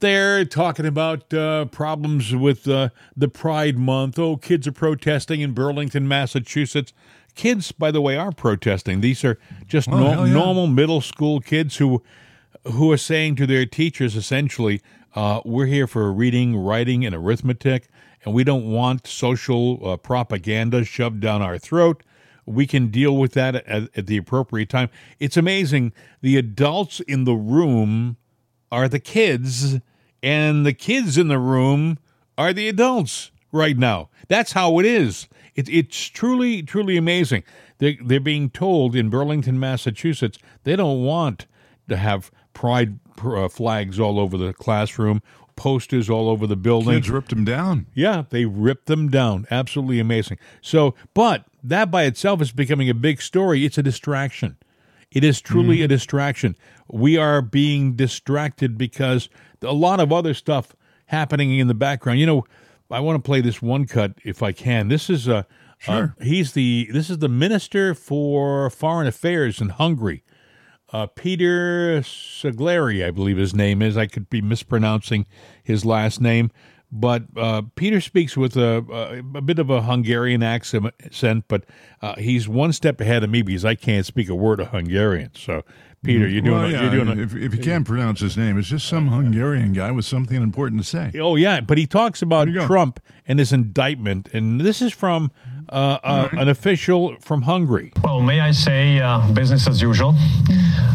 they're 0.00 0.44
talking 0.44 0.86
about 0.86 1.32
uh, 1.34 1.64
problems 1.66 2.34
with 2.34 2.68
uh, 2.68 2.88
the 3.16 3.28
pride 3.28 3.78
month 3.78 4.18
oh 4.18 4.36
kids 4.36 4.66
are 4.66 4.72
protesting 4.72 5.40
in 5.40 5.52
burlington 5.52 6.06
massachusetts 6.08 6.92
kids 7.34 7.72
by 7.72 7.90
the 7.90 8.00
way 8.00 8.16
are 8.16 8.32
protesting 8.32 9.00
these 9.00 9.24
are 9.24 9.38
just 9.66 9.88
Oh, 9.88 9.98
no- 9.98 10.24
yeah. 10.24 10.32
normal 10.32 10.66
middle 10.66 11.00
school 11.00 11.40
kids 11.40 11.76
who 11.76 12.02
who 12.64 12.90
are 12.92 12.96
saying 12.98 13.36
to 13.36 13.46
their 13.46 13.64
teachers 13.64 14.14
essentially, 14.16 14.82
uh, 15.14 15.40
"We're 15.44 15.66
here 15.66 15.86
for 15.86 16.12
reading, 16.12 16.56
writing, 16.56 17.06
and 17.06 17.14
arithmetic, 17.14 17.88
and 18.24 18.34
we 18.34 18.42
don't 18.44 18.66
want 18.70 19.06
social 19.06 19.78
uh, 19.88 19.96
propaganda 19.96 20.84
shoved 20.84 21.20
down 21.20 21.40
our 21.40 21.56
throat. 21.56 22.02
We 22.44 22.66
can 22.66 22.88
deal 22.88 23.16
with 23.16 23.32
that 23.34 23.54
at, 23.54 23.88
at 23.96 24.06
the 24.06 24.16
appropriate 24.18 24.68
time." 24.68 24.90
It's 25.18 25.36
amazing. 25.36 25.92
The 26.20 26.36
adults 26.36 27.00
in 27.00 27.24
the 27.24 27.34
room 27.34 28.16
are 28.70 28.88
the 28.88 29.00
kids, 29.00 29.78
and 30.22 30.66
the 30.66 30.72
kids 30.72 31.16
in 31.18 31.28
the 31.28 31.38
room 31.38 31.98
are 32.36 32.52
the 32.52 32.68
adults 32.68 33.30
right 33.52 33.76
now. 33.76 34.08
That's 34.28 34.52
how 34.52 34.78
it 34.78 34.86
is. 34.86 35.28
It, 35.54 35.68
it's 35.68 36.06
truly, 36.06 36.62
truly 36.62 36.96
amazing. 36.96 37.42
They, 37.78 37.96
they're 37.96 38.20
being 38.20 38.50
told 38.50 38.94
in 38.94 39.10
Burlington, 39.10 39.58
Massachusetts, 39.58 40.38
they 40.64 40.76
don't 40.76 41.02
want 41.02 41.46
to 41.88 41.96
have 41.96 42.30
pride 42.52 42.98
uh, 43.24 43.48
flags 43.48 43.98
all 43.98 44.18
over 44.18 44.36
the 44.36 44.52
classroom, 44.52 45.22
posters 45.56 46.08
all 46.08 46.28
over 46.28 46.46
the 46.46 46.56
building. 46.56 46.94
Kids 46.94 47.10
ripped 47.10 47.30
them 47.30 47.44
down. 47.44 47.86
Yeah, 47.94 48.24
they 48.30 48.44
ripped 48.44 48.86
them 48.86 49.08
down. 49.08 49.46
Absolutely 49.50 49.98
amazing. 49.98 50.38
So, 50.60 50.94
but 51.14 51.44
that 51.62 51.90
by 51.90 52.04
itself 52.04 52.40
is 52.40 52.52
becoming 52.52 52.88
a 52.88 52.94
big 52.94 53.20
story. 53.20 53.64
It's 53.64 53.78
a 53.78 53.82
distraction. 53.82 54.56
It 55.10 55.24
is 55.24 55.40
truly 55.40 55.82
a 55.82 55.88
distraction. 55.88 56.54
We 56.90 57.16
are 57.16 57.42
being 57.42 57.94
distracted 57.94 58.78
because 58.78 59.28
a 59.62 59.72
lot 59.72 60.00
of 60.00 60.12
other 60.12 60.34
stuff 60.34 60.74
happening 61.06 61.58
in 61.58 61.68
the 61.68 61.74
background. 61.74 62.18
You 62.20 62.26
know, 62.26 62.44
I 62.90 63.00
want 63.00 63.22
to 63.22 63.26
play 63.26 63.40
this 63.40 63.60
one 63.60 63.86
cut 63.86 64.12
if 64.24 64.42
I 64.42 64.52
can. 64.52 64.88
This 64.88 65.10
is 65.10 65.28
a 65.28 65.46
Sure. 65.80 66.16
uh, 66.20 66.24
he's 66.24 66.52
the 66.54 66.88
this 66.92 67.08
is 67.08 67.18
the 67.18 67.28
minister 67.28 67.94
for 67.94 68.68
foreign 68.68 69.06
affairs 69.06 69.60
in 69.60 69.68
Hungary. 69.68 70.24
Uh, 70.92 71.06
Peter 71.06 72.00
Segleri, 72.00 73.06
I 73.06 73.10
believe 73.12 73.36
his 73.36 73.54
name 73.54 73.80
is. 73.82 73.96
I 73.96 74.06
could 74.06 74.28
be 74.28 74.40
mispronouncing 74.40 75.26
his 75.62 75.84
last 75.84 76.20
name, 76.20 76.50
but 76.90 77.24
uh, 77.36 77.62
Peter 77.76 78.00
speaks 78.00 78.36
with 78.36 78.56
a, 78.56 78.84
a, 79.34 79.38
a 79.38 79.40
bit 79.42 79.58
of 79.58 79.68
a 79.70 79.82
Hungarian 79.82 80.42
accent, 80.42 81.44
but 81.48 81.64
uh, 82.00 82.14
he's 82.16 82.48
one 82.48 82.72
step 82.72 83.00
ahead 83.00 83.22
of 83.24 83.30
me 83.30 83.42
because 83.42 83.64
I 83.64 83.74
can't 83.74 84.06
speak 84.06 84.28
a 84.28 84.34
word 84.34 84.60
of 84.60 84.68
Hungarian. 84.68 85.30
So, 85.34 85.64
Peter, 86.02 86.26
you're 86.28 86.40
doing 86.42 86.54
Well, 86.56 86.64
a- 86.64 86.70
yeah, 86.70 86.82
you're 86.92 87.04
doing 87.04 87.18
a, 87.18 87.22
if, 87.22 87.34
if 87.34 87.54
you 87.54 87.60
can't 87.60 87.86
pronounce 87.86 88.20
his 88.20 88.36
name, 88.36 88.58
it's 88.58 88.68
just 88.68 88.86
some 88.86 89.08
Hungarian 89.08 89.72
guy 89.72 89.90
with 89.90 90.04
something 90.06 90.40
important 90.42 90.80
to 90.80 90.86
say. 90.86 91.10
Oh 91.18 91.36
yeah, 91.36 91.60
but 91.60 91.76
he 91.76 91.86
talks 91.86 92.22
about. 92.22 92.48
Trump 92.66 93.00
and 93.26 93.38
his 93.38 93.52
indictment, 93.52 94.28
and 94.32 94.60
this 94.62 94.80
is 94.80 94.92
from 94.92 95.30
uh, 95.70 95.98
uh, 96.02 96.28
an 96.32 96.48
official 96.48 97.16
from 97.20 97.42
Hungary. 97.42 97.92
Well, 98.02 98.20
may 98.20 98.40
I 98.40 98.52
say 98.52 99.00
uh, 99.00 99.30
business 99.32 99.68
as 99.68 99.82
usual 99.82 100.14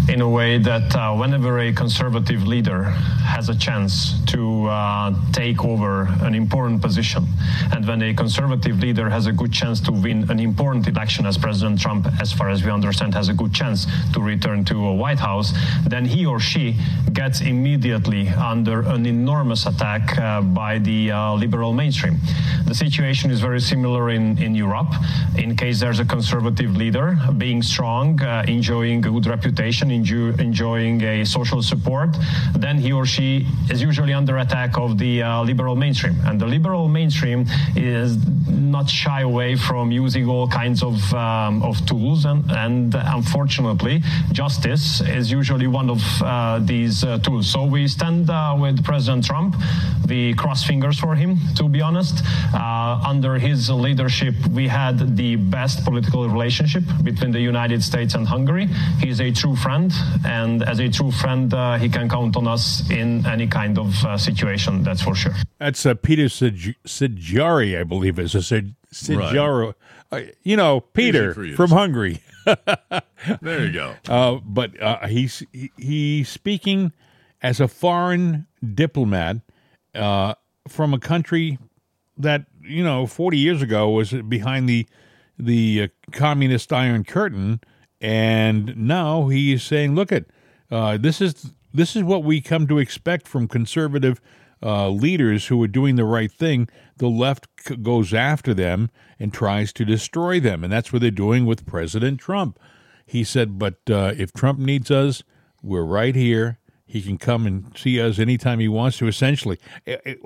in 0.10 0.20
a 0.22 0.30
way 0.30 0.58
that 0.58 0.96
uh, 0.96 1.16
whenever 1.16 1.60
a 1.60 1.72
conservative 1.72 2.46
leader 2.46 2.84
has 2.84 3.50
a 3.50 3.56
chance 3.56 4.22
to 4.26 4.66
uh, 4.66 5.14
take 5.32 5.64
over 5.64 6.08
an 6.22 6.36
important 6.36 6.82
position, 6.82 7.26
and 7.72 7.88
when 7.88 8.02
a 8.02 8.14
conservative 8.14 8.80
leader 8.80 9.10
has 9.10 9.28
a 9.28 9.32
good 9.32 9.54
chance 9.54 9.80
to 9.80 9.92
win 9.92 10.30
an 10.30 10.40
important 10.40 10.88
election, 10.88 11.26
as 11.26 11.38
President 11.38 11.80
Trump, 11.80 12.08
as 12.20 12.34
far 12.34 12.50
as 12.50 12.64
we 12.64 12.72
understand, 12.72 13.14
has 13.14 13.30
a 13.30 13.34
good 13.34 13.54
chance 13.54 13.88
to 14.14 14.20
return 14.20 14.66
to 14.66 14.76
a 14.88 14.94
White 14.94 15.20
House, 15.20 15.54
then 15.88 16.04
he 16.06 16.26
or 16.26 16.40
she 16.40 16.76
gets 17.14 17.42
immediately 17.42 18.28
under 18.30 18.82
an 18.82 19.06
enormous 19.06 19.66
attack 19.66 20.18
uh, 20.18 20.42
by 20.42 20.80
the 20.80 21.12
uh, 21.12 21.34
liberal 21.34 21.74
mainstream. 21.74 22.18
The 22.66 22.76
situation 22.76 23.32
is 23.32 23.40
very 23.40 23.62
similar 23.62 24.10
in, 24.10 24.42
in 24.42 24.56
Europe. 24.56 24.63
In 25.38 25.56
case 25.56 25.80
there's 25.80 26.00
a 26.00 26.06
conservative 26.06 26.76
leader 26.76 27.18
being 27.38 27.62
strong, 27.62 28.22
uh, 28.22 28.46
enjoying 28.48 29.06
a 29.06 29.10
good 29.10 29.26
reputation, 29.26 29.92
enjoy, 29.92 30.34
enjoying 30.40 31.02
a 31.04 31.26
social 31.26 31.62
support, 31.62 32.16
then 32.56 32.78
he 32.78 32.92
or 32.92 33.06
she 33.06 33.48
is 33.70 33.82
usually 33.82 34.14
under 34.14 34.38
attack 34.38 34.78
of 34.78 34.98
the 34.98 35.24
uh, 35.24 35.44
liberal 35.44 35.76
mainstream. 35.76 36.16
And 36.26 36.40
the 36.40 36.46
liberal 36.46 36.88
mainstream 36.88 37.46
is 37.76 38.18
not 38.48 38.90
shy 38.90 39.22
away 39.22 39.56
from 39.56 39.92
using 39.92 40.28
all 40.28 40.48
kinds 40.48 40.84
of, 40.84 41.14
um, 41.14 41.62
of 41.64 41.84
tools. 41.86 42.26
And, 42.26 42.50
and 42.52 42.96
unfortunately, 42.96 44.02
justice 44.32 45.02
is 45.02 45.32
usually 45.32 45.68
one 45.68 45.90
of 45.90 46.02
uh, 46.22 46.60
these 46.60 47.04
uh, 47.04 47.18
tools. 47.20 47.48
So 47.48 47.66
we 47.66 47.88
stand 47.88 48.30
uh, 48.30 48.56
with 48.60 48.84
President 48.84 49.26
Trump. 49.26 49.56
We 50.08 50.34
cross 50.34 50.64
fingers 50.64 51.00
for 51.00 51.16
him, 51.16 51.40
to 51.56 51.70
be 51.70 51.82
honest. 51.82 52.24
Uh, 52.54 53.02
under 53.06 53.38
his 53.40 53.70
leadership, 53.70 54.36
we 54.54 54.68
had 54.68 55.16
the 55.18 55.36
best 55.36 55.84
political 55.84 56.28
relationship 56.30 56.84
between 57.04 57.32
the 57.32 57.40
United 57.40 57.84
States 57.84 58.14
and 58.14 58.28
Hungary. 58.28 58.68
He's 59.00 59.20
a 59.20 59.32
true 59.32 59.56
friend, 59.56 59.92
and 60.26 60.64
as 60.64 60.80
a 60.80 60.90
true 60.90 61.12
friend, 61.12 61.54
uh, 61.54 61.78
he 61.78 61.90
can 61.90 62.10
count 62.10 62.36
on 62.36 62.48
us 62.48 62.90
in 62.90 63.26
any 63.26 63.48
kind 63.48 63.78
of 63.78 64.06
uh, 64.06 64.18
situation, 64.18 64.84
that's 64.84 65.02
for 65.02 65.16
sure. 65.16 65.34
That's 65.60 65.86
uh, 65.86 65.96
Peter 65.96 66.30
Sig- 66.30 66.76
Sigjari, 66.86 67.80
I 67.80 67.84
believe 67.84 68.20
is 68.20 68.36
a 68.36 68.42
Sig- 68.44 68.76
Sigjaro. 68.94 69.74
Uh, 70.12 70.22
you 70.44 70.56
know, 70.56 70.82
Peter 70.82 71.34
you. 71.44 71.56
from 71.56 71.72
Hungary. 71.72 72.22
There 73.42 73.66
you 73.66 73.72
go. 73.72 73.96
Uh, 74.10 74.40
but 74.44 74.80
uh, 74.82 75.08
he's 75.08 75.44
he, 75.54 75.72
he's 75.78 76.28
speaking 76.28 76.92
as 77.42 77.62
a 77.62 77.70
foreign 77.70 78.48
diplomat 78.62 79.38
uh, 79.96 80.36
from 80.68 80.94
a 80.94 81.00
country 81.00 81.58
that 82.18 82.46
you 82.64 82.84
know 82.84 83.06
40 83.06 83.38
years 83.38 83.62
ago 83.62 83.90
was 83.90 84.12
behind 84.14 84.68
the 84.68 84.88
the 85.38 85.84
uh, 85.84 85.88
communist 86.12 86.72
Iron 86.72 87.04
Curtain, 87.04 87.60
and 88.00 88.76
now 88.78 89.28
he 89.28 89.54
is 89.54 89.64
saying, 89.64 89.96
"Look 89.96 90.12
at 90.12 90.26
uh, 90.72 90.98
this 90.98 91.22
is 91.22 91.52
this 91.74 91.96
is 91.96 92.04
what 92.04 92.24
we 92.24 92.42
come 92.42 92.68
to 92.68 92.80
expect 92.80 93.28
from 93.28 93.48
conservative." 93.48 94.22
Uh, 94.66 94.88
leaders 94.88 95.48
who 95.48 95.62
are 95.62 95.68
doing 95.68 95.98
the 95.98 96.06
right 96.06 96.32
thing, 96.32 96.70
the 96.96 97.10
left 97.10 97.50
c- 97.60 97.76
goes 97.76 98.14
after 98.14 98.54
them 98.54 98.90
and 99.20 99.34
tries 99.34 99.74
to 99.74 99.84
destroy 99.84 100.40
them. 100.40 100.64
And 100.64 100.72
that's 100.72 100.94
what 100.94 101.02
they're 101.02 101.12
doing 101.12 101.46
with 101.46 101.66
President 101.66 102.18
Trump. 102.18 102.58
He 103.06 103.26
said, 103.26 103.60
but 103.60 103.80
uh, 103.90 104.14
if 104.18 104.32
Trump 104.32 104.60
needs 104.60 104.90
us, 104.90 105.22
we're 105.62 105.84
right 105.84 106.16
here. 106.16 106.60
He 106.86 107.02
can 107.02 107.18
come 107.18 107.46
and 107.46 107.76
see 107.78 108.00
us 108.00 108.20
anytime 108.20 108.60
he 108.60 108.68
wants 108.68 108.98
to, 109.00 109.08
essentially. 109.08 109.60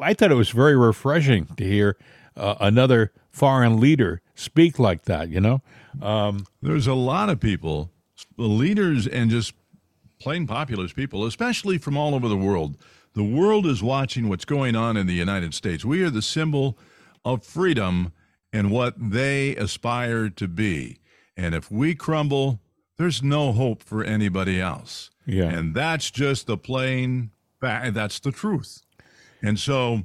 I 0.01 0.13
thought 0.13 0.31
it 0.31 0.35
was 0.35 0.49
very 0.49 0.75
refreshing 0.75 1.45
to 1.57 1.63
hear 1.63 1.97
uh, 2.37 2.55
another 2.59 3.11
foreign 3.29 3.79
leader 3.79 4.21
speak 4.35 4.79
like 4.79 5.03
that, 5.03 5.29
you 5.29 5.39
know? 5.39 5.61
Um, 6.01 6.45
There's 6.61 6.87
a 6.87 6.93
lot 6.93 7.29
of 7.29 7.39
people, 7.39 7.91
leaders 8.37 9.07
and 9.07 9.29
just 9.29 9.53
plain 10.19 10.47
populist 10.47 10.95
people, 10.95 11.25
especially 11.25 11.77
from 11.77 11.97
all 11.97 12.15
over 12.15 12.27
the 12.27 12.37
world. 12.37 12.77
The 13.13 13.23
world 13.23 13.65
is 13.65 13.81
watching 13.81 14.29
what's 14.29 14.45
going 14.45 14.75
on 14.75 14.97
in 14.97 15.07
the 15.07 15.13
United 15.13 15.53
States. 15.53 15.83
We 15.83 16.03
are 16.03 16.09
the 16.09 16.21
symbol 16.21 16.77
of 17.25 17.43
freedom 17.43 18.13
and 18.53 18.71
what 18.71 18.93
they 18.97 19.55
aspire 19.55 20.29
to 20.29 20.47
be. 20.47 20.99
And 21.35 21.53
if 21.53 21.71
we 21.71 21.95
crumble, 21.95 22.59
there's 22.97 23.21
no 23.21 23.51
hope 23.51 23.83
for 23.83 24.03
anybody 24.03 24.59
else. 24.61 25.09
Yeah. 25.25 25.49
And 25.49 25.75
that's 25.75 26.09
just 26.09 26.47
the 26.47 26.57
plain 26.57 27.31
fact. 27.59 27.93
That's 27.93 28.19
the 28.19 28.31
truth. 28.31 28.81
And 29.41 29.59
so 29.59 30.03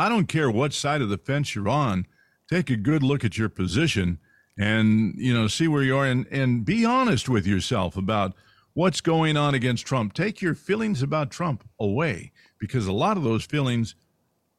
I 0.00 0.08
don't 0.08 0.28
care 0.28 0.50
what 0.50 0.72
side 0.72 1.02
of 1.02 1.10
the 1.10 1.18
fence 1.18 1.54
you're 1.54 1.68
on, 1.68 2.06
take 2.50 2.70
a 2.70 2.76
good 2.76 3.02
look 3.02 3.22
at 3.22 3.36
your 3.36 3.50
position 3.50 4.18
and, 4.58 5.12
you 5.18 5.34
know, 5.34 5.46
see 5.46 5.68
where 5.68 5.82
you 5.82 5.94
are 5.94 6.06
and, 6.06 6.26
and 6.28 6.64
be 6.64 6.86
honest 6.86 7.28
with 7.28 7.46
yourself 7.46 7.98
about 7.98 8.32
what's 8.72 9.02
going 9.02 9.36
on 9.36 9.54
against 9.54 9.84
Trump. 9.84 10.14
Take 10.14 10.40
your 10.40 10.54
feelings 10.54 11.02
about 11.02 11.30
Trump 11.30 11.68
away 11.78 12.32
because 12.58 12.86
a 12.86 12.94
lot 12.94 13.18
of 13.18 13.24
those 13.24 13.44
feelings 13.44 13.94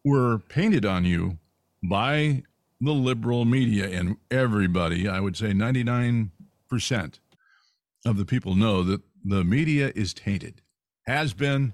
were 0.06 0.38
painted 0.38 0.86
on 0.86 1.06
you 1.06 1.40
by 1.82 2.44
the 2.80 2.92
liberal 2.92 3.44
media 3.44 3.90
and 3.90 4.18
everybody. 4.30 5.10
I 5.10 5.20
would 5.20 5.36
say 5.36 5.54
99% 5.54 6.30
of 8.06 8.18
the 8.18 8.26
people 8.26 8.54
know 8.54 8.84
that 8.84 9.02
the 9.26 9.44
media 9.44 9.92
is 9.96 10.14
tainted, 10.14 10.62
has 11.08 11.34
been, 11.34 11.74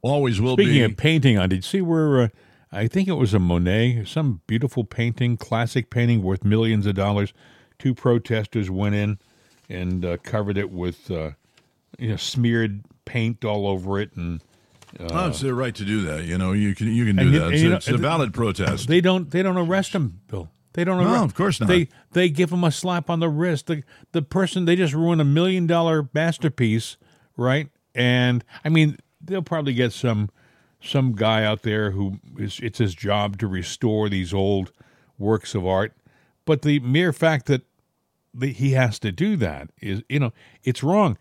always 0.00 0.40
will 0.40 0.54
Speaking 0.54 0.72
be. 0.72 0.84
of 0.84 0.96
painting, 0.96 1.36
on 1.36 1.50
did 1.50 1.56
you 1.56 1.62
see 1.62 1.82
where 1.82 2.22
uh, 2.22 2.28
I 2.72 2.88
think 2.88 3.06
it 3.06 3.12
was 3.14 3.34
a 3.34 3.38
Monet, 3.38 4.04
some 4.06 4.40
beautiful 4.46 4.84
painting, 4.84 5.36
classic 5.36 5.90
painting 5.90 6.22
worth 6.22 6.42
millions 6.44 6.86
of 6.86 6.94
dollars. 6.94 7.34
Two 7.78 7.94
protesters 7.94 8.70
went 8.70 8.94
in 8.94 9.18
and 9.68 10.04
uh, 10.04 10.16
covered 10.18 10.56
it 10.56 10.70
with 10.70 11.10
uh, 11.10 11.32
you 11.98 12.08
know 12.10 12.16
smeared 12.16 12.84
paint 13.04 13.44
all 13.44 13.66
over 13.66 14.00
it, 14.00 14.16
and 14.16 14.40
oh, 15.00 15.28
it's 15.28 15.40
their 15.40 15.54
right 15.54 15.74
to 15.74 15.84
do 15.84 16.02
that. 16.02 16.24
You 16.24 16.38
know, 16.38 16.52
you 16.52 16.74
can 16.74 16.88
you 16.88 17.04
can 17.04 17.16
do 17.16 17.22
And 17.22 17.34
that. 17.34 17.44
and 17.46 17.54
It's, 17.54 17.62
know, 17.62 17.76
it's 17.76 17.88
a 17.88 17.98
valid 17.98 18.32
protest. 18.32 18.88
they 18.88 19.00
don't 19.00 19.30
they 19.30 19.42
don't 19.42 19.58
arrest 19.58 19.92
him, 19.94 20.20
Bill. 20.28 20.48
They 20.74 20.84
don't. 20.84 20.98
Arrest, 20.98 21.10
No, 21.10 21.24
of 21.24 21.34
course 21.34 21.60
not. 21.60 21.68
They 21.68 21.88
they 22.12 22.30
give 22.30 22.50
him 22.50 22.64
a 22.64 22.70
slap 22.70 23.10
on 23.10 23.20
the 23.20 23.28
wrist. 23.28 23.66
The 23.66 23.82
the 24.12 24.22
person 24.22 24.64
they 24.64 24.76
just 24.76 24.94
ruined 24.94 25.20
a 25.20 25.24
million 25.24 25.66
dollar 25.66 26.08
masterpiece, 26.14 26.96
right? 27.36 27.68
And 27.94 28.42
I 28.64 28.70
mean, 28.70 28.96
they'll 29.20 29.42
probably 29.42 29.74
get 29.74 29.92
some 29.92 30.30
some 30.82 31.12
guy 31.12 31.44
out 31.44 31.62
there 31.62 31.92
who 31.92 32.18
is 32.38 32.60
it's 32.62 32.78
his 32.78 32.94
job 32.94 33.38
to 33.38 33.46
restore 33.46 34.08
these 34.08 34.34
old 34.34 34.72
works 35.18 35.54
of 35.54 35.66
art. 35.66 35.92
But 36.44 36.62
the 36.62 36.80
mere 36.80 37.12
fact 37.12 37.46
that 37.46 37.62
the, 38.34 38.48
he 38.48 38.72
has 38.72 38.98
to 39.00 39.12
do 39.12 39.36
that 39.36 39.70
is 39.80 40.02
you 40.08 40.18
know 40.18 40.32
it's 40.64 40.82
wrong. 40.82 41.16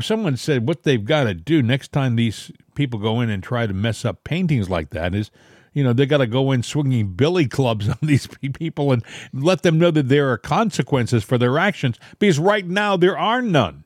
Someone 0.00 0.36
said 0.36 0.68
what 0.68 0.82
they've 0.82 1.04
got 1.04 1.24
to 1.24 1.34
do 1.34 1.62
next 1.62 1.92
time 1.92 2.16
these 2.16 2.50
people 2.74 2.98
go 3.00 3.20
in 3.20 3.30
and 3.30 3.42
try 3.42 3.66
to 3.66 3.72
mess 3.72 4.04
up 4.04 4.24
paintings 4.24 4.68
like 4.68 4.90
that 4.90 5.14
is 5.14 5.30
you 5.72 5.82
know 5.82 5.92
they 5.92 6.04
got 6.04 6.18
to 6.18 6.26
go 6.26 6.52
in 6.52 6.62
swinging 6.62 7.12
billy 7.12 7.46
clubs 7.46 7.88
on 7.88 7.98
these 8.02 8.26
people 8.26 8.92
and 8.92 9.02
let 9.32 9.62
them 9.62 9.78
know 9.78 9.90
that 9.90 10.08
there 10.08 10.30
are 10.30 10.38
consequences 10.38 11.24
for 11.24 11.38
their 11.38 11.58
actions 11.58 11.98
because 12.18 12.38
right 12.38 12.66
now 12.66 12.96
there 12.96 13.16
are 13.16 13.40
none. 13.40 13.84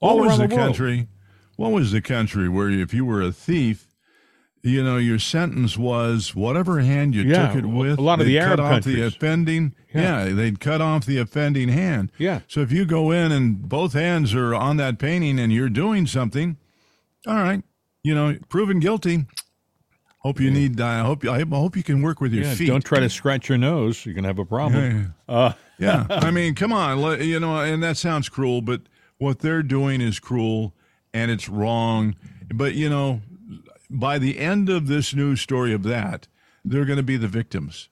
What 0.00 0.18
was 0.18 0.38
around 0.38 0.50
the, 0.50 0.56
country? 0.56 1.08
What 1.56 1.72
was 1.72 1.92
the 1.92 2.00
country 2.00 2.48
where 2.48 2.70
if 2.70 2.94
you 2.94 3.04
were 3.04 3.20
a 3.20 3.32
thief, 3.32 3.87
you 4.62 4.82
know 4.82 4.96
your 4.96 5.18
sentence 5.18 5.76
was 5.78 6.34
whatever 6.34 6.80
hand 6.80 7.14
you 7.14 7.22
Yeah, 7.22 7.48
took 7.48 7.64
it 7.64 7.66
with. 7.66 7.98
a 7.98 8.02
lot 8.02 8.20
of 8.20 8.26
the 8.26 8.38
Arab 8.38 8.58
cut 8.58 8.60
off 8.60 8.84
the 8.84 8.92
countries. 8.96 9.14
offending. 9.14 9.74
Yeah. 9.94 10.24
Yeah. 10.26 10.34
they'd 10.34 10.60
cut 10.60 10.80
off 10.80 11.06
the 11.06 11.18
offending 11.18 11.68
hand. 11.68 12.12
Yeah. 12.18 12.40
So 12.48 12.60
if 12.60 12.70
you 12.72 12.84
go 12.84 13.10
in 13.10 13.32
and 13.32 13.68
both 13.68 13.92
hands 13.94 14.34
are 14.34 14.54
on 14.54 14.76
that 14.78 14.98
painting 14.98 15.38
and 15.38 15.52
you're 15.52 15.68
doing 15.70 16.06
something, 16.06 16.56
all 17.26 17.36
right, 17.36 17.62
you 18.02 18.14
know, 18.14 18.36
proven 18.48 18.80
guilty. 18.80 19.26
Hope 20.22 20.40
you 20.40 20.50
need. 20.50 20.80
I 20.80 20.98
hope. 21.00 21.24
I 21.24 21.42
hope 21.42 21.76
you 21.76 21.84
can 21.84 22.02
work 22.02 22.20
with 22.20 22.32
your 22.32 22.44
Yeah, 22.44 22.54
feet. 22.54 22.66
don't 22.66 22.84
try 22.84 22.98
to 22.98 23.08
scratch 23.08 23.48
your 23.48 23.56
nose; 23.56 24.04
you're 24.04 24.14
gonna 24.16 24.26
have 24.26 24.40
a 24.40 24.44
problem. 24.44 25.14
Uh, 25.28 25.52
yeah, 25.78 26.06
I 26.10 26.32
mean, 26.32 26.56
come 26.56 26.72
on, 26.72 27.22
you 27.22 27.38
know, 27.38 27.60
and 27.60 27.80
that 27.84 27.96
sounds 27.96 28.28
cruel, 28.28 28.60
but 28.60 28.82
what 29.18 29.38
they're 29.38 29.62
doing 29.62 30.00
is 30.00 30.18
cruel 30.18 30.74
and 31.14 31.30
it's 31.30 31.48
wrong. 31.48 32.16
But 32.52 32.74
you 32.74 32.88
know, 32.90 33.20
by 33.90 34.18
the 34.18 34.38
end 34.38 34.68
of 34.68 34.86
this 34.86 35.14
news 35.14 35.40
story 35.40 35.72
of 35.72 35.82
that, 35.84 36.28
they're 36.64 36.84
going 36.84 36.96
to 36.98 37.02
be 37.02 37.16
the 37.16 37.28
victims. 37.28 37.88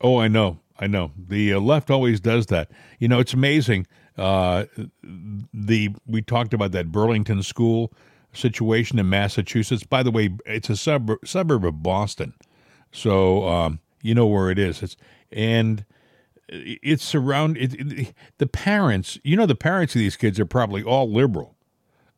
Oh, 0.00 0.18
I 0.18 0.28
know, 0.28 0.58
I 0.78 0.86
know. 0.86 1.12
The 1.18 1.52
uh, 1.54 1.60
left 1.60 1.90
always 1.90 2.18
does 2.20 2.46
that. 2.46 2.70
You 2.98 3.08
know, 3.08 3.18
it's 3.20 3.34
amazing. 3.34 3.86
Uh, 4.16 4.64
the 5.52 5.90
we 6.06 6.22
talked 6.22 6.54
about 6.54 6.72
that 6.72 6.90
Burlington 6.90 7.42
school 7.42 7.92
situation 8.32 8.98
in 8.98 9.08
Massachusetts. 9.08 9.84
By 9.84 10.02
the 10.02 10.10
way, 10.10 10.30
it's 10.46 10.70
a 10.70 10.76
suburb 10.76 11.18
suburb 11.26 11.64
of 11.66 11.82
Boston, 11.82 12.32
so 12.92 13.46
um, 13.48 13.80
you 14.02 14.14
know 14.14 14.26
where 14.26 14.50
it 14.50 14.58
is. 14.58 14.82
It's 14.82 14.96
and 15.30 15.84
it's 16.48 17.04
surround 17.04 17.56
it, 17.58 17.74
it- 17.74 18.14
the 18.38 18.46
parents. 18.46 19.18
You 19.22 19.36
know, 19.36 19.46
the 19.46 19.54
parents 19.54 19.94
of 19.94 19.98
these 19.98 20.16
kids 20.16 20.40
are 20.40 20.46
probably 20.46 20.82
all 20.82 21.10
liberal. 21.10 21.54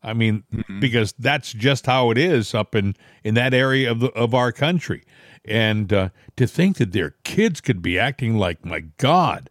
I 0.03 0.15
mean, 0.15 0.43
because 0.81 1.15
that's 1.19 1.53
just 1.53 1.87
how 1.87 2.11
it 2.11 2.19
is 2.19 2.55
up 2.55 2.75
in 2.75 2.97
in 3.23 3.35
that 3.35 3.55
area 3.55 3.91
of 3.91 4.01
the 4.01 4.09
of 4.09 4.35
our 4.35 4.51
country, 4.51 5.05
and 5.45 5.93
uh, 5.93 6.09
to 6.37 6.47
think 6.47 6.79
that 6.79 6.93
their 6.93 7.15
kids 7.23 7.61
could 7.61 7.83
be 7.83 7.99
acting 7.99 8.37
like 8.37 8.65
my 8.65 8.81
God, 8.99 9.49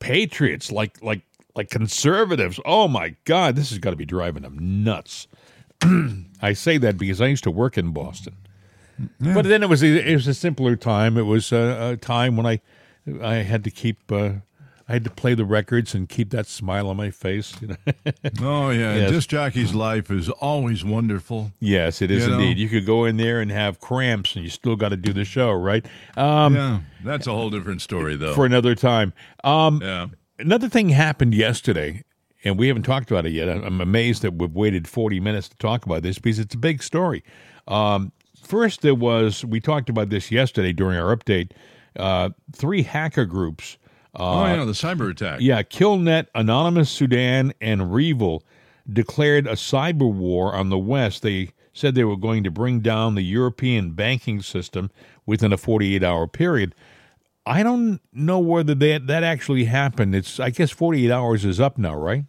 patriots, 0.00 0.72
like 0.72 1.00
like 1.02 1.22
like 1.54 1.70
conservatives. 1.70 2.58
Oh 2.64 2.88
my 2.88 3.14
God, 3.24 3.54
this 3.54 3.70
has 3.70 3.78
got 3.78 3.90
to 3.90 3.96
be 3.96 4.04
driving 4.04 4.42
them 4.42 4.82
nuts. 4.84 5.28
I 6.42 6.52
say 6.52 6.78
that 6.78 6.98
because 6.98 7.20
I 7.20 7.26
used 7.26 7.44
to 7.44 7.50
work 7.50 7.78
in 7.78 7.92
Boston, 7.92 8.34
but 9.20 9.44
then 9.44 9.62
it 9.62 9.68
was 9.68 9.82
it 9.82 10.14
was 10.14 10.26
a 10.26 10.34
simpler 10.34 10.74
time. 10.74 11.16
It 11.16 11.22
was 11.22 11.52
a, 11.52 11.92
a 11.92 11.96
time 11.96 12.36
when 12.36 12.46
I 12.46 12.60
I 13.22 13.36
had 13.36 13.62
to 13.64 13.70
keep. 13.70 14.10
Uh, 14.10 14.30
I 14.88 14.92
had 14.92 15.04
to 15.04 15.10
play 15.10 15.34
the 15.34 15.44
records 15.44 15.94
and 15.94 16.08
keep 16.08 16.30
that 16.30 16.46
smile 16.46 16.88
on 16.88 16.96
my 16.96 17.10
face. 17.10 17.54
You 17.60 17.68
know? 17.68 17.76
Oh 18.40 18.70
yeah, 18.70 18.94
Yes. 18.94 19.10
disc 19.10 19.28
jockey's 19.28 19.74
life 19.74 20.10
is 20.10 20.28
always 20.28 20.84
wonderful. 20.84 21.50
Yes, 21.58 22.00
it 22.02 22.10
is 22.10 22.24
You 22.24 22.30
know? 22.32 22.38
indeed. 22.38 22.58
You 22.58 22.68
could 22.68 22.86
go 22.86 23.04
in 23.04 23.16
there 23.16 23.40
and 23.40 23.50
have 23.50 23.80
cramps, 23.80 24.34
and 24.36 24.44
you 24.44 24.50
still 24.50 24.76
got 24.76 24.90
to 24.90 24.96
do 24.96 25.12
the 25.12 25.24
show, 25.24 25.50
right? 25.52 25.84
Um, 26.16 26.54
yeah, 26.54 26.80
that's 27.04 27.26
a 27.26 27.32
whole 27.32 27.50
different 27.50 27.82
story, 27.82 28.14
though. 28.16 28.34
For 28.34 28.46
another 28.46 28.74
time. 28.74 29.12
Um, 29.44 29.80
yeah, 29.82 30.06
Another 30.38 30.68
thing 30.68 30.90
happened 30.90 31.34
yesterday, 31.34 32.04
and 32.44 32.58
we 32.58 32.68
haven't 32.68 32.82
talked 32.82 33.10
about 33.10 33.24
it 33.26 33.32
yet. 33.32 33.48
I'm- 33.48 33.64
I'm 33.64 33.80
amazed 33.80 34.20
that 34.22 34.34
we've 34.34 34.52
waited 34.52 34.86
40 34.86 35.18
minutes 35.18 35.48
to 35.48 35.56
talk 35.56 35.86
about 35.86 36.02
this 36.02 36.18
because 36.18 36.38
it's 36.38 36.54
a 36.54 36.58
big 36.58 36.82
story. 36.82 37.24
Um, 37.66 38.12
first, 38.44 38.82
there 38.82 38.94
was 38.94 39.44
we 39.44 39.60
talked 39.60 39.88
about 39.88 40.10
this 40.10 40.30
yesterday 40.30 40.72
during 40.74 40.98
our 40.98 41.16
update. 41.16 41.50
Uh, 41.96 42.28
three 42.54 42.82
hacker 42.82 43.24
groups. 43.24 43.78
Oh 44.18 44.46
yeah, 44.46 44.64
the 44.64 44.72
cyber 44.72 45.10
attack. 45.10 45.40
Yeah, 45.40 45.62
KillNet, 45.62 46.28
Anonymous 46.34 46.90
Sudan, 46.90 47.52
and 47.60 47.94
REvil 47.94 48.42
declared 48.90 49.46
a 49.46 49.52
cyber 49.52 50.10
war 50.12 50.54
on 50.54 50.70
the 50.70 50.78
West. 50.78 51.22
They 51.22 51.50
said 51.72 51.94
they 51.94 52.04
were 52.04 52.16
going 52.16 52.42
to 52.44 52.50
bring 52.50 52.80
down 52.80 53.14
the 53.14 53.22
European 53.22 53.92
banking 53.92 54.40
system 54.40 54.90
within 55.26 55.52
a 55.52 55.56
48 55.56 56.02
hour 56.02 56.26
period. 56.26 56.74
I 57.44 57.62
don't 57.62 58.00
know 58.12 58.38
whether 58.38 58.74
that, 58.74 59.06
that 59.06 59.22
actually 59.22 59.64
happened. 59.64 60.14
It's 60.14 60.40
I 60.40 60.50
guess 60.50 60.70
48 60.70 61.10
hours 61.10 61.44
is 61.44 61.60
up 61.60 61.78
now, 61.78 61.94
right? 61.94 62.24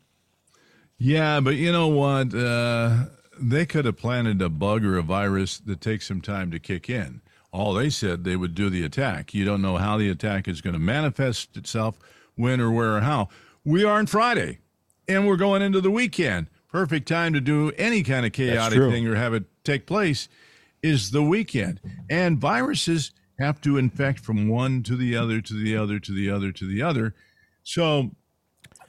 Yeah, 0.97 1.39
but 1.39 1.55
you 1.55 1.71
know 1.71 1.87
what? 1.87 2.33
Uh, 2.33 3.05
they 3.39 3.65
could 3.65 3.85
have 3.85 3.97
planted 3.97 4.41
a 4.41 4.49
bug 4.49 4.83
or 4.83 4.97
a 4.97 5.03
virus 5.03 5.59
that 5.59 5.79
takes 5.79 6.07
some 6.07 6.21
time 6.21 6.51
to 6.51 6.59
kick 6.59 6.89
in. 6.89 7.21
All 7.57 7.73
they 7.73 7.89
said 7.89 8.23
they 8.23 8.35
would 8.35 8.53
do 8.53 8.69
the 8.69 8.85
attack. 8.85 9.33
You 9.33 9.43
don't 9.43 9.63
know 9.63 9.77
how 9.77 9.97
the 9.97 10.11
attack 10.11 10.47
is 10.47 10.61
going 10.61 10.75
to 10.75 10.79
manifest 10.79 11.57
itself, 11.57 11.97
when 12.35 12.61
or 12.61 12.69
where 12.69 12.95
or 12.95 13.01
how. 13.01 13.29
We 13.65 13.83
are 13.83 13.97
on 13.97 14.05
Friday, 14.05 14.59
and 15.07 15.25
we're 15.25 15.37
going 15.37 15.63
into 15.63 15.81
the 15.81 15.89
weekend. 15.89 16.47
Perfect 16.71 17.07
time 17.07 17.33
to 17.33 17.41
do 17.41 17.71
any 17.71 18.03
kind 18.03 18.27
of 18.27 18.31
chaotic 18.31 18.77
thing 18.77 19.07
or 19.07 19.15
have 19.15 19.33
it 19.33 19.45
take 19.63 19.87
place 19.87 20.29
is 20.83 21.09
the 21.09 21.23
weekend. 21.23 21.79
And 22.11 22.37
viruses 22.37 23.11
have 23.39 23.59
to 23.61 23.77
infect 23.77 24.19
from 24.19 24.47
one 24.47 24.83
to 24.83 24.95
the 24.95 25.17
other 25.17 25.41
to 25.41 25.53
the 25.53 25.75
other 25.75 25.99
to 25.99 26.11
the 26.13 26.29
other 26.29 26.51
to 26.51 26.67
the 26.67 26.83
other. 26.83 27.15
So 27.63 28.11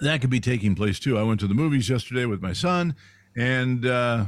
that 0.01 0.21
could 0.21 0.29
be 0.29 0.41
taking 0.41 0.75
place 0.75 0.99
too. 0.99 1.17
I 1.17 1.23
went 1.23 1.41
to 1.41 1.47
the 1.47 1.55
movies 1.55 1.89
yesterday 1.89 2.27
with 2.27 2.43
my 2.43 2.53
son, 2.53 2.95
and 3.35 3.87
uh, 3.87 4.27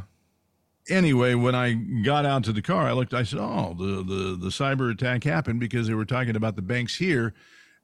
anyway, 0.91 1.35
when 1.35 1.55
I 1.55 1.75
got 1.75 2.27
out 2.27 2.45
to 2.45 2.53
the 2.53 2.63
car, 2.63 2.87
I 2.87 2.93
looked. 2.93 3.15
I 3.15 3.23
said, 3.23 3.41
"Oh, 3.41 3.75
the 3.79 4.03
the 4.03 4.37
the 4.37 4.49
cyber 4.49 4.91
attack 4.91 5.25
happened 5.25 5.61
because 5.61 5.87
they 5.87 5.95
were 5.95 6.05
talking 6.05 6.37
about 6.37 6.57
the 6.57 6.63
banks 6.63 6.97
here 6.97 7.35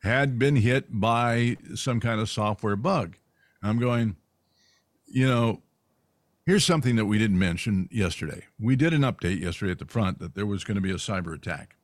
had 0.02 0.38
been 0.38 0.56
hit 0.56 1.00
by 1.00 1.56
some 1.74 2.00
kind 2.00 2.20
of 2.20 2.28
software 2.28 2.76
bug." 2.76 3.16
I'm 3.62 3.78
going, 3.78 4.16
you 5.06 5.26
know, 5.26 5.62
here's 6.44 6.64
something 6.64 6.96
that 6.96 7.06
we 7.06 7.18
didn't 7.18 7.38
mention 7.38 7.88
yesterday. 7.90 8.44
We 8.58 8.76
did 8.76 8.92
an 8.92 9.02
update 9.02 9.40
yesterday 9.40 9.72
at 9.72 9.78
the 9.78 9.86
front 9.86 10.18
that 10.20 10.34
there 10.34 10.46
was 10.46 10.64
going 10.64 10.76
to 10.76 10.80
be 10.80 10.90
a 10.90 10.94
cyber 10.94 11.34
attack. 11.34 11.76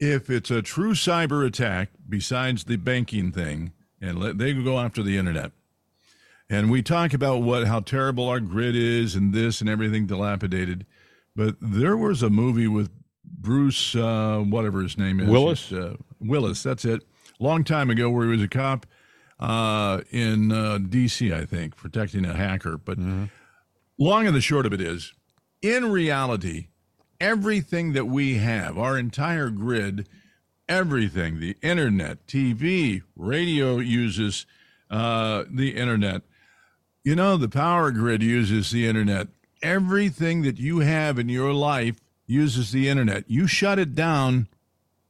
If 0.00 0.30
it's 0.30 0.50
a 0.50 0.62
true 0.62 0.92
cyber 0.92 1.46
attack, 1.46 1.90
besides 2.08 2.64
the 2.64 2.76
banking 2.76 3.32
thing, 3.32 3.72
and 4.00 4.18
let, 4.18 4.38
they 4.38 4.52
go 4.52 4.78
after 4.78 5.02
the 5.02 5.16
internet, 5.16 5.52
and 6.50 6.70
we 6.70 6.82
talk 6.82 7.12
about 7.12 7.42
what 7.42 7.66
how 7.66 7.80
terrible 7.80 8.28
our 8.28 8.40
grid 8.40 8.74
is 8.76 9.14
and 9.14 9.32
this 9.32 9.60
and 9.60 9.68
everything 9.68 10.06
dilapidated, 10.06 10.86
but 11.36 11.56
there 11.60 11.96
was 11.96 12.22
a 12.22 12.30
movie 12.30 12.68
with 12.68 12.90
Bruce, 13.24 13.94
uh, 13.94 14.38
whatever 14.38 14.82
his 14.82 14.98
name 14.98 15.20
is, 15.20 15.28
Willis? 15.28 15.72
uh, 15.72 15.96
Willis. 16.20 16.62
That's 16.62 16.84
it. 16.84 17.02
Long 17.38 17.62
time 17.64 17.90
ago, 17.90 18.10
where 18.10 18.24
he 18.24 18.30
was 18.30 18.42
a 18.42 18.48
cop 18.48 18.86
uh, 19.38 20.00
in 20.10 20.50
uh, 20.50 20.78
D.C., 20.78 21.32
I 21.32 21.44
think, 21.44 21.76
protecting 21.76 22.24
a 22.24 22.34
hacker. 22.34 22.76
But 22.76 22.98
long 23.98 24.26
and 24.26 24.34
the 24.34 24.40
short 24.40 24.66
of 24.66 24.72
it 24.72 24.80
is, 24.80 25.12
in 25.62 25.90
reality, 25.92 26.68
everything 27.20 27.92
that 27.92 28.06
we 28.06 28.38
have, 28.38 28.76
our 28.76 28.98
entire 28.98 29.50
grid, 29.50 30.08
everything, 30.68 31.38
the 31.38 31.56
internet, 31.62 32.26
TV, 32.26 33.02
radio 33.14 33.78
uses 33.78 34.46
uh, 34.90 35.44
the 35.50 35.76
internet. 35.76 36.22
You 37.04 37.14
know, 37.14 37.36
the 37.36 37.48
power 37.48 37.90
grid 37.90 38.22
uses 38.22 38.70
the 38.70 38.86
internet. 38.86 39.28
Everything 39.62 40.42
that 40.42 40.58
you 40.58 40.80
have 40.80 41.18
in 41.18 41.28
your 41.28 41.52
life 41.52 42.00
uses 42.26 42.70
the 42.72 42.88
internet. 42.88 43.24
You 43.28 43.46
shut 43.46 43.78
it 43.78 43.94
down, 43.94 44.48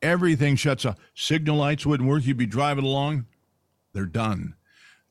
everything 0.00 0.56
shuts 0.56 0.84
off. 0.86 0.96
Signal 1.14 1.56
lights 1.56 1.84
wouldn't 1.84 2.08
work. 2.08 2.24
You'd 2.24 2.36
be 2.36 2.46
driving 2.46 2.84
along, 2.84 3.26
they're 3.92 4.06
done. 4.06 4.54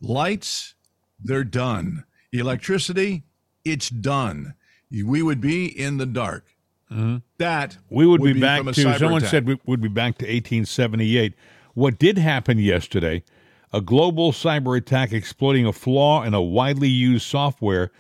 Lights, 0.02 0.76
they're 1.20 1.44
done. 1.44 2.06
Electricity, 2.32 3.24
it's 3.66 3.90
done. 3.90 4.54
We 4.92 5.22
would 5.22 5.42
be 5.42 5.66
in 5.66 5.98
the 5.98 6.06
dark. 6.06 6.46
Uh-huh. 6.90 7.20
That 7.38 7.78
We 7.90 8.06
would, 8.08 8.22
be, 8.24 8.40
back 8.40 8.60
from 8.60 8.70
a 8.70 8.74
to 8.74 8.98
someone 8.98 9.18
attack. 9.18 9.30
said 9.32 9.46
we 9.48 9.60
would 9.66 9.82
be 9.82 9.90
back 9.90 10.18
to 10.20 10.26
1878. 10.26 11.34
What 11.74 12.00
did 12.00 12.18
happen 12.18 12.60
yesterday? 12.60 13.24
A 13.78 13.82
global 13.82 14.32
cyber 14.32 14.76
attack 14.76 15.14
exploiting 15.14 15.68
a 15.68 15.72
flaw 15.72 16.24
in 16.24 16.34
a 16.34 16.42
widely 16.42 16.90
used 16.90 17.28
software 17.28 17.92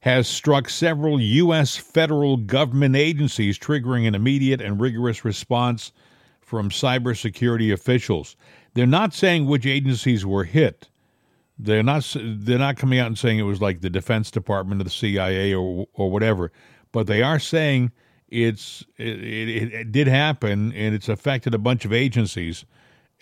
has 0.00 0.26
struck 0.26 0.68
several 0.68 1.20
U.S. 1.20 1.76
federal 1.76 2.36
government 2.36 2.96
agencies, 2.96 3.56
triggering 3.56 4.08
an 4.08 4.16
immediate 4.16 4.60
and 4.60 4.80
rigorous 4.80 5.24
response 5.24 5.92
from 6.40 6.70
cybersecurity 6.70 7.72
officials. 7.72 8.34
They're 8.74 8.84
not 8.84 9.14
saying 9.14 9.46
which 9.46 9.64
agencies 9.64 10.26
were 10.26 10.42
hit. 10.42 10.88
They're 11.56 11.84
not. 11.84 12.16
They're 12.20 12.58
not 12.58 12.76
coming 12.76 12.98
out 12.98 13.06
and 13.06 13.16
saying 13.16 13.38
it 13.38 13.42
was 13.42 13.60
like 13.60 13.80
the 13.80 13.90
Defense 13.90 14.28
Department 14.28 14.80
or 14.80 14.84
the 14.84 14.90
CIA 14.90 15.54
or 15.54 15.86
or 15.94 16.10
whatever. 16.10 16.50
But 16.90 17.06
they 17.06 17.22
are 17.22 17.38
saying 17.38 17.92
it's 18.26 18.84
it, 18.96 19.22
it, 19.22 19.72
it 19.72 19.92
did 19.92 20.08
happen 20.08 20.72
and 20.72 20.96
it's 20.96 21.08
affected 21.08 21.54
a 21.54 21.58
bunch 21.58 21.84
of 21.84 21.92
agencies. 21.92 22.64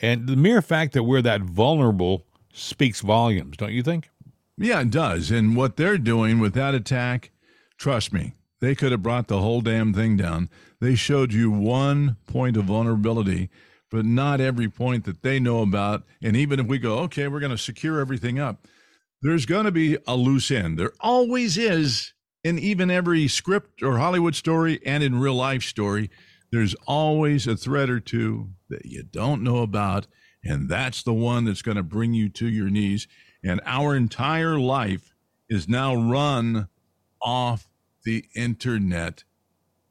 And 0.00 0.26
the 0.26 0.36
mere 0.36 0.62
fact 0.62 0.92
that 0.94 1.04
we're 1.04 1.22
that 1.22 1.42
vulnerable 1.42 2.24
speaks 2.52 3.00
volumes, 3.00 3.56
don't 3.56 3.72
you 3.72 3.82
think? 3.82 4.10
Yeah, 4.56 4.80
it 4.80 4.90
does. 4.90 5.30
And 5.30 5.56
what 5.56 5.76
they're 5.76 5.98
doing 5.98 6.38
with 6.38 6.54
that 6.54 6.74
attack, 6.74 7.30
trust 7.78 8.12
me, 8.12 8.34
they 8.60 8.74
could 8.74 8.92
have 8.92 9.02
brought 9.02 9.28
the 9.28 9.40
whole 9.40 9.60
damn 9.60 9.94
thing 9.94 10.16
down. 10.16 10.50
They 10.80 10.94
showed 10.94 11.32
you 11.32 11.50
one 11.50 12.16
point 12.26 12.56
of 12.56 12.64
vulnerability, 12.64 13.50
but 13.90 14.04
not 14.04 14.40
every 14.40 14.68
point 14.68 15.04
that 15.04 15.22
they 15.22 15.40
know 15.40 15.62
about. 15.62 16.04
And 16.22 16.36
even 16.36 16.60
if 16.60 16.66
we 16.66 16.78
go, 16.78 16.98
okay, 17.00 17.28
we're 17.28 17.40
going 17.40 17.50
to 17.50 17.58
secure 17.58 18.00
everything 18.00 18.38
up, 18.38 18.66
there's 19.22 19.46
going 19.46 19.64
to 19.64 19.72
be 19.72 19.98
a 20.06 20.16
loose 20.16 20.50
end. 20.50 20.78
There 20.78 20.92
always 21.00 21.58
is 21.58 22.12
in 22.42 22.58
even 22.58 22.90
every 22.90 23.28
script 23.28 23.82
or 23.82 23.98
Hollywood 23.98 24.34
story 24.34 24.80
and 24.84 25.02
in 25.02 25.20
real 25.20 25.34
life 25.34 25.62
story. 25.62 26.10
There's 26.50 26.74
always 26.86 27.46
a 27.46 27.56
threat 27.56 27.90
or 27.90 28.00
two 28.00 28.50
that 28.68 28.86
you 28.86 29.02
don't 29.02 29.42
know 29.42 29.58
about. 29.58 30.06
And 30.42 30.68
that's 30.68 31.02
the 31.02 31.12
one 31.12 31.44
that's 31.44 31.62
going 31.62 31.76
to 31.76 31.82
bring 31.82 32.14
you 32.14 32.28
to 32.30 32.48
your 32.48 32.70
knees. 32.70 33.06
And 33.44 33.60
our 33.64 33.94
entire 33.94 34.58
life 34.58 35.14
is 35.48 35.68
now 35.68 35.94
run 35.94 36.68
off 37.20 37.68
the 38.04 38.24
internet. 38.34 39.24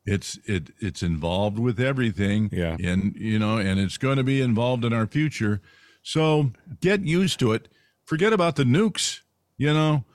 It's 0.06 0.40
it 0.46 0.72
it's 0.80 1.04
involved 1.04 1.60
with 1.60 1.80
everything. 1.80 2.50
Yeah. 2.52 2.78
And 2.84 3.16
you 3.16 3.38
know, 3.38 3.58
and 3.58 3.80
it's 3.80 3.98
going 3.98 4.18
to 4.18 4.24
be 4.24 4.42
involved 4.42 4.84
in 4.84 4.94
our 4.94 5.06
future. 5.06 5.62
So 6.02 6.52
get 6.82 7.02
used 7.02 7.40
to 7.40 7.52
it. 7.54 7.68
Forget 8.06 8.34
about 8.34 8.56
the 8.56 8.64
nukes. 8.64 9.22
You 9.58 9.74
know, 9.74 10.06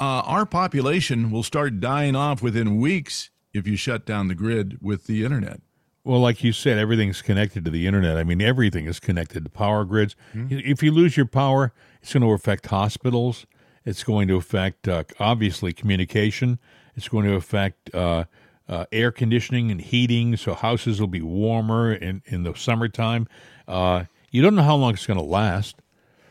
uh, 0.00 0.22
our 0.24 0.46
population 0.46 1.30
will 1.30 1.42
start 1.42 1.80
dying 1.80 2.16
off 2.16 2.42
within 2.42 2.78
weeks 2.78 3.30
if 3.52 3.66
you 3.66 3.76
shut 3.76 4.06
down 4.06 4.28
the 4.28 4.34
grid 4.34 4.78
with 4.80 5.06
the 5.06 5.24
internet. 5.24 5.60
Well, 6.04 6.20
like 6.20 6.44
you 6.44 6.52
said, 6.52 6.76
everything's 6.78 7.22
connected 7.22 7.64
to 7.64 7.70
the 7.70 7.86
internet. 7.86 8.18
I 8.18 8.24
mean, 8.24 8.42
everything 8.42 8.86
is 8.86 9.00
connected 9.00 9.44
to 9.44 9.50
power 9.50 9.84
grids. 9.84 10.14
If 10.50 10.82
you 10.82 10.92
lose 10.92 11.16
your 11.16 11.26
power, 11.26 11.72
it's 12.02 12.12
going 12.12 12.22
to 12.22 12.32
affect 12.32 12.66
hospitals. 12.66 13.46
It's 13.86 14.04
going 14.04 14.28
to 14.28 14.36
affect, 14.36 14.86
uh, 14.86 15.04
obviously, 15.18 15.72
communication. 15.72 16.58
It's 16.94 17.08
going 17.08 17.24
to 17.24 17.34
affect 17.34 17.94
uh, 17.94 18.24
uh, 18.68 18.84
air 18.92 19.10
conditioning 19.12 19.70
and 19.70 19.80
heating, 19.80 20.36
so 20.36 20.54
houses 20.54 21.00
will 21.00 21.08
be 21.08 21.22
warmer 21.22 21.92
in, 21.94 22.22
in 22.26 22.42
the 22.42 22.54
summertime. 22.54 23.26
Uh, 23.66 24.04
you 24.30 24.42
don't 24.42 24.54
know 24.54 24.62
how 24.62 24.76
long 24.76 24.92
it's 24.92 25.06
going 25.06 25.18
to 25.18 25.24
last. 25.24 25.76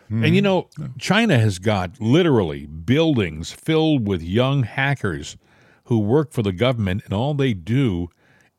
And 0.10 0.36
you 0.36 0.42
know, 0.44 0.70
China 1.00 1.40
has 1.40 1.58
got 1.58 2.00
literally 2.00 2.68
buildings 2.68 3.52
filled 3.52 4.08
with 4.08 4.22
young 4.22 4.62
hackers 4.64 5.38
who 5.86 5.98
work 5.98 6.32
for 6.32 6.44
the 6.44 6.52
government, 6.52 7.02
and 7.06 7.14
all 7.14 7.34
they 7.34 7.54
do 7.56 8.10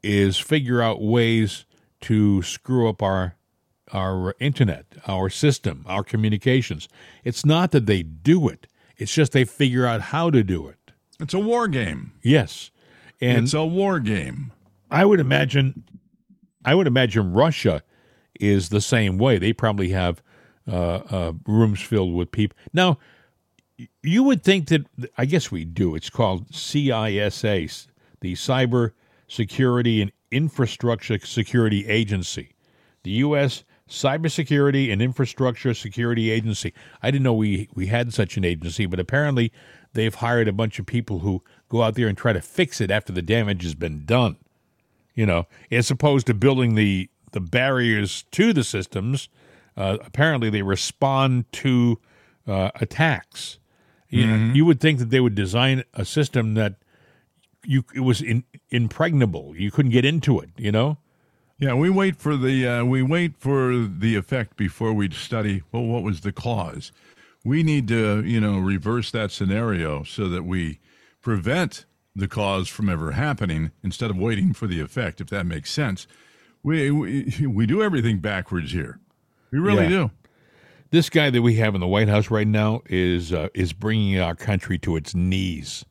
is 0.05 0.38
figure 0.38 0.82
out 0.82 1.02
ways 1.02 1.64
to 2.02 2.42
screw 2.42 2.88
up 2.88 3.02
our 3.02 3.36
our 3.92 4.34
internet, 4.40 4.86
our 5.07 5.30
system, 5.30 5.84
our 5.86 6.02
communications. 6.02 6.88
It's 7.22 7.44
not 7.44 7.70
that 7.72 7.86
they 7.86 8.02
do 8.02 8.48
it; 8.48 8.66
it's 8.96 9.14
just 9.14 9.32
they 9.32 9.44
figure 9.44 9.86
out 9.86 10.00
how 10.00 10.30
to 10.30 10.42
do 10.42 10.68
it. 10.68 10.92
It's 11.20 11.34
a 11.34 11.38
war 11.38 11.68
game. 11.68 12.12
Yes, 12.22 12.70
and 13.20 13.44
it's 13.44 13.55
a 13.55 13.64
war 13.64 13.98
game. 14.00 14.52
I 14.90 15.05
would 15.05 15.20
imagine, 15.20 15.84
I 16.64 16.74
would 16.74 16.86
imagine 16.86 17.32
Russia 17.32 17.82
is 18.38 18.68
the 18.68 18.80
same 18.80 19.18
way. 19.18 19.38
They 19.38 19.52
probably 19.52 19.90
have 19.90 20.22
uh, 20.70 21.00
uh, 21.11 21.32
rooms 21.46 21.80
filled 21.80 22.14
with 22.14 22.30
people. 22.30 22.57
Now, 22.72 22.98
you 24.02 24.22
would 24.22 24.42
think 24.42 24.68
that 24.68 24.86
I 25.18 25.24
guess 25.24 25.50
we 25.50 25.64
do. 25.64 25.94
It's 25.94 26.11
called 26.11 26.48
CISA, 26.50 27.88
the 28.20 28.34
Cyber 28.34 28.92
Security 29.29 30.03
and 30.03 30.12
Infrastructure 30.31 31.18
Security 31.18 31.87
Agency. 31.87 32.55
The 33.03 33.11
U.S. 33.12 33.64
Cybersecurity 33.89 34.93
and 34.93 35.03
Infrastructure 35.03 35.75
Security 35.75 36.31
Agency. 36.31 36.72
I 37.03 37.11
didn't 37.11 37.25
know 37.25 37.35
we, 37.35 37.68
we 37.75 37.87
had 37.87 38.12
such 38.14 38.37
an 38.37 38.45
agency, 38.45 38.87
but 38.87 38.99
apparently 38.99 39.53
they've 39.93 40.14
hired 40.14 40.49
a 40.49 40.53
bunch 40.53 40.79
of 40.79 40.87
people 40.87 41.20
who 41.20 41.43
go 41.68 41.83
out 41.83 41.95
there 41.95 42.09
and 42.09 42.16
try 42.16 42.33
to 42.33 42.41
fix 42.41 42.81
it 42.81 42.91
after 42.91 43.12
the 43.12 43.22
damage 43.22 43.62
has 43.62 43.75
been 43.75 44.05
done. 44.05 44.37
You 45.14 45.27
know, 45.27 45.47
as 45.70 45.91
opposed 45.91 46.27
to 46.27 46.35
building 46.35 46.75
the, 46.75 47.09
the 47.33 47.41
barriers 47.41 48.25
to 48.33 48.53
the 48.53 48.64
systems, 48.64 49.29
uh, 49.77 49.99
apparently 50.05 50.51
they 50.51 50.62
respond 50.62 51.51
to 51.53 52.01
uh, 52.47 52.70
attacks. 52.77 53.59
You, 54.09 54.27
Mm-hmm. 54.27 54.55
you 54.55 54.64
would 54.64 54.81
think 54.81 54.99
that 55.01 55.11
they 55.11 55.20
would 55.20 55.35
design 55.35 55.83
a 55.93 56.05
system 56.05 56.55
that 56.55 56.77
you 57.64 57.84
it 57.94 58.00
was 58.00 58.20
in, 58.20 58.44
impregnable. 58.70 59.54
You 59.56 59.70
couldn't 59.70 59.92
get 59.92 60.04
into 60.04 60.38
it. 60.40 60.50
You 60.56 60.72
know. 60.72 60.98
Yeah, 61.58 61.74
we 61.74 61.88
wait 61.88 62.16
for 62.16 62.36
the 62.36 62.66
uh, 62.66 62.84
we 62.84 63.02
wait 63.02 63.36
for 63.38 63.86
the 63.86 64.16
effect 64.16 64.56
before 64.56 64.92
we 64.92 65.08
study. 65.10 65.62
Well, 65.72 65.84
what 65.84 66.02
was 66.02 66.20
the 66.22 66.32
cause? 66.32 66.92
We 67.44 67.62
need 67.62 67.86
to 67.88 68.24
you 68.24 68.40
know 68.40 68.58
reverse 68.58 69.10
that 69.12 69.30
scenario 69.30 70.02
so 70.02 70.28
that 70.28 70.44
we 70.44 70.80
prevent 71.20 71.84
the 72.16 72.28
cause 72.28 72.68
from 72.68 72.88
ever 72.88 73.12
happening 73.12 73.70
instead 73.82 74.10
of 74.10 74.16
waiting 74.16 74.52
for 74.52 74.66
the 74.66 74.80
effect. 74.80 75.20
If 75.20 75.28
that 75.30 75.46
makes 75.46 75.70
sense, 75.70 76.06
we 76.62 76.90
we, 76.90 77.32
we 77.48 77.66
do 77.66 77.82
everything 77.82 78.18
backwards 78.18 78.72
here. 78.72 78.98
We 79.52 79.58
really 79.58 79.84
Yeah. 79.84 79.88
do. 79.88 80.10
This 80.90 81.10
guy 81.10 81.30
that 81.30 81.42
we 81.42 81.54
have 81.56 81.74
in 81.74 81.80
the 81.80 81.88
White 81.88 82.08
House 82.08 82.30
right 82.30 82.46
now 82.46 82.82
is 82.86 83.32
uh, 83.32 83.48
is 83.54 83.72
bringing 83.72 84.18
our 84.20 84.34
country 84.34 84.78
to 84.78 84.96
its 84.96 85.14
knees. 85.14 85.84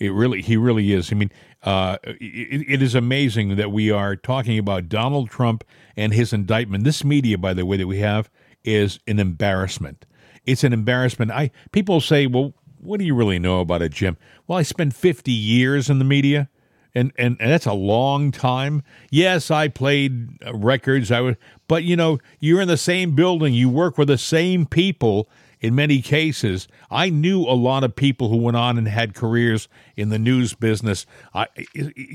It 0.00 0.14
really, 0.14 0.40
he 0.40 0.56
really 0.56 0.92
is. 0.92 1.12
I 1.12 1.14
mean, 1.14 1.30
uh, 1.62 1.98
it, 2.04 2.64
it 2.68 2.82
is 2.82 2.94
amazing 2.94 3.56
that 3.56 3.70
we 3.70 3.90
are 3.90 4.16
talking 4.16 4.58
about 4.58 4.88
Donald 4.88 5.28
Trump 5.28 5.62
and 5.94 6.14
his 6.14 6.32
indictment. 6.32 6.84
This 6.84 7.04
media, 7.04 7.36
by 7.36 7.52
the 7.52 7.66
way, 7.66 7.76
that 7.76 7.86
we 7.86 7.98
have 7.98 8.30
is 8.64 8.98
an 9.06 9.20
embarrassment. 9.20 10.06
It's 10.46 10.64
an 10.64 10.72
embarrassment. 10.72 11.30
I 11.30 11.50
people 11.70 12.00
say, 12.00 12.26
"Well, 12.26 12.54
what 12.78 12.98
do 12.98 13.04
you 13.04 13.14
really 13.14 13.38
know 13.38 13.60
about 13.60 13.82
it, 13.82 13.92
Jim?" 13.92 14.16
Well, 14.46 14.58
I 14.58 14.62
spent 14.62 14.94
fifty 14.94 15.32
years 15.32 15.90
in 15.90 15.98
the 15.98 16.04
media, 16.04 16.48
and 16.94 17.12
and, 17.18 17.36
and 17.38 17.50
that's 17.50 17.66
a 17.66 17.74
long 17.74 18.32
time. 18.32 18.82
Yes, 19.10 19.50
I 19.50 19.68
played 19.68 20.42
uh, 20.44 20.54
records. 20.54 21.12
I 21.12 21.20
would, 21.20 21.36
but 21.68 21.84
you 21.84 21.94
know, 21.94 22.18
you're 22.38 22.62
in 22.62 22.68
the 22.68 22.78
same 22.78 23.14
building. 23.14 23.52
You 23.52 23.68
work 23.68 23.98
with 23.98 24.08
the 24.08 24.18
same 24.18 24.64
people. 24.64 25.28
In 25.60 25.74
many 25.74 26.00
cases, 26.00 26.68
I 26.90 27.10
knew 27.10 27.42
a 27.42 27.52
lot 27.52 27.84
of 27.84 27.94
people 27.94 28.30
who 28.30 28.38
went 28.38 28.56
on 28.56 28.78
and 28.78 28.88
had 28.88 29.14
careers 29.14 29.68
in 29.94 30.08
the 30.08 30.18
news 30.18 30.54
business. 30.54 31.04
I, 31.34 31.48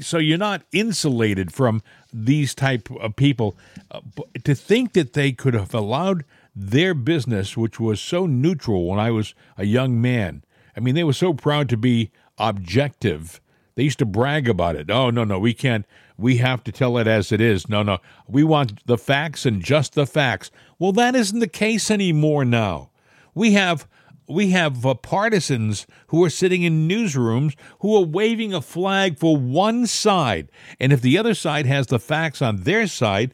so 0.01 0.17
you're 0.17 0.37
not 0.37 0.63
insulated 0.71 1.53
from 1.53 1.83
these 2.11 2.55
type 2.55 2.89
of 2.89 3.15
people. 3.15 3.55
Uh, 3.91 4.01
to 4.43 4.55
think 4.55 4.93
that 4.93 5.13
they 5.13 5.31
could 5.31 5.53
have 5.53 5.75
allowed 5.75 6.25
their 6.55 6.95
business, 6.95 7.55
which 7.55 7.79
was 7.79 8.01
so 8.01 8.25
neutral 8.25 8.87
when 8.87 8.99
I 8.99 9.11
was 9.11 9.35
a 9.57 9.65
young 9.65 10.01
man, 10.01 10.43
I 10.75 10.79
mean, 10.79 10.95
they 10.95 11.03
were 11.03 11.13
so 11.13 11.33
proud 11.33 11.69
to 11.69 11.77
be 11.77 12.11
objective. 12.39 13.39
They 13.75 13.83
used 13.83 13.99
to 13.99 14.05
brag 14.05 14.49
about 14.49 14.75
it. 14.75 14.89
Oh, 14.89 15.09
no, 15.11 15.23
no, 15.23 15.37
we 15.37 15.53
can't. 15.53 15.85
We 16.17 16.37
have 16.37 16.63
to 16.63 16.71
tell 16.71 16.97
it 16.97 17.07
as 17.07 17.31
it 17.31 17.41
is. 17.41 17.69
No, 17.69 17.83
no, 17.83 17.99
we 18.27 18.43
want 18.43 18.85
the 18.87 18.97
facts 18.97 19.45
and 19.45 19.63
just 19.63 19.93
the 19.93 20.07
facts. 20.07 20.49
Well, 20.79 20.93
that 20.93 21.13
isn't 21.13 21.39
the 21.39 21.47
case 21.47 21.91
anymore 21.91 22.45
now. 22.45 22.89
We 23.35 23.53
have 23.53 23.87
we 24.27 24.49
have 24.51 24.85
uh, 24.85 24.95
partisans 24.95 25.85
who 26.07 26.23
are 26.23 26.31
sitting 26.31 26.63
in 26.63 26.87
newsrooms 26.87 27.55
who 27.81 27.95
are 27.95 28.03
waving 28.03 28.53
a 28.53 28.61
flag 28.61 29.19
for 29.19 29.37
one 29.37 29.85
side, 29.85 30.49
and 30.79 30.91
if 30.91 31.01
the 31.01 31.17
other 31.17 31.35
side 31.35 31.67
has 31.67 31.87
the 31.87 31.99
facts 31.99 32.41
on 32.41 32.63
their 32.63 32.87
side, 32.87 33.33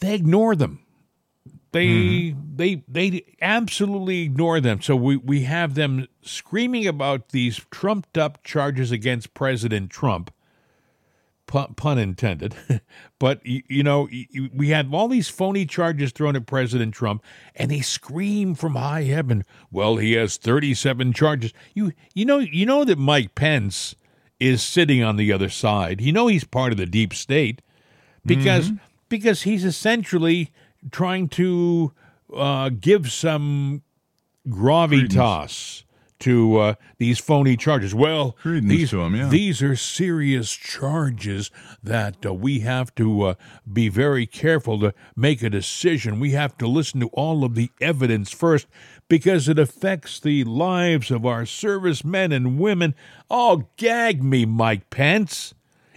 they 0.00 0.14
ignore 0.14 0.56
them. 0.56 0.80
They 1.70 2.34
they 2.54 2.84
they 2.86 3.24
absolutely 3.40 4.22
ignore 4.22 4.60
them. 4.60 4.80
So 4.80 4.94
we, 4.94 5.16
we 5.16 5.42
have 5.42 5.74
them 5.74 6.06
screaming 6.22 6.86
about 6.86 7.30
these 7.30 7.60
trumped 7.70 8.16
up 8.16 8.44
charges 8.44 8.92
against 8.92 9.34
President 9.34 9.90
Trump. 9.90 10.32
Pun, 11.46 11.74
pun 11.74 11.98
intended, 11.98 12.54
but 13.18 13.44
you, 13.44 13.62
you 13.68 13.82
know 13.82 14.08
we 14.54 14.70
have 14.70 14.92
all 14.94 15.08
these 15.08 15.28
phony 15.28 15.66
charges 15.66 16.10
thrown 16.10 16.36
at 16.36 16.46
President 16.46 16.94
Trump, 16.94 17.22
and 17.54 17.70
they 17.70 17.80
scream 17.80 18.54
from 18.54 18.76
high 18.76 19.02
heaven. 19.02 19.44
Well, 19.70 19.96
he 19.96 20.12
has 20.12 20.36
thirty-seven 20.36 21.12
charges. 21.12 21.52
You 21.74 21.92
you 22.14 22.24
know 22.24 22.38
you 22.38 22.64
know 22.64 22.84
that 22.84 22.98
Mike 22.98 23.34
Pence 23.34 23.94
is 24.40 24.62
sitting 24.62 25.02
on 25.02 25.16
the 25.16 25.32
other 25.32 25.48
side. 25.48 26.00
You 26.00 26.12
know 26.12 26.26
he's 26.26 26.44
part 26.44 26.72
of 26.72 26.78
the 26.78 26.86
deep 26.86 27.12
state 27.14 27.60
because 28.24 28.72
because 29.08 29.42
he's 29.42 29.64
essentially 29.64 30.50
trying 30.90 31.28
to 31.28 31.92
uh, 32.34 32.70
give 32.70 33.12
some 33.12 33.82
gravitas 34.48 35.83
to 36.24 36.56
uh, 36.58 36.74
these 36.98 37.18
phony 37.18 37.56
charges. 37.56 37.94
Well, 37.94 38.32
Credence 38.32 38.70
these, 38.70 38.90
to 38.90 39.02
'em, 39.02 39.14
yeah. 39.14 39.28
these 39.28 39.62
are 39.62 39.76
serious 39.76 40.52
charges 40.52 41.50
that 41.82 42.24
uh, 42.24 42.32
we 42.32 42.60
have 42.60 42.94
to 42.94 43.22
uh, 43.22 43.34
be 43.70 43.88
very 43.88 44.26
careful 44.26 44.78
to 44.80 44.94
make 45.14 45.42
a 45.42 45.50
decision. 45.50 46.20
We 46.20 46.30
have 46.32 46.56
to 46.58 46.66
listen 46.66 47.00
to 47.00 47.08
all 47.08 47.44
of 47.44 47.54
the 47.54 47.70
evidence 47.80 48.30
first 48.30 48.66
because 49.08 49.48
it 49.48 49.58
affects 49.58 50.18
the 50.18 50.44
lives 50.44 51.10
of 51.10 51.26
our 51.26 51.44
servicemen 51.44 52.32
and 52.32 52.58
women. 52.58 52.94
Oh, 53.30 53.68
gag 53.76 54.22
me, 54.22 54.46
Mike 54.46 54.88
Pence. 54.90 55.54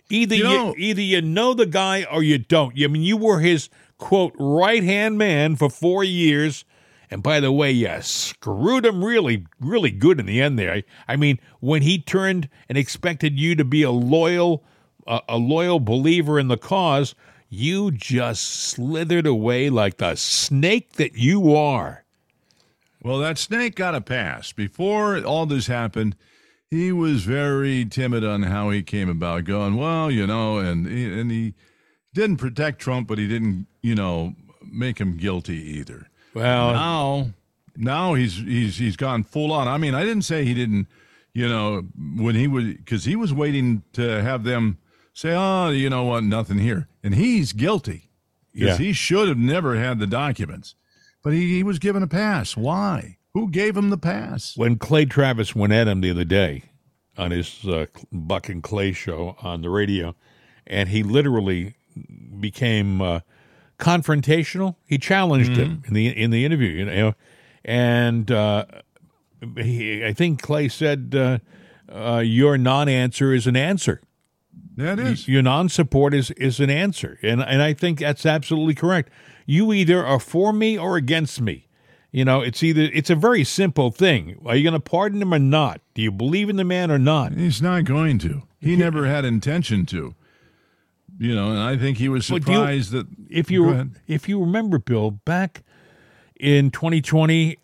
Either 0.09 0.35
You 0.35 0.47
you, 0.49 0.75
either 0.77 1.01
you 1.01 1.21
know 1.21 1.53
the 1.53 1.65
guy 1.65 2.03
or 2.03 2.23
you 2.23 2.37
don't. 2.37 2.73
I 2.81 2.87
mean, 2.87 3.03
you 3.03 3.17
were 3.17 3.39
his 3.39 3.69
quote 3.97 4.33
right 4.37 4.83
hand 4.83 5.17
man 5.17 5.55
for 5.55 5.69
four 5.69 6.03
years, 6.03 6.63
and 7.09 7.23
by 7.23 7.39
the 7.39 7.51
way, 7.51 7.71
you 7.71 8.01
screwed 8.01 8.85
him 8.85 9.03
really, 9.03 9.45
really 9.59 9.91
good 9.91 10.19
in 10.19 10.25
the 10.25 10.41
end. 10.41 10.59
There, 10.59 10.73
I, 10.73 10.83
I 11.07 11.15
mean, 11.15 11.39
when 11.59 11.81
he 11.81 11.99
turned 11.99 12.49
and 12.67 12.77
expected 12.77 13.39
you 13.39 13.55
to 13.55 13.63
be 13.63 13.83
a 13.83 13.91
loyal, 13.91 14.63
uh, 15.05 15.21
a 15.29 15.37
loyal 15.37 15.79
believer 15.79 16.39
in 16.39 16.49
the 16.49 16.57
cause, 16.57 17.15
you 17.49 17.91
just 17.91 18.43
slithered 18.43 19.25
away 19.25 19.69
like 19.69 19.97
the 19.97 20.15
snake 20.15 20.93
that 20.93 21.15
you 21.15 21.55
are. 21.55 22.03
Well, 23.01 23.19
that 23.19 23.37
snake 23.37 23.75
got 23.75 23.95
a 23.95 24.01
pass. 24.01 24.51
Before 24.51 25.23
all 25.23 25.45
this 25.45 25.67
happened, 25.67 26.15
he 26.69 26.91
was 26.91 27.23
very 27.23 27.85
timid 27.85 28.25
on 28.25 28.43
how 28.43 28.69
he 28.71 28.83
came 28.83 29.07
about 29.07 29.45
going, 29.45 29.77
well, 29.77 30.11
you 30.11 30.27
know, 30.27 30.57
and 30.57 30.85
and 30.87 31.31
he 31.31 31.53
didn't 32.13 32.37
protect 32.37 32.79
Trump, 32.79 33.07
but 33.07 33.17
he 33.17 33.27
didn't, 33.27 33.67
you 33.81 33.95
know, 33.95 34.33
make 34.69 34.99
him 34.99 35.15
guilty 35.15 35.55
either. 35.55 36.09
Well, 36.37 36.73
Now, 36.73 37.27
now 37.75 38.13
he's 38.13 38.37
he's 38.37 38.77
he's 38.77 38.95
gone 38.95 39.23
full 39.23 39.51
on. 39.51 39.67
I 39.67 39.77
mean, 39.77 39.93
I 39.95 40.03
didn't 40.03 40.23
say 40.23 40.45
he 40.45 40.53
didn't, 40.53 40.87
you 41.33 41.47
know, 41.47 41.81
when 42.17 42.35
he 42.35 42.47
was 42.47 42.65
because 42.65 43.05
he 43.05 43.15
was 43.15 43.33
waiting 43.33 43.83
to 43.93 44.21
have 44.23 44.43
them 44.43 44.77
say, 45.13 45.33
oh, 45.35 45.69
you 45.69 45.89
know 45.89 46.03
what, 46.03 46.23
nothing 46.23 46.59
here, 46.59 46.87
and 47.03 47.15
he's 47.15 47.53
guilty 47.53 48.11
because 48.53 48.79
Yeah. 48.79 48.85
he 48.85 48.93
should 48.93 49.27
have 49.27 49.37
never 49.37 49.75
had 49.75 49.99
the 49.99 50.05
documents, 50.07 50.75
but 51.23 51.33
he, 51.33 51.55
he 51.55 51.63
was 51.63 51.79
given 51.79 52.03
a 52.03 52.07
pass. 52.07 52.55
Why? 52.55 53.17
Who 53.33 53.49
gave 53.49 53.75
him 53.77 53.89
the 53.89 53.97
pass? 53.97 54.55
when 54.57 54.77
Clay 54.77 55.05
Travis 55.05 55.55
went 55.55 55.73
at 55.73 55.87
him 55.87 56.01
the 56.01 56.09
other 56.11 56.23
day 56.25 56.63
on 57.17 57.31
his 57.31 57.65
uh, 57.67 57.85
Buck 58.11 58.47
and 58.49 58.61
Clay 58.63 58.91
show 58.93 59.35
on 59.41 59.61
the 59.63 59.69
radio, 59.69 60.15
and 60.67 60.89
he 60.89 61.01
literally 61.03 61.75
became 62.39 63.01
uh, 63.01 63.19
confrontational. 63.79 64.75
He 64.85 64.97
challenged 64.97 65.55
him 65.55 65.83
in 65.87 65.93
the 65.93 66.07
in 66.07 66.31
the 66.31 66.45
interview, 66.45 66.69
you 66.69 66.85
know, 66.85 67.13
and 67.63 68.29
uh, 68.31 68.65
he, 69.57 70.03
I 70.03 70.13
think 70.13 70.41
Clay 70.41 70.67
said, 70.67 71.13
uh, 71.15 71.39
uh, 71.91 72.19
"Your 72.19 72.57
non-answer 72.57 73.33
is 73.33 73.47
an 73.47 73.55
answer." 73.55 74.01
That 74.75 74.99
is. 74.99 75.27
Your 75.27 75.41
non-support 75.41 76.13
is 76.13 76.31
is 76.31 76.59
an 76.59 76.69
answer, 76.69 77.19
and 77.23 77.41
and 77.41 77.61
I 77.61 77.73
think 77.73 77.99
that's 77.99 78.25
absolutely 78.25 78.75
correct. 78.75 79.11
You 79.45 79.73
either 79.73 80.05
are 80.05 80.19
for 80.19 80.53
me 80.53 80.77
or 80.77 80.97
against 80.97 81.41
me. 81.41 81.67
You 82.11 82.25
know, 82.25 82.41
it's 82.41 82.63
either 82.63 82.89
it's 82.93 83.09
a 83.09 83.15
very 83.15 83.43
simple 83.43 83.91
thing. 83.91 84.39
Are 84.45 84.55
you 84.55 84.63
going 84.63 84.73
to 84.73 84.79
pardon 84.79 85.21
him 85.21 85.33
or 85.33 85.39
not? 85.39 85.81
Do 85.93 86.01
you 86.01 86.11
believe 86.11 86.49
in 86.49 86.55
the 86.55 86.63
man 86.63 86.89
or 86.89 86.99
not? 86.99 87.33
He's 87.33 87.61
not 87.61 87.83
going 87.83 88.19
to. 88.19 88.43
He 88.59 88.75
never 88.75 89.05
had 89.05 89.25
intention 89.25 89.85
to. 89.87 90.15
You 91.19 91.33
know, 91.33 91.49
and 91.51 91.59
I 91.59 91.77
think 91.77 91.97
he 91.97 92.09
was 92.09 92.27
But 92.29 92.47
you- 92.47 92.53
surprised 92.53 92.91
that. 92.91 93.07
If 93.29 93.49
you 93.51 93.91
if 94.07 94.29
you 94.29 94.39
remember, 94.39 94.77
Bill, 94.79 95.11
back 95.11 95.63
in 96.39 96.69
2020, 96.71 97.57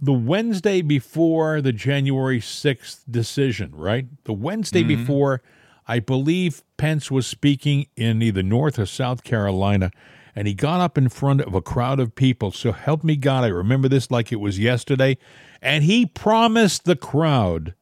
the 0.00 0.12
Wednesday 0.12 0.80
before 0.82 1.60
the 1.60 1.72
January 1.72 2.40
6th 2.40 3.00
decision, 3.10 3.70
right? 3.74 4.06
The 4.24 4.32
Wednesday 4.32 4.82
Mm-hmm. 4.82 5.02
before, 5.02 5.42
I 5.88 5.98
believe 6.00 6.62
Pence 6.76 7.10
was 7.10 7.26
speaking 7.26 7.86
in 7.96 8.22
either 8.22 8.42
North 8.42 8.78
or 8.78 8.86
South 8.86 9.24
Carolina, 9.24 9.90
and 10.36 10.46
he 10.46 10.54
got 10.54 10.80
up 10.80 10.96
in 10.98 11.08
front 11.08 11.40
of 11.40 11.54
a 11.54 11.62
crowd 11.62 11.98
of 11.98 12.14
people. 12.14 12.52
So 12.52 12.70
help 12.72 13.02
me 13.02 13.16
God, 13.16 13.42
I 13.44 13.48
remember 13.48 13.88
this 13.88 14.10
like 14.10 14.30
it 14.30 14.36
was 14.36 14.58
yesterday. 14.58 15.16
And 15.60 15.82
he 15.82 16.06
promised 16.06 16.84
the 16.84 16.94
crowd 16.94 17.74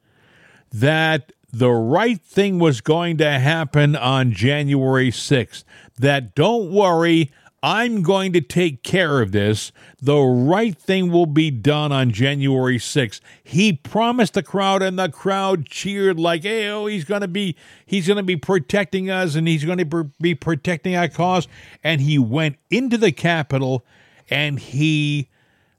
that 0.72 1.32
the 1.52 1.70
right 1.70 2.20
thing 2.20 2.58
was 2.58 2.80
going 2.80 3.16
to 3.18 3.38
happen 3.38 3.96
on 3.96 4.32
January 4.32 5.10
6th. 5.10 5.64
That 5.98 6.34
don't 6.34 6.70
worry, 6.70 7.32
I'm 7.62 8.02
going 8.02 8.32
to 8.34 8.40
take 8.40 8.82
care 8.82 9.20
of 9.20 9.32
this. 9.32 9.72
The 10.00 10.18
right 10.18 10.76
thing 10.76 11.10
will 11.10 11.26
be 11.26 11.50
done 11.50 11.90
on 11.90 12.12
January 12.12 12.78
6th. 12.78 13.20
He 13.42 13.72
promised 13.72 14.34
the 14.34 14.42
crowd, 14.42 14.82
and 14.82 14.98
the 14.98 15.08
crowd 15.08 15.66
cheered 15.66 16.20
like, 16.20 16.42
"Hey, 16.42 16.68
oh, 16.68 16.86
he's 16.86 17.04
going 17.04 17.22
to 17.22 17.28
be 17.28 17.56
he's 17.84 18.06
going 18.06 18.18
to 18.18 18.22
be 18.22 18.36
protecting 18.36 19.10
us, 19.10 19.34
and 19.34 19.48
he's 19.48 19.64
going 19.64 19.78
to 19.78 20.04
be 20.20 20.34
protecting 20.34 20.94
our 20.94 21.08
cause." 21.08 21.48
And 21.82 22.02
he 22.02 22.18
went 22.18 22.56
into 22.70 22.98
the 22.98 23.10
Capitol, 23.10 23.84
and 24.30 24.60
he 24.60 25.28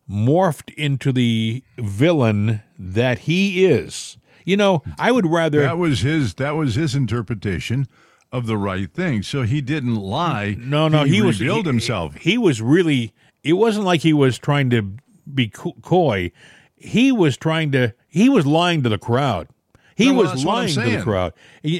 morphed 0.09 0.73
into 0.73 1.11
the 1.13 1.63
villain 1.77 2.63
that 2.77 3.19
he 3.19 3.65
is. 3.65 4.17
You 4.47 4.55
know, 4.55 4.81
I 4.97 5.11
would 5.11 5.25
rather 5.25 5.61
That 5.61 5.77
was 5.77 5.99
his. 5.99 6.35
That 6.35 6.51
was 6.55 6.75
his 6.75 6.95
interpretation 6.95 7.85
of 8.31 8.47
the 8.47 8.57
right 8.57 8.89
thing. 8.91 9.21
So 9.21 9.41
he 9.43 9.59
didn't 9.59 9.95
lie. 9.97 10.55
No, 10.57 10.87
no, 10.87 11.03
he, 11.03 11.21
was 11.21 11.41
revealed 11.41 11.65
he- 11.65 11.69
himself. 11.71 12.15
He 12.15 12.37
was 12.37 12.61
really. 12.61 13.13
It 13.43 13.53
wasn't 13.53 13.83
like 13.85 14.01
he 14.01 14.13
was 14.13 14.37
trying 14.37 14.69
to 14.69 14.93
be 15.33 15.49
coy. 15.49 16.31
He 16.77 17.11
was 17.11 17.35
trying 17.35 17.73
to. 17.73 17.93
He 18.07 18.29
was 18.29 18.45
lying 18.45 18.83
to 18.83 18.89
the 18.89 18.97
crowd. 18.97 19.49
He 19.95 20.07
No, 20.07 20.13
well, 20.13 20.21
was 20.23 20.31
that's 20.31 20.45
what 20.45 20.51
I'm 20.53 20.57
lying 20.75 20.91
to 20.91 20.97
the 20.97 21.03
crowd. 21.03 21.33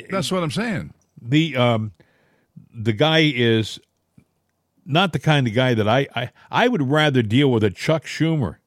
That's 0.09 0.31
what 0.31 0.43
I'm 0.43 0.51
saying. 0.51 0.93
the 1.21 1.55
um, 1.55 1.93
the 2.73 2.91
guy 2.93 3.31
is 3.33 3.79
not 4.85 5.13
the 5.13 5.19
kind 5.19 5.47
of 5.47 5.53
guy 5.53 5.73
that 5.73 5.87
I, 5.87 6.07
I 6.15 6.31
I 6.51 6.67
would 6.67 6.89
rather 6.89 7.21
deal 7.21 7.49
with 7.49 7.63
a 7.63 7.69
Chuck 7.71 8.03
Schumer. 8.03 8.57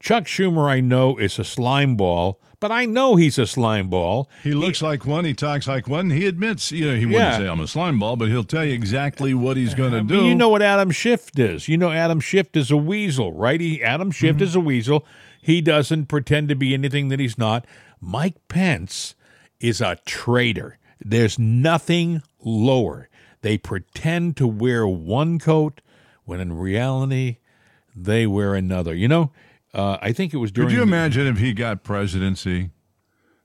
Chuck 0.00 0.24
Schumer, 0.24 0.68
I 0.68 0.80
know, 0.80 1.16
is 1.16 1.38
a 1.38 1.44
slime 1.44 1.94
ball, 1.96 2.40
but 2.60 2.70
I 2.70 2.84
know 2.86 3.16
he's 3.16 3.38
a 3.38 3.46
slime 3.46 3.88
ball. 3.88 4.28
He 4.42 4.52
looks 4.52 4.80
like 4.82 5.06
one. 5.06 5.24
He 5.24 5.34
talks 5.34 5.66
like 5.66 5.88
one. 5.88 6.10
He 6.10 6.26
admits, 6.26 6.70
you 6.70 6.86
know, 6.86 6.94
he 6.94 7.02
Yeah. 7.02 7.06
wouldn't 7.06 7.34
say 7.36 7.48
I'm 7.48 7.60
a 7.60 7.66
slime 7.66 7.98
ball, 7.98 8.16
but 8.16 8.28
he'll 8.28 8.44
tell 8.44 8.64
you 8.64 8.74
exactly 8.74 9.32
what 9.34 9.56
he's 9.56 9.74
going 9.74 9.92
to 9.92 9.98
mean, 10.04 10.06
do. 10.06 10.26
You 10.26 10.34
know 10.34 10.48
what 10.50 10.62
Adam 10.62 10.90
Schiff 10.90 11.30
is. 11.38 11.68
You 11.68 11.76
know 11.78 11.90
Adam 11.90 12.20
Schiff 12.20 12.54
is 12.54 12.70
a 12.70 12.76
weasel, 12.76 13.32
right? 13.32 13.60
He, 13.60 13.82
Adam 13.82 14.10
Schiff 14.10 14.36
Mm-hmm. 14.36 14.44
is 14.44 14.54
a 14.54 14.60
weasel. 14.60 15.04
He 15.42 15.60
doesn't 15.60 16.06
pretend 16.06 16.48
to 16.50 16.54
be 16.54 16.74
anything 16.74 17.08
that 17.08 17.18
he's 17.18 17.38
not. 17.38 17.66
Mike 18.00 18.36
Pence 18.48 19.14
is 19.58 19.80
a 19.80 19.96
traitor. 20.06 20.78
There's 21.02 21.38
nothing 21.38 22.22
lower. 22.44 23.08
They 23.42 23.56
pretend 23.56 24.36
to 24.36 24.46
wear 24.46 24.86
one 24.86 25.38
coat 25.38 25.80
when 26.26 26.40
in 26.40 26.52
reality 26.52 27.38
they 27.96 28.26
wear 28.26 28.54
another. 28.54 28.94
You 28.94 29.08
know, 29.08 29.32
uh, 29.74 29.98
I 30.00 30.12
think 30.12 30.34
it 30.34 30.38
was 30.38 30.50
during. 30.52 30.68
Could 30.70 30.76
you 30.76 30.82
imagine 30.82 31.26
if 31.26 31.38
he 31.38 31.52
got 31.52 31.82
presidency? 31.82 32.70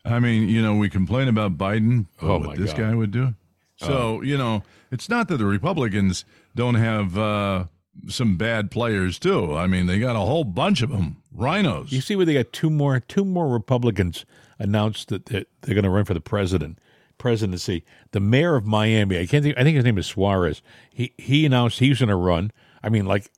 I 0.03 0.19
mean, 0.19 0.49
you 0.49 0.61
know, 0.61 0.75
we 0.75 0.89
complain 0.89 1.27
about 1.27 1.57
Biden, 1.57 2.05
but 2.19 2.27
Oh, 2.27 2.37
what 2.37 2.47
my 2.49 2.55
this 2.55 2.73
God. 2.73 2.81
Uh. 2.81 2.89
guy 2.89 2.95
would 2.95 3.11
do. 3.11 3.33
So, 3.77 4.21
you 4.21 4.37
know, 4.37 4.63
it's 4.91 5.09
not 5.09 5.27
that 5.27 5.37
the 5.37 5.45
Republicans 5.45 6.23
don't 6.55 6.75
have 6.75 7.17
uh, 7.17 7.65
some 8.07 8.37
bad 8.37 8.71
players 8.71 9.19
too. 9.19 9.55
I 9.55 9.67
mean, 9.67 9.85
they 9.87 9.99
got 9.99 10.15
a 10.15 10.19
whole 10.19 10.45
bunch 10.45 10.81
of 10.81 10.91
them, 10.91 11.17
rhinos. 11.33 11.91
You 11.91 11.99
see 12.01 12.15
where 12.15 12.25
they 12.25 12.33
got 12.35 12.53
two 12.53 12.69
more 12.69 12.99
two 13.01 13.25
more 13.25 13.47
Republicans 13.49 14.25
announced 14.59 15.09
that 15.09 15.25
that 15.25 15.47
they're 15.61 15.75
going 15.75 15.83
to 15.83 15.89
run 15.89 16.05
for 16.05 16.13
the 16.13 16.21
president 16.21 16.79
presidency. 17.17 17.83
The 18.11 18.19
mayor 18.21 18.55
of 18.55 18.65
Miami, 18.65 19.17
I 19.19 19.25
can't 19.25 19.43
think. 19.43 19.57
I 19.57 19.63
think 19.63 19.75
his 19.75 19.83
name 19.85 19.97
is 19.97 20.05
Suarez. 20.05 20.61
He 20.89 21.13
he 21.17 21.45
announced 21.45 21.79
he's 21.79 21.99
going 21.99 22.09
to 22.09 22.15
run. 22.15 22.51
I 22.81 22.89
mean, 22.89 23.05
like, 23.05 23.29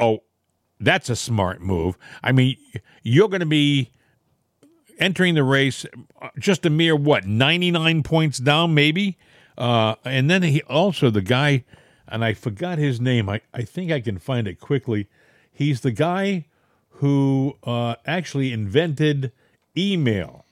oh, 0.00 0.22
that's 0.80 1.08
a 1.08 1.16
smart 1.16 1.60
move. 1.60 1.96
I 2.22 2.32
mean, 2.32 2.56
you're 3.02 3.28
going 3.28 3.40
to 3.40 3.46
be 3.46 3.90
entering 4.98 5.34
the 5.34 5.44
race 5.44 5.84
uh, 6.22 6.28
just 6.38 6.64
a 6.64 6.70
mere 6.70 6.94
what 6.94 7.26
99 7.26 8.04
points 8.04 8.38
down 8.38 8.74
maybe 8.74 9.18
uh, 9.58 9.96
and 10.04 10.30
then 10.30 10.42
he 10.44 10.62
also 10.62 11.10
the 11.10 11.20
guy 11.20 11.64
and 12.06 12.24
i 12.24 12.32
forgot 12.32 12.78
his 12.78 13.00
name 13.00 13.28
i, 13.28 13.40
I 13.52 13.62
think 13.62 13.90
i 13.90 14.00
can 14.00 14.18
find 14.20 14.46
it 14.46 14.60
quickly 14.60 15.08
he's 15.52 15.80
the 15.80 15.90
guy 15.90 16.46
who 16.90 17.54
uh, 17.64 17.96
actually 18.06 18.52
invented 18.52 19.32
email 19.76 20.44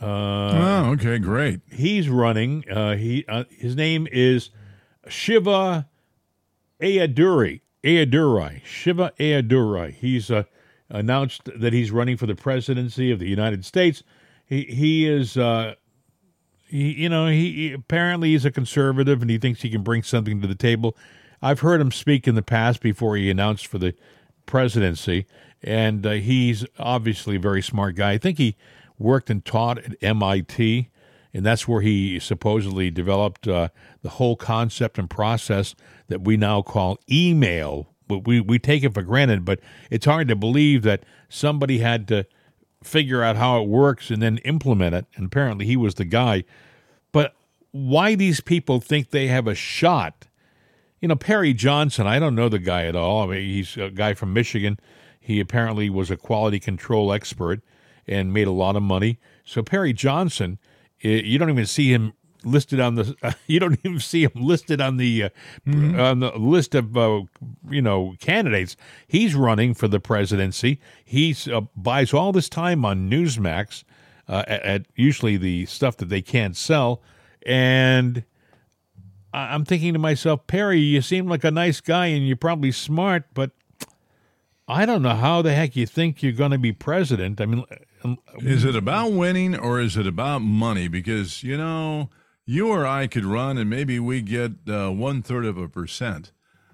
oh, 0.00 0.90
okay, 0.92 1.18
great. 1.18 1.60
he's 1.72 2.08
running 2.08 2.64
uh, 2.70 2.94
he 2.94 3.24
uh, 3.28 3.42
his 3.50 3.74
name 3.74 4.06
is 4.12 4.50
shiva 5.08 5.88
Ayaduri, 6.80 7.60
Ayyadurai, 7.84 8.64
Shiva 8.64 9.12
Ayyadurai. 9.18 9.92
He's 9.94 10.30
uh, 10.30 10.44
announced 10.88 11.48
that 11.56 11.72
he's 11.72 11.90
running 11.90 12.16
for 12.16 12.26
the 12.26 12.34
presidency 12.34 13.10
of 13.10 13.18
the 13.18 13.28
United 13.28 13.64
States. 13.64 14.02
He 14.46 14.62
he 14.64 15.06
is, 15.08 15.36
uh, 15.36 15.74
he, 16.66 16.92
you 16.92 17.08
know, 17.08 17.26
he, 17.28 17.52
he- 17.52 17.72
apparently 17.72 18.30
he's 18.32 18.44
a 18.44 18.50
conservative 18.50 19.22
and 19.22 19.30
he 19.30 19.38
thinks 19.38 19.62
he 19.62 19.70
can 19.70 19.82
bring 19.82 20.02
something 20.02 20.40
to 20.40 20.46
the 20.48 20.54
table. 20.54 20.96
I've 21.42 21.60
heard 21.60 21.80
him 21.80 21.90
speak 21.90 22.28
in 22.28 22.34
the 22.34 22.42
past 22.42 22.80
before 22.82 23.16
he 23.16 23.30
announced 23.30 23.66
for 23.66 23.78
the 23.78 23.94
presidency, 24.44 25.26
and 25.62 26.04
uh, 26.04 26.10
he's 26.12 26.66
obviously 26.78 27.36
a 27.36 27.40
very 27.40 27.62
smart 27.62 27.94
guy. 27.94 28.12
I 28.12 28.18
think 28.18 28.36
he 28.38 28.56
worked 28.98 29.30
and 29.30 29.42
taught 29.44 29.78
at 29.78 29.96
MIT, 30.02 30.90
and 31.32 31.44
that's 31.44 31.68
where 31.68 31.80
he 31.80 32.18
supposedly 32.18 32.90
developed 32.90 33.46
uh, 33.46 33.68
the 34.02 34.10
whole 34.10 34.36
concept 34.36 34.98
and 34.98 35.08
process 35.08 35.74
that 36.08 36.22
we 36.22 36.36
now 36.36 36.62
call 36.62 36.98
email. 37.10 37.88
But 38.08 38.26
we, 38.26 38.40
we 38.40 38.58
take 38.58 38.82
it 38.82 38.94
for 38.94 39.02
granted, 39.02 39.44
but 39.44 39.60
it's 39.90 40.06
hard 40.06 40.28
to 40.28 40.36
believe 40.36 40.82
that 40.82 41.04
somebody 41.28 41.78
had 41.78 42.08
to 42.08 42.26
figure 42.82 43.22
out 43.22 43.36
how 43.36 43.62
it 43.62 43.68
works 43.68 44.10
and 44.10 44.20
then 44.20 44.38
implement 44.38 44.94
it. 44.94 45.06
And 45.14 45.26
apparently 45.26 45.66
he 45.66 45.76
was 45.76 45.94
the 45.94 46.04
guy. 46.04 46.44
But 47.12 47.34
why 47.70 48.16
these 48.16 48.40
people 48.40 48.80
think 48.80 49.10
they 49.10 49.28
have 49.28 49.46
a 49.46 49.54
shot? 49.54 50.26
You 51.00 51.08
know, 51.08 51.16
Perry 51.16 51.54
Johnson, 51.54 52.06
I 52.06 52.18
don't 52.18 52.34
know 52.34 52.48
the 52.48 52.58
guy 52.58 52.86
at 52.86 52.96
all. 52.96 53.22
I 53.22 53.26
mean, 53.26 53.48
he's 53.48 53.76
a 53.76 53.90
guy 53.90 54.14
from 54.14 54.32
Michigan. 54.32 54.78
He 55.20 55.38
apparently 55.38 55.88
was 55.88 56.10
a 56.10 56.16
quality 56.16 56.58
control 56.58 57.12
expert 57.12 57.60
and 58.06 58.32
made 58.32 58.48
a 58.48 58.52
lot 58.52 58.76
of 58.76 58.82
money. 58.82 59.18
So 59.44 59.62
Perry 59.62 59.92
Johnson, 59.92 60.58
you 61.00 61.38
don't 61.38 61.50
even 61.50 61.66
see 61.66 61.92
him 61.92 62.12
listed 62.44 62.80
on 62.80 62.94
the. 62.96 63.14
You 63.46 63.60
don't 63.60 63.78
even 63.84 63.98
see 64.00 64.22
him 64.24 64.32
listed 64.36 64.80
on 64.80 64.96
the 64.96 65.24
uh, 65.24 65.28
on 65.66 66.20
the 66.20 66.32
list 66.36 66.74
of 66.74 66.96
uh, 66.96 67.22
you 67.68 67.82
know 67.82 68.14
candidates. 68.20 68.76
He's 69.06 69.34
running 69.34 69.74
for 69.74 69.88
the 69.88 70.00
presidency. 70.00 70.80
He 71.04 71.34
uh, 71.52 71.62
buys 71.76 72.14
all 72.14 72.32
this 72.32 72.48
time 72.48 72.84
on 72.84 73.10
Newsmax 73.10 73.84
uh, 74.28 74.44
at, 74.46 74.62
at 74.62 74.86
usually 74.94 75.36
the 75.36 75.66
stuff 75.66 75.96
that 75.98 76.08
they 76.08 76.22
can't 76.22 76.56
sell, 76.56 77.02
and 77.44 78.24
I- 79.34 79.54
I'm 79.54 79.64
thinking 79.64 79.92
to 79.94 79.98
myself, 79.98 80.46
Perry, 80.46 80.78
you 80.80 81.02
seem 81.02 81.26
like 81.26 81.44
a 81.44 81.50
nice 81.50 81.80
guy 81.80 82.06
and 82.06 82.26
you're 82.26 82.36
probably 82.36 82.72
smart, 82.72 83.24
but 83.34 83.50
I 84.68 84.86
don't 84.86 85.02
know 85.02 85.14
how 85.16 85.42
the 85.42 85.52
heck 85.52 85.74
you 85.74 85.86
think 85.86 86.22
you're 86.22 86.32
going 86.32 86.52
to 86.52 86.58
be 86.58 86.72
president. 86.72 87.40
I 87.40 87.46
mean, 87.46 87.64
Is 88.38 88.64
it 88.64 88.74
about 88.76 89.12
winning 89.12 89.56
or 89.56 89.80
is 89.80 89.96
it 89.96 90.06
about 90.06 90.40
money? 90.40 90.88
Because, 90.88 91.42
you 91.42 91.56
know, 91.56 92.08
you 92.46 92.68
or 92.68 92.86
I 92.86 93.06
could 93.06 93.24
run 93.24 93.58
and 93.58 93.68
maybe 93.68 93.98
we 94.00 94.22
get 94.22 94.52
uh, 94.68 94.90
one 94.90 95.22
third 95.22 95.44
of 95.44 95.58
a 95.58 95.68
percent 95.68 96.32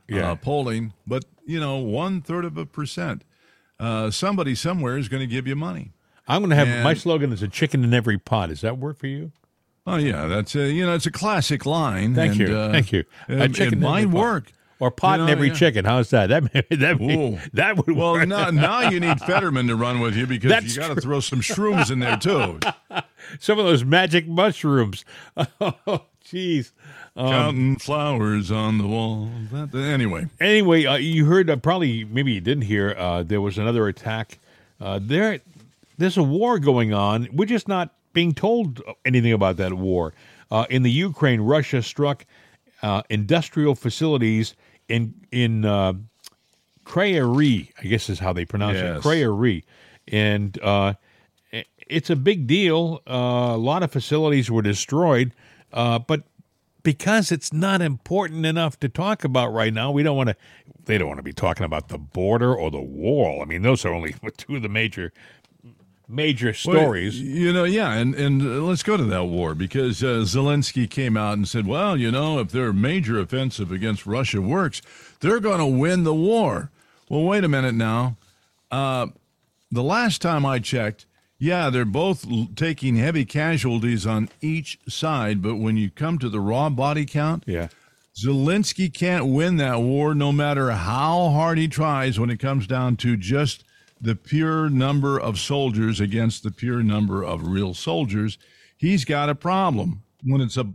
Yeah. 0.08 0.32
uh, 0.32 0.36
polling, 0.36 0.92
but, 1.06 1.24
you 1.44 1.58
know, 1.60 1.76
one 1.78 2.20
third 2.20 2.44
of 2.44 2.56
a 2.56 2.66
percent. 2.66 3.24
Uh, 3.78 4.10
somebody 4.10 4.54
somewhere 4.54 4.96
is 4.96 5.08
going 5.08 5.20
to 5.20 5.26
give 5.26 5.46
you 5.46 5.54
money. 5.56 5.92
I'm 6.28 6.40
going 6.40 6.50
to 6.50 6.56
have 6.56 6.82
my 6.82 6.94
slogan 6.94 7.32
is 7.32 7.42
a 7.42 7.48
chicken 7.48 7.84
in 7.84 7.92
every 7.92 8.18
pot. 8.18 8.48
Does 8.48 8.62
that 8.62 8.78
work 8.78 8.98
for 8.98 9.06
you? 9.06 9.32
Oh, 9.86 9.96
yeah. 9.96 10.26
That's, 10.26 10.56
a, 10.56 10.70
you 10.72 10.84
know, 10.84 10.94
it's 10.94 11.06
a 11.06 11.12
classic 11.12 11.66
line. 11.66 12.14
Thank 12.14 12.32
and, 12.32 12.48
you. 12.48 12.56
uh, 12.56 12.72
Thank 12.72 12.90
you. 12.92 13.04
A 13.28 13.48
chicken 13.48 13.66
it 13.66 13.72
in 13.74 13.80
might 13.80 14.02
every 14.04 14.12
pot. 14.14 14.52
Or 14.78 14.90
pot 14.90 15.18
You 15.18 15.24
in 15.24 15.30
every 15.30 15.48
yeah. 15.48 15.54
chicken. 15.54 15.84
How's 15.86 16.10
that? 16.10 16.28
That 16.28 16.52
that 16.70 17.00
Whoa. 17.00 17.38
that 17.54 17.76
would 17.76 17.96
Well, 17.96 18.26
now, 18.26 18.50
now 18.50 18.90
you 18.90 19.00
need 19.00 19.20
Fetterman 19.20 19.68
to 19.68 19.76
run 19.76 20.00
with 20.00 20.14
you 20.16 20.26
because 20.26 20.50
That's 20.50 20.76
you 20.76 20.82
got 20.82 20.94
to 20.94 21.00
throw 21.00 21.20
some 21.20 21.40
shrooms 21.40 21.90
in 21.90 22.00
there, 22.00 22.16
too. 22.18 22.60
Some 23.40 23.58
of 23.58 23.64
those 23.64 23.84
magic 23.84 24.28
mushrooms. 24.28 25.04
Oh, 25.60 26.02
jeez. 26.24 26.72
Um, 27.16 27.28
Counting 27.28 27.76
flowers 27.76 28.50
on 28.50 28.78
the 28.78 28.86
wall. 28.86 29.30
That, 29.50 29.74
anyway. 29.74 30.26
Anyway, 30.40 30.84
uh, 30.84 30.96
you 30.96 31.24
heard 31.24 31.48
uh, 31.48 31.56
probably 31.56 32.04
maybe 32.04 32.32
you 32.32 32.40
didn't 32.40 32.64
hear. 32.64 32.94
Uh, 32.98 33.22
there 33.22 33.40
was 33.40 33.58
another 33.58 33.88
attack. 33.88 34.38
Uh, 34.80 34.98
there, 35.00 35.40
there's 35.98 36.16
a 36.16 36.22
war 36.22 36.58
going 36.58 36.92
on. 36.92 37.28
We're 37.32 37.46
just 37.46 37.68
not 37.68 37.94
being 38.12 38.34
told 38.34 38.82
anything 39.04 39.32
about 39.32 39.56
that 39.58 39.74
war. 39.74 40.12
Uh, 40.50 40.66
in 40.68 40.82
the 40.82 40.90
Ukraine, 40.90 41.40
Russia 41.40 41.82
struck 41.82 42.26
uh, 42.82 43.02
industrial 43.08 43.74
facilities 43.74 44.54
in 44.88 45.14
in 45.32 45.64
uh, 45.64 45.94
Kryvyi, 46.84 47.70
I 47.78 47.86
guess 47.86 48.08
is 48.08 48.18
how 48.18 48.32
they 48.32 48.44
pronounce 48.44 48.76
Yes. 48.78 48.98
it, 48.98 49.02
Kryvyi, 49.02 49.64
and 50.08 50.58
uh, 50.62 50.94
it's 51.88 52.10
a 52.10 52.16
big 52.16 52.46
deal. 52.46 53.02
Uh, 53.08 53.52
a 53.54 53.56
lot 53.56 53.82
of 53.82 53.90
facilities 53.92 54.50
were 54.50 54.62
destroyed, 54.62 55.32
uh, 55.72 55.98
but 55.98 56.22
because 56.82 57.32
it's 57.32 57.52
not 57.52 57.82
important 57.82 58.46
enough 58.46 58.78
to 58.78 58.88
talk 58.88 59.24
about 59.24 59.52
right 59.52 59.74
now, 59.74 59.90
we 59.90 60.02
don't 60.04 60.16
want 60.16 60.28
to. 60.28 60.36
They 60.84 60.98
don't 60.98 61.08
want 61.08 61.18
to 61.18 61.24
be 61.24 61.32
talking 61.32 61.64
about 61.64 61.88
the 61.88 61.98
border 61.98 62.54
or 62.54 62.70
the 62.70 62.80
wall. 62.80 63.42
I 63.42 63.44
mean, 63.44 63.62
those 63.62 63.84
are 63.84 63.92
only 63.92 64.14
two 64.36 64.56
of 64.56 64.62
the 64.62 64.68
major 64.68 65.12
major 66.08 66.46
Well, 66.48 66.54
stories. 66.76 67.20
you 67.20 67.52
know, 67.52 67.64
yeah, 67.64 67.92
and 67.94 68.14
and 68.14 68.42
uh, 68.42 68.62
let's 68.62 68.82
go 68.82 68.96
to 68.96 69.04
that 69.04 69.24
war 69.24 69.54
because 69.54 70.02
uh, 70.02 70.22
Zelensky 70.24 70.88
came 70.88 71.16
out 71.16 71.34
and 71.34 71.46
said, 71.48 71.66
"Well, 71.66 71.96
you 71.96 72.10
know, 72.10 72.38
if 72.38 72.50
their 72.50 72.72
major 72.72 73.18
offensive 73.18 73.70
against 73.72 74.06
Russia 74.06 74.40
works, 74.40 74.82
they're 75.20 75.40
going 75.40 75.58
to 75.58 75.66
win 75.66 76.04
the 76.04 76.14
war." 76.14 76.70
Well, 77.08 77.22
wait 77.24 77.44
a 77.44 77.48
minute 77.48 77.74
now. 77.74 78.16
Uh, 78.70 79.08
the 79.70 79.82
last 79.82 80.20
time 80.22 80.44
I 80.46 80.58
checked, 80.58 81.06
yeah, 81.38 81.70
they're 81.70 81.84
both 81.84 82.28
l- 82.30 82.48
taking 82.56 82.96
heavy 82.96 83.24
casualties 83.24 84.06
on 84.06 84.28
each 84.40 84.78
side, 84.88 85.40
but 85.42 85.56
when 85.56 85.76
you 85.76 85.90
come 85.90 86.18
to 86.18 86.28
the 86.28 86.40
raw 86.40 86.68
body 86.70 87.04
count, 87.06 87.44
yeah. 87.46 87.68
Zelensky 88.18 88.92
can't 88.92 89.26
win 89.26 89.58
that 89.58 89.80
war 89.82 90.14
no 90.14 90.32
matter 90.32 90.70
how 90.70 91.28
hard 91.30 91.58
he 91.58 91.68
tries 91.68 92.18
when 92.18 92.30
it 92.30 92.38
comes 92.40 92.66
down 92.66 92.96
to 92.96 93.14
just 93.16 93.62
the 94.00 94.14
pure 94.14 94.68
number 94.68 95.18
of 95.18 95.38
soldiers 95.38 96.00
against 96.00 96.42
the 96.42 96.50
pure 96.50 96.82
number 96.82 97.22
of 97.22 97.46
real 97.46 97.74
soldiers. 97.74 98.38
He's 98.76 99.04
got 99.04 99.28
a 99.28 99.34
problem. 99.34 100.02
When 100.22 100.40
it's 100.40 100.56
a 100.56 100.66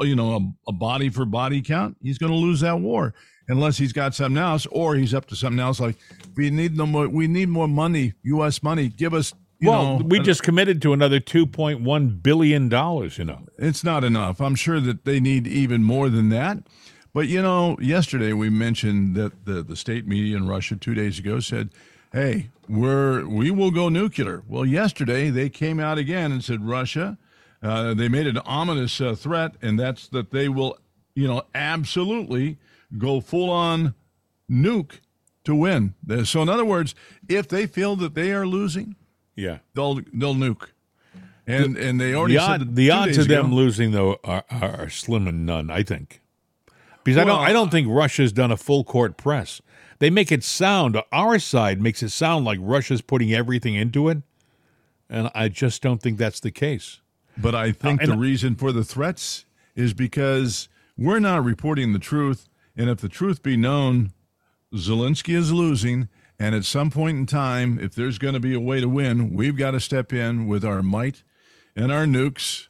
you 0.00 0.14
know 0.14 0.36
a, 0.36 0.70
a 0.70 0.72
body 0.72 1.08
for 1.08 1.24
body 1.24 1.62
count, 1.62 1.96
he's 2.02 2.18
going 2.18 2.32
to 2.32 2.38
lose 2.38 2.60
that 2.60 2.80
war 2.80 3.14
unless 3.48 3.78
he's 3.78 3.92
got 3.92 4.14
something 4.14 4.36
else 4.36 4.66
or 4.66 4.94
he's 4.94 5.14
up 5.14 5.26
to 5.26 5.34
something 5.36 5.58
else 5.58 5.80
like 5.80 5.96
we 6.36 6.50
need 6.50 6.76
no 6.76 6.86
more 6.86 7.08
we 7.08 7.26
need 7.26 7.48
more 7.48 7.68
money, 7.68 8.12
US 8.22 8.62
money. 8.62 8.88
Give 8.88 9.14
us 9.14 9.32
you 9.60 9.70
well, 9.70 9.98
know, 9.98 10.04
we 10.04 10.20
just 10.20 10.44
committed 10.44 10.80
to 10.82 10.92
another 10.92 11.18
two 11.18 11.44
point 11.44 11.80
one 11.80 12.10
billion 12.10 12.68
dollars. 12.68 13.18
You 13.18 13.24
know, 13.24 13.46
it's 13.58 13.82
not 13.82 14.04
enough. 14.04 14.40
I'm 14.40 14.54
sure 14.54 14.78
that 14.80 15.04
they 15.04 15.18
need 15.18 15.46
even 15.46 15.82
more 15.82 16.08
than 16.08 16.28
that. 16.28 16.58
But 17.12 17.26
you 17.26 17.42
know, 17.42 17.76
yesterday 17.80 18.32
we 18.32 18.50
mentioned 18.50 19.16
that 19.16 19.44
the, 19.44 19.64
the 19.64 19.74
state 19.74 20.06
media 20.06 20.36
in 20.36 20.46
Russia 20.46 20.76
two 20.76 20.94
days 20.94 21.18
ago 21.18 21.40
said, 21.40 21.70
"Hey, 22.12 22.50
we're 22.68 23.26
we 23.26 23.50
will 23.50 23.70
go 23.70 23.88
nuclear." 23.88 24.42
Well, 24.48 24.64
yesterday 24.64 25.30
they 25.30 25.48
came 25.48 25.80
out 25.80 25.98
again 25.98 26.32
and 26.32 26.42
said 26.42 26.66
Russia. 26.66 27.18
Uh, 27.62 27.94
they 27.94 28.08
made 28.08 28.26
an 28.26 28.38
ominous 28.38 29.00
uh, 29.00 29.14
threat, 29.14 29.54
and 29.60 29.78
that's 29.78 30.06
that 30.08 30.30
they 30.30 30.48
will, 30.48 30.78
you 31.14 31.26
know, 31.26 31.42
absolutely 31.54 32.56
go 32.96 33.20
full 33.20 33.50
on 33.50 33.94
nuke 34.48 35.00
to 35.44 35.54
win. 35.54 35.94
So, 36.24 36.42
in 36.42 36.48
other 36.48 36.64
words, 36.64 36.94
if 37.28 37.48
they 37.48 37.66
feel 37.66 37.96
that 37.96 38.14
they 38.14 38.32
are 38.32 38.46
losing, 38.46 38.94
yeah, 39.34 39.58
they'll 39.74 40.00
they'll 40.12 40.34
nuke. 40.34 40.68
And 41.46 41.76
and 41.78 41.98
they 41.98 42.14
already 42.14 42.34
the, 42.34 42.46
said 42.46 42.60
odd, 42.60 42.76
the 42.76 42.90
odds 42.90 43.18
of 43.18 43.28
them 43.28 43.54
losing 43.54 43.92
though 43.92 44.20
are, 44.22 44.44
are, 44.50 44.82
are 44.82 44.90
slim 44.90 45.26
and 45.26 45.46
none. 45.46 45.70
I 45.70 45.82
think 45.82 46.20
because 47.02 47.16
I 47.16 47.24
don't 47.24 47.40
I 47.40 47.52
don't 47.52 47.70
think 47.70 47.88
Russia's 47.88 48.32
done 48.32 48.52
a 48.52 48.56
full 48.56 48.84
court 48.84 49.16
press. 49.16 49.62
They 49.98 50.10
make 50.10 50.30
it 50.30 50.44
sound 50.44 51.00
our 51.12 51.38
side 51.38 51.80
makes 51.80 52.02
it 52.02 52.10
sound 52.10 52.44
like 52.44 52.58
Russia's 52.62 53.02
putting 53.02 53.32
everything 53.32 53.74
into 53.74 54.08
it, 54.08 54.18
and 55.10 55.30
I 55.34 55.48
just 55.48 55.82
don't 55.82 56.00
think 56.00 56.18
that's 56.18 56.40
the 56.40 56.50
case. 56.50 57.00
But 57.36 57.54
I 57.54 57.72
think 57.72 58.02
Uh, 58.02 58.06
the 58.06 58.16
reason 58.16 58.56
for 58.56 58.72
the 58.72 58.84
threats 58.84 59.44
is 59.74 59.94
because 59.94 60.68
we're 60.96 61.20
not 61.20 61.44
reporting 61.44 61.92
the 61.92 61.98
truth. 61.98 62.48
And 62.76 62.90
if 62.90 62.98
the 62.98 63.08
truth 63.08 63.42
be 63.42 63.56
known, 63.56 64.12
Zelensky 64.74 65.34
is 65.34 65.52
losing. 65.52 66.08
And 66.38 66.54
at 66.54 66.64
some 66.64 66.90
point 66.90 67.18
in 67.18 67.26
time, 67.26 67.78
if 67.80 67.94
there's 67.94 68.18
going 68.18 68.34
to 68.34 68.40
be 68.40 68.54
a 68.54 68.60
way 68.60 68.80
to 68.80 68.88
win, 68.88 69.34
we've 69.34 69.56
got 69.56 69.72
to 69.72 69.80
step 69.80 70.12
in 70.12 70.46
with 70.46 70.64
our 70.64 70.82
might 70.82 71.22
and 71.74 71.90
our 71.90 72.04
nukes, 72.06 72.66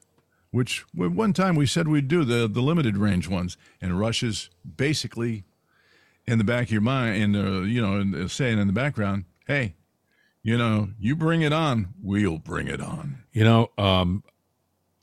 which 0.50 0.84
one 0.94 1.32
time 1.32 1.56
we 1.56 1.66
said 1.66 1.88
we'd 1.88 2.08
do 2.08 2.24
the, 2.24 2.48
the 2.48 2.62
limited 2.62 2.96
range 2.96 3.28
ones. 3.28 3.56
And 3.80 3.98
Russia's 3.98 4.50
basically 4.76 5.44
in 6.28 6.38
the 6.38 6.44
back 6.44 6.64
of 6.64 6.70
your 6.70 6.80
mind, 6.82 7.22
and 7.22 7.36
uh, 7.36 7.60
you 7.62 7.80
know, 7.80 8.26
saying 8.26 8.58
in 8.58 8.66
the 8.66 8.72
background, 8.72 9.24
"Hey, 9.46 9.74
you 10.42 10.56
know, 10.58 10.90
you 10.98 11.16
bring 11.16 11.42
it 11.42 11.52
on, 11.52 11.88
we'll 12.02 12.38
bring 12.38 12.68
it 12.68 12.80
on." 12.80 13.18
You 13.32 13.44
know, 13.44 13.70
um, 13.78 14.22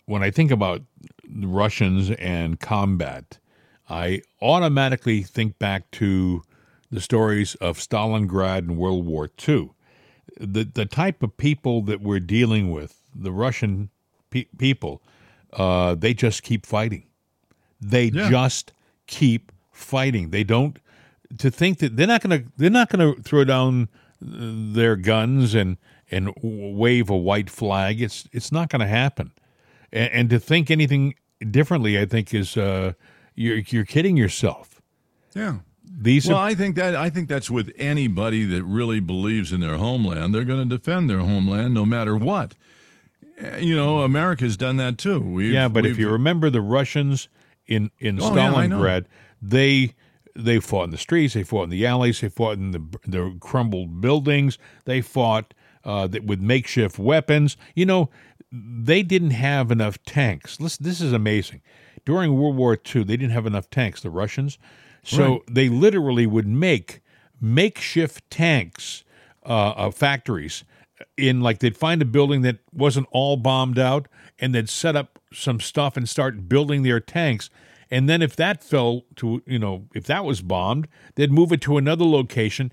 when 0.05 0.21
I 0.23 0.29
think 0.31 0.51
about 0.51 0.83
the 1.27 1.47
Russians 1.47 2.11
and 2.11 2.59
combat, 2.59 3.39
I 3.89 4.21
automatically 4.41 5.23
think 5.23 5.57
back 5.57 5.89
to 5.91 6.43
the 6.91 7.01
stories 7.01 7.55
of 7.55 7.79
Stalingrad 7.79 8.59
and 8.59 8.77
World 8.77 9.05
War 9.05 9.29
II. 9.47 9.71
The 10.39 10.63
the 10.63 10.85
type 10.85 11.23
of 11.23 11.35
people 11.37 11.81
that 11.83 12.01
we're 12.01 12.19
dealing 12.19 12.71
with, 12.71 13.01
the 13.15 13.31
Russian 13.31 13.89
pe- 14.29 14.45
people, 14.57 15.01
uh, 15.53 15.95
they 15.95 16.13
just 16.13 16.43
keep 16.43 16.65
fighting. 16.67 17.03
They 17.81 18.05
Yeah. 18.13 18.29
just 18.29 18.73
keep 19.07 19.51
fighting. 19.71 20.29
They 20.29 20.43
don't 20.43 20.77
to 21.37 21.51
think 21.51 21.79
that 21.79 21.95
they're 21.95 22.07
not 22.07 22.21
going 22.21 22.43
to 22.43 22.51
they're 22.57 22.69
not 22.69 22.89
going 22.89 23.15
to 23.15 23.21
throw 23.21 23.43
down 23.43 23.89
their 24.21 24.95
guns 24.95 25.53
and 25.53 25.77
and 26.11 26.33
wave 26.41 27.09
a 27.09 27.17
white 27.17 27.49
flag. 27.49 28.01
It's 28.01 28.27
it's 28.31 28.51
not 28.51 28.69
going 28.69 28.81
to 28.81 28.87
happen. 28.87 29.31
And, 29.91 30.11
and 30.11 30.29
to 30.29 30.39
think 30.39 30.69
anything 30.69 31.15
differently, 31.51 31.99
I 31.99 32.05
think 32.05 32.33
is 32.33 32.57
uh, 32.57 32.93
you're 33.35 33.57
you're 33.57 33.85
kidding 33.85 34.17
yourself. 34.17 34.81
Yeah. 35.33 35.59
These 35.97 36.27
well, 36.27 36.37
are, 36.37 36.47
I 36.47 36.55
think 36.55 36.75
that 36.75 36.95
I 36.95 37.09
think 37.09 37.29
that's 37.29 37.49
with 37.49 37.71
anybody 37.77 38.43
that 38.45 38.63
really 38.63 38.99
believes 38.99 39.51
in 39.51 39.61
their 39.61 39.77
homeland. 39.77 40.33
They're 40.33 40.43
going 40.43 40.67
to 40.67 40.77
defend 40.77 41.09
their 41.09 41.19
homeland 41.19 41.73
no 41.73 41.85
matter 41.85 42.15
what. 42.17 42.55
You 43.59 43.75
know, 43.75 43.99
America's 43.99 44.55
done 44.57 44.77
that 44.77 44.97
too. 44.97 45.19
We've, 45.19 45.51
yeah, 45.51 45.67
but 45.67 45.85
if 45.85 45.97
you 45.97 46.09
remember 46.09 46.49
the 46.49 46.61
Russians 46.61 47.27
in 47.67 47.91
in 47.99 48.19
Oh, 48.21 48.33
yeah, 48.33 48.51
Stalingrad, 48.51 49.05
they 49.41 49.93
they 50.35 50.59
fought 50.59 50.85
in 50.85 50.89
the 50.91 50.97
streets, 50.97 51.33
they 51.33 51.43
fought 51.43 51.63
in 51.63 51.69
the 51.69 51.85
alleys, 51.85 52.21
they 52.21 52.29
fought 52.29 52.57
in 52.57 52.71
the 52.71 52.83
the 53.07 53.37
crumbled 53.39 54.01
buildings, 54.01 54.57
they 54.85 55.01
fought 55.01 55.53
uh, 55.83 56.07
that 56.07 56.25
with 56.25 56.39
makeshift 56.41 56.99
weapons. 56.99 57.57
You 57.75 57.85
know, 57.85 58.09
they 58.51 59.03
didn't 59.03 59.31
have 59.31 59.71
enough 59.71 60.03
tanks. 60.05 60.59
Listen, 60.59 60.83
this 60.85 61.01
is 61.01 61.13
amazing. 61.13 61.61
During 62.05 62.37
World 62.37 62.55
War 62.55 62.73
II, 62.73 63.03
they 63.03 63.17
didn't 63.17 63.31
have 63.31 63.45
enough 63.47 63.69
tanks. 63.69 64.01
The 64.01 64.09
Russians, 64.09 64.57
so 65.03 65.23
Right. 65.31 65.41
they 65.49 65.69
literally 65.69 66.27
would 66.27 66.47
make 66.47 67.01
makeshift 67.41 68.29
tanks 68.29 69.03
uh, 69.45 69.69
uh, 69.75 69.91
factories 69.91 70.63
in 71.17 71.41
like 71.41 71.59
they'd 71.59 71.77
find 71.77 72.01
a 72.01 72.05
building 72.05 72.41
that 72.41 72.57
wasn't 72.73 73.07
all 73.11 73.37
bombed 73.37 73.77
out 73.77 74.07
and 74.39 74.55
they'd 74.55 74.69
set 74.69 74.95
up 74.95 75.19
some 75.33 75.59
stuff 75.59 75.97
and 75.97 76.07
start 76.07 76.47
building 76.47 76.83
their 76.83 76.99
tanks 76.99 77.49
and 77.95 78.07
then 78.09 78.21
if 78.21 78.35
that 78.35 78.63
fell 78.63 79.03
to 79.15 79.41
you 79.45 79.59
know 79.59 79.75
if 79.93 80.05
that 80.05 80.23
was 80.25 80.41
bombed 80.41 80.87
they'd 81.15 81.31
move 81.31 81.51
it 81.51 81.61
to 81.61 81.77
another 81.77 82.05
location 82.05 82.71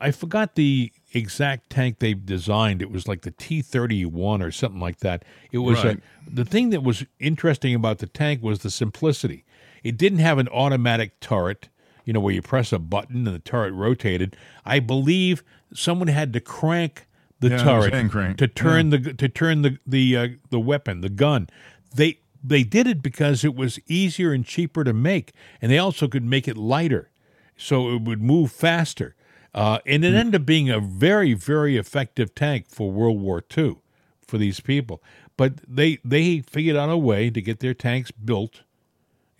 i 0.00 0.10
forgot 0.10 0.54
the 0.54 0.92
exact 1.12 1.68
tank 1.70 1.98
they 1.98 2.14
designed 2.14 2.80
it 2.82 2.90
was 2.90 3.08
like 3.08 3.22
the 3.22 3.32
t31 3.32 4.42
or 4.42 4.50
something 4.50 4.80
like 4.80 4.98
that 5.00 5.24
it 5.52 5.58
was 5.58 5.82
Right. 5.84 5.98
a, 5.98 6.30
the 6.40 6.44
thing 6.44 6.70
that 6.70 6.82
was 6.82 7.04
interesting 7.18 7.74
about 7.74 7.98
the 7.98 8.06
tank 8.06 8.42
was 8.42 8.60
the 8.60 8.70
simplicity 8.70 9.44
it 9.82 9.96
didn't 9.96 10.20
have 10.20 10.38
an 10.38 10.48
automatic 10.48 11.18
turret 11.20 11.68
you 12.06 12.14
know, 12.14 12.20
where 12.20 12.34
you 12.34 12.42
press 12.42 12.72
a 12.72 12.78
button 12.78 13.26
and 13.26 13.34
the 13.36 13.38
turret 13.38 13.72
rotated. 13.72 14.34
I 14.64 14.80
believe 14.80 15.44
someone 15.72 16.08
had 16.08 16.32
to 16.32 16.40
crank 16.40 17.06
the 17.40 17.50
Yeah, 17.50 17.62
turret 17.62 17.90
to 18.38 18.48
turn 18.48 18.90
the 18.90 18.98
to 19.14 19.28
turn 19.28 19.62
the 19.62 19.78
the 19.86 20.16
uh, 20.16 20.28
the 20.48 20.58
weapon, 20.58 21.02
the 21.02 21.08
gun. 21.10 21.48
They 21.94 22.18
they 22.42 22.62
did 22.62 22.86
it 22.86 23.02
because 23.02 23.44
it 23.44 23.54
was 23.54 23.78
easier 23.86 24.32
and 24.32 24.44
cheaper 24.44 24.84
to 24.84 24.92
make, 24.92 25.32
and 25.60 25.70
they 25.70 25.78
also 25.78 26.08
could 26.08 26.24
make 26.24 26.48
it 26.48 26.56
lighter, 26.56 27.10
so 27.56 27.90
it 27.90 28.02
would 28.02 28.22
move 28.22 28.52
faster. 28.52 29.14
Uh, 29.52 29.78
and 29.84 30.04
it 30.04 30.14
ended 30.14 30.40
up 30.40 30.46
being 30.46 30.70
a 30.70 30.78
very 30.78 31.34
very 31.34 31.76
effective 31.76 32.34
tank 32.34 32.66
for 32.68 32.90
World 32.90 33.20
War 33.20 33.42
II 33.56 33.78
for 34.26 34.38
these 34.38 34.60
people. 34.60 35.02
But 35.36 35.54
they 35.66 35.98
they 36.04 36.40
figured 36.40 36.76
out 36.76 36.90
a 36.90 36.96
way 36.96 37.30
to 37.30 37.42
get 37.42 37.60
their 37.60 37.74
tanks 37.74 38.10
built 38.10 38.62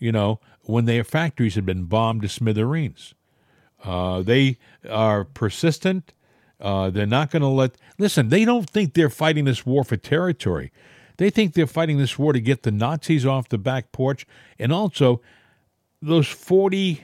you 0.01 0.11
know, 0.11 0.39
when 0.63 0.85
their 0.85 1.05
factories 1.05 1.55
had 1.55 1.65
been 1.65 1.85
bombed 1.85 2.23
to 2.23 2.27
smithereens. 2.27 3.13
Uh, 3.83 4.21
they 4.21 4.57
are 4.89 5.23
persistent. 5.23 6.11
Uh, 6.59 6.89
they're 6.89 7.05
not 7.05 7.31
going 7.31 7.41
to 7.41 7.47
let. 7.47 7.75
Listen, 7.97 8.29
they 8.29 8.43
don't 8.43 8.69
think 8.69 8.93
they're 8.93 9.09
fighting 9.09 9.45
this 9.45 9.65
war 9.65 9.83
for 9.83 9.95
territory. 9.95 10.71
They 11.21 11.29
think 11.29 11.53
they're 11.53 11.67
fighting 11.67 11.99
this 11.99 12.17
war 12.17 12.33
to 12.33 12.41
get 12.41 12.63
the 12.63 12.71
Nazis 12.71 13.27
off 13.27 13.47
the 13.47 13.59
back 13.59 13.91
porch, 13.91 14.25
and 14.57 14.73
also 14.73 15.21
those 16.01 16.27
forty 16.27 17.03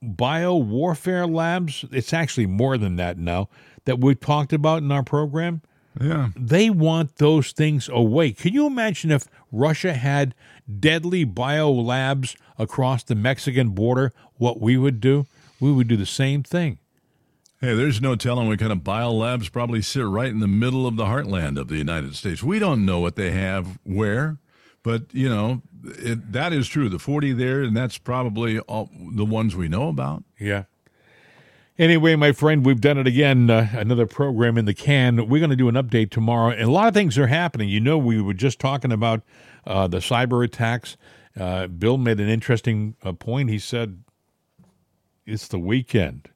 bio 0.00 0.54
warfare 0.54 1.26
labs. 1.26 1.84
It's 1.90 2.12
actually 2.12 2.46
more 2.46 2.78
than 2.78 2.94
that 2.94 3.18
now 3.18 3.48
that 3.86 3.98
we 3.98 4.14
talked 4.14 4.52
about 4.52 4.84
in 4.84 4.92
our 4.92 5.02
program 5.02 5.62
yeah, 6.00 6.28
they 6.36 6.70
want 6.70 7.16
those 7.16 7.50
things 7.50 7.88
away. 7.88 8.30
Can 8.30 8.52
you 8.52 8.68
imagine 8.68 9.10
if 9.10 9.26
Russia 9.50 9.94
had 9.94 10.36
deadly 10.78 11.26
biolabs 11.26 12.36
across 12.56 13.02
the 13.02 13.16
Mexican 13.16 13.70
border? 13.70 14.12
What 14.36 14.60
we 14.60 14.76
would 14.76 15.00
do? 15.00 15.26
We 15.58 15.72
would 15.72 15.88
do 15.88 15.96
the 15.96 16.06
same 16.06 16.44
thing. 16.44 16.78
Hey, 17.62 17.74
there's 17.74 18.00
no 18.00 18.16
telling 18.16 18.48
what 18.48 18.58
kind 18.58 18.72
of 18.72 18.78
biolabs 18.78 19.52
probably 19.52 19.82
sit 19.82 20.06
right 20.06 20.30
in 20.30 20.40
the 20.40 20.48
middle 20.48 20.86
of 20.86 20.96
the 20.96 21.04
heartland 21.04 21.60
of 21.60 21.68
the 21.68 21.76
United 21.76 22.16
States. 22.16 22.42
We 22.42 22.58
don't 22.58 22.86
know 22.86 23.00
what 23.00 23.16
they 23.16 23.32
have 23.32 23.78
where, 23.84 24.38
but 24.82 25.12
you 25.12 25.28
know 25.28 25.60
it, 25.84 26.32
that 26.32 26.54
is 26.54 26.68
true. 26.68 26.88
The 26.88 26.98
40 26.98 27.34
there, 27.34 27.62
and 27.62 27.76
that's 27.76 27.98
probably 27.98 28.58
all 28.60 28.88
the 28.94 29.26
ones 29.26 29.56
we 29.56 29.68
know 29.68 29.88
about. 29.88 30.24
Yeah. 30.38 30.64
Anyway, 31.78 32.16
my 32.16 32.32
friend, 32.32 32.64
we've 32.64 32.80
done 32.80 32.96
it 32.96 33.06
again. 33.06 33.50
Uh, 33.50 33.68
another 33.72 34.06
program 34.06 34.56
in 34.56 34.64
the 34.64 34.74
can. 34.74 35.28
We're 35.28 35.38
going 35.38 35.50
to 35.50 35.56
do 35.56 35.68
an 35.68 35.74
update 35.74 36.10
tomorrow, 36.10 36.50
and 36.50 36.62
a 36.62 36.70
lot 36.70 36.88
of 36.88 36.94
things 36.94 37.18
are 37.18 37.26
happening. 37.26 37.68
You 37.68 37.80
know, 37.80 37.98
we 37.98 38.22
were 38.22 38.32
just 38.32 38.58
talking 38.58 38.90
about 38.90 39.20
uh, 39.66 39.86
the 39.86 39.98
cyber 39.98 40.42
attacks. 40.42 40.96
Uh, 41.38 41.66
Bill 41.66 41.98
made 41.98 42.20
an 42.20 42.28
interesting 42.28 42.96
uh, 43.02 43.12
point. 43.12 43.50
He 43.50 43.58
said 43.58 44.02
it's 45.26 45.48
the 45.48 45.58
weekend. 45.58 46.30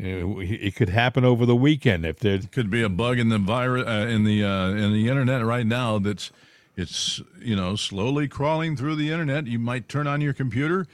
Uh, 0.00 0.38
It 0.38 0.74
could 0.74 0.88
happen 0.88 1.24
over 1.24 1.44
the 1.46 1.56
weekend 1.56 2.04
if 2.06 2.18
there. 2.18 2.38
Could 2.50 2.70
be 2.70 2.82
a 2.82 2.88
bug 2.88 3.18
in 3.18 3.28
the 3.28 3.38
virus 3.38 3.86
uh, 3.86 4.06
in 4.08 4.24
the 4.24 4.44
uh, 4.44 4.70
in 4.70 4.92
the 4.92 5.08
internet 5.08 5.44
right 5.44 5.66
now 5.66 5.98
that's 5.98 6.30
it's 6.76 7.20
you 7.40 7.54
know 7.54 7.76
slowly 7.76 8.26
crawling 8.28 8.76
through 8.76 8.96
the 8.96 9.10
internet. 9.10 9.46
You 9.46 9.58
might 9.58 9.88
turn 9.88 10.06
on 10.06 10.20
your 10.22 10.32
computer, 10.32 10.86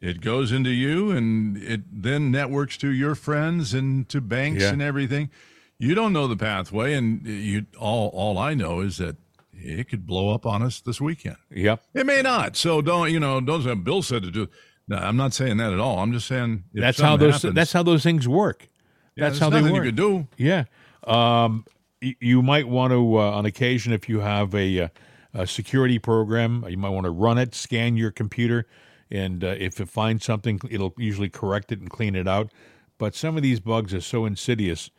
it 0.00 0.20
goes 0.22 0.52
into 0.52 0.70
you, 0.70 1.10
and 1.10 1.56
it 1.58 1.82
then 2.02 2.30
networks 2.30 2.76
to 2.78 2.88
your 2.88 3.14
friends 3.14 3.74
and 3.74 4.08
to 4.08 4.20
banks 4.20 4.62
Yeah. 4.62 4.70
and 4.72 4.80
everything. 4.82 5.30
You 5.78 5.94
don't 5.94 6.14
know 6.14 6.26
the 6.26 6.36
pathway, 6.36 6.94
and 6.94 7.26
you 7.26 7.66
all 7.78 8.08
all 8.14 8.38
I 8.38 8.54
know 8.54 8.80
is 8.80 8.96
that 8.96 9.16
it 9.52 9.88
could 9.90 10.06
blow 10.06 10.32
up 10.34 10.46
on 10.46 10.62
us 10.62 10.80
this 10.80 11.00
weekend. 11.00 11.36
Yep. 11.50 11.82
It 11.94 12.06
may 12.06 12.22
not. 12.22 12.56
So 12.56 12.80
don't 12.80 13.12
you 13.12 13.20
know? 13.20 13.40
Don't 13.42 13.62
say 13.64 13.74
Bill 13.74 14.02
said 14.02 14.22
to 14.22 14.30
do. 14.30 14.48
No, 14.88 14.96
I'm 14.96 15.16
not 15.16 15.32
saying 15.34 15.56
that 15.56 15.72
at 15.72 15.80
all. 15.80 15.98
I'm 15.98 16.12
just 16.12 16.26
saying 16.26 16.64
That's 16.72 17.00
how 17.00 17.16
those. 17.16 17.34
happens- 17.34 17.54
That's 17.54 17.72
how 17.72 17.82
those 17.82 18.02
things 18.02 18.28
work. 18.28 18.68
Yeah, 19.16 19.28
that's 19.28 19.38
how 19.40 19.50
they 19.50 19.62
work. 19.62 19.84
You 19.84 19.90
could 19.90 19.96
do. 19.96 20.28
Yeah. 20.36 20.64
Um, 21.04 21.64
y- 22.02 22.14
you 22.20 22.42
might 22.42 22.68
want 22.68 22.92
to, 22.92 23.18
uh, 23.18 23.30
on 23.32 23.46
occasion, 23.46 23.92
if 23.92 24.08
you 24.08 24.20
have 24.20 24.54
a, 24.54 24.82
uh, 24.82 24.88
a 25.34 25.46
security 25.46 25.98
program, 25.98 26.64
you 26.68 26.76
might 26.76 26.90
want 26.90 27.04
to 27.04 27.10
run 27.10 27.38
it, 27.38 27.54
scan 27.54 27.96
your 27.96 28.10
computer, 28.10 28.66
and 29.10 29.42
uh, 29.42 29.54
if 29.58 29.80
it 29.80 29.88
finds 29.88 30.24
something, 30.24 30.60
it'll 30.70 30.94
usually 30.98 31.28
correct 31.30 31.72
it 31.72 31.80
and 31.80 31.90
clean 31.90 32.14
it 32.14 32.28
out. 32.28 32.50
But 32.98 33.14
some 33.14 33.36
of 33.36 33.42
these 33.42 33.60
bugs 33.60 33.92
are 33.94 34.00
so 34.00 34.24
insidious, 34.24 34.90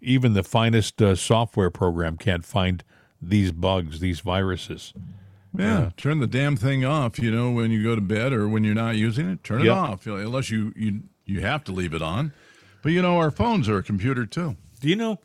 even 0.00 0.34
the 0.34 0.42
finest 0.42 1.00
uh, 1.00 1.14
software 1.14 1.70
program 1.70 2.16
can't 2.16 2.44
find 2.44 2.82
these 3.22 3.52
bugs, 3.52 4.00
these 4.00 4.20
viruses. 4.20 4.92
Yeah, 5.56 5.90
turn 5.96 6.18
the 6.18 6.26
damn 6.26 6.56
thing 6.56 6.84
off. 6.84 7.18
You 7.18 7.30
know, 7.30 7.50
when 7.50 7.70
you 7.70 7.82
go 7.82 7.94
to 7.94 8.00
bed 8.00 8.32
or 8.32 8.48
when 8.48 8.64
you're 8.64 8.74
not 8.74 8.96
using 8.96 9.28
it, 9.30 9.44
turn 9.44 9.60
it 9.62 9.66
Yep. 9.66 9.76
off. 9.76 10.06
Unless 10.06 10.50
you 10.50 10.72
you 10.76 11.02
you 11.24 11.40
have 11.42 11.62
to 11.64 11.72
leave 11.72 11.94
it 11.94 12.02
on. 12.02 12.32
But 12.82 12.92
you 12.92 13.00
know, 13.00 13.16
our 13.18 13.30
phones 13.30 13.68
are 13.68 13.78
a 13.78 13.82
computer 13.82 14.26
too. 14.26 14.56
Do 14.80 14.88
you 14.88 14.96
know 14.96 15.20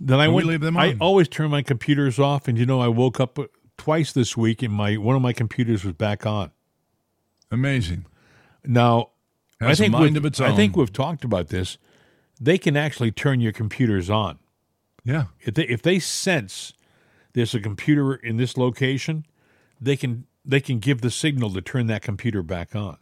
that 0.00 0.20
I 0.20 0.28
we 0.28 0.34
went? 0.34 0.46
leave 0.46 0.60
them 0.60 0.76
I 0.76 0.96
always 1.00 1.28
turn 1.28 1.50
my 1.50 1.62
computers 1.62 2.18
off, 2.18 2.46
and 2.48 2.56
you 2.56 2.66
know, 2.66 2.80
I 2.80 2.88
woke 2.88 3.18
up 3.20 3.38
twice 3.76 4.12
this 4.12 4.36
week, 4.36 4.62
and 4.62 4.72
my 4.72 4.96
one 4.96 5.16
of 5.16 5.22
my 5.22 5.32
computers 5.32 5.84
was 5.84 5.94
back 5.94 6.24
on. 6.24 6.52
Amazing. 7.50 8.06
Now, 8.64 9.10
I 9.60 9.66
Has 9.68 9.80
a 9.80 9.84
think 9.84 9.98
we've- 9.98 10.42
I 10.44 10.54
think 10.56 10.76
we've 10.76 10.92
talked 10.92 11.24
about 11.24 11.48
this. 11.48 11.78
They 12.40 12.58
can 12.58 12.76
actually 12.76 13.12
turn 13.12 13.40
your 13.40 13.52
computers 13.52 14.10
on. 14.10 14.38
Yeah. 15.04 15.26
If 15.40 15.54
they 15.54 15.64
if 15.64 15.82
they 15.82 15.98
sense 15.98 16.72
there's 17.34 17.54
a 17.54 17.60
computer 17.60 18.14
in 18.14 18.36
this 18.36 18.56
location, 18.56 19.26
they 19.84 19.96
can 19.96 20.26
they 20.44 20.60
can 20.60 20.78
give 20.78 21.00
the 21.00 21.10
signal 21.10 21.50
to 21.50 21.60
turn 21.60 21.86
that 21.86 22.02
computer 22.02 22.42
back 22.42 22.74
on. 22.74 22.98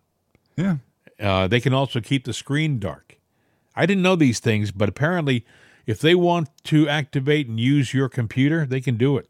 Yeah. 0.56 0.76
Uh, 1.18 1.46
they 1.46 1.60
can 1.60 1.72
also 1.72 2.00
keep 2.00 2.24
the 2.24 2.32
screen 2.32 2.78
dark. 2.78 3.18
I 3.74 3.86
didn't 3.86 4.02
know 4.02 4.16
these 4.16 4.38
things, 4.38 4.70
but 4.70 4.88
apparently, 4.88 5.44
if 5.86 6.00
they 6.00 6.14
want 6.14 6.48
to 6.64 6.88
activate 6.88 7.48
and 7.48 7.58
use 7.58 7.94
your 7.94 8.08
computer, 8.08 8.66
they 8.66 8.80
can 8.80 8.96
do 8.96 9.16
it. 9.16 9.28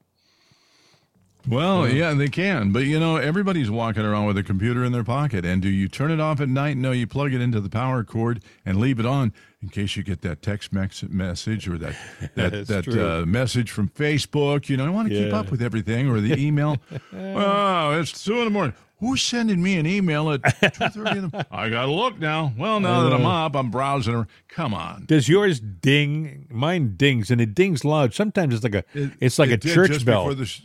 Well, 1.47 1.89
yeah, 1.89 2.15
they 2.15 2.29
can. 2.29 2.73
But 2.73 2.81
you 2.81 3.01
know, 3.01 3.17
everybody's 3.17 3.71
walking 3.71 4.05
around 4.05 4.27
with 4.27 4.39
a 4.39 4.43
computer 4.43 4.85
in 4.85 4.93
their 4.93 5.05
pocket. 5.05 5.45
And 5.45 5.61
do 5.61 5.69
you 5.69 5.89
turn 5.89 6.11
it 6.11 6.21
off 6.21 6.41
at 6.41 6.49
night? 6.49 6.77
No, 6.77 6.93
you 6.93 7.07
plug 7.07 7.35
it 7.35 7.41
into 7.41 7.61
the 7.61 7.71
power 7.71 8.05
cord 8.05 8.43
and 8.65 8.79
leave 8.79 9.01
it 9.01 9.07
on 9.07 9.33
in 9.63 9.69
case 9.69 9.97
you 9.97 10.03
get 10.03 10.23
that 10.23 10.43
text 10.43 10.73
message 10.73 11.69
or 11.69 11.79
that 11.79 11.95
that 12.35 12.67
that 12.67 12.89
uh, 12.89 13.25
message 13.27 13.71
from 13.71 13.89
Facebook. 13.89 14.69
You 14.69 14.77
know, 14.77 14.87
I 14.87 14.91
want 14.91 15.09
to 15.09 15.15
keep 15.15 15.33
up 15.33 15.51
with 15.51 15.63
everything 15.63 16.09
or 16.09 16.21
the 16.21 16.37
email. 16.47 16.77
oh, 17.13 17.99
it's 18.01 18.25
two 18.25 18.39
in 18.39 18.45
the 18.45 18.51
morning. 18.51 18.75
Who's 19.01 19.21
sending 19.21 19.61
me 19.61 19.79
an 19.79 19.87
email 19.87 20.31
at 20.31 20.43
two 20.75 20.89
thirty 20.89 21.19
in 21.19 21.29
the? 21.29 21.31
Morning? 21.33 21.47
I 21.51 21.69
gotta 21.69 21.91
look 21.91 22.19
now. 22.21 22.53
Well, 22.57 22.79
now 22.79 23.03
that 23.03 23.13
I'm 23.13 23.27
Uh. 23.27 23.47
up, 23.47 23.57
I'm 23.57 23.71
browsing. 23.71 24.27
Come 24.49 24.75
on. 24.75 25.07
Does 25.07 25.29
yours 25.29 25.59
ding? 25.59 26.47
Mine 26.51 26.95
dings, 26.97 27.31
and 27.31 27.41
it 27.41 27.53
dings 27.55 27.85
loud. 27.85 28.15
Sometimes 28.15 28.55
it's 28.55 28.63
like 28.63 28.75
a 28.77 28.85
it's 28.95 29.39
like 29.41 29.51
It 29.51 29.65
a 29.65 29.69
church 29.75 30.05
bell. 30.05 30.23
before 30.23 30.35
the 30.35 30.47
sh- 30.47 30.61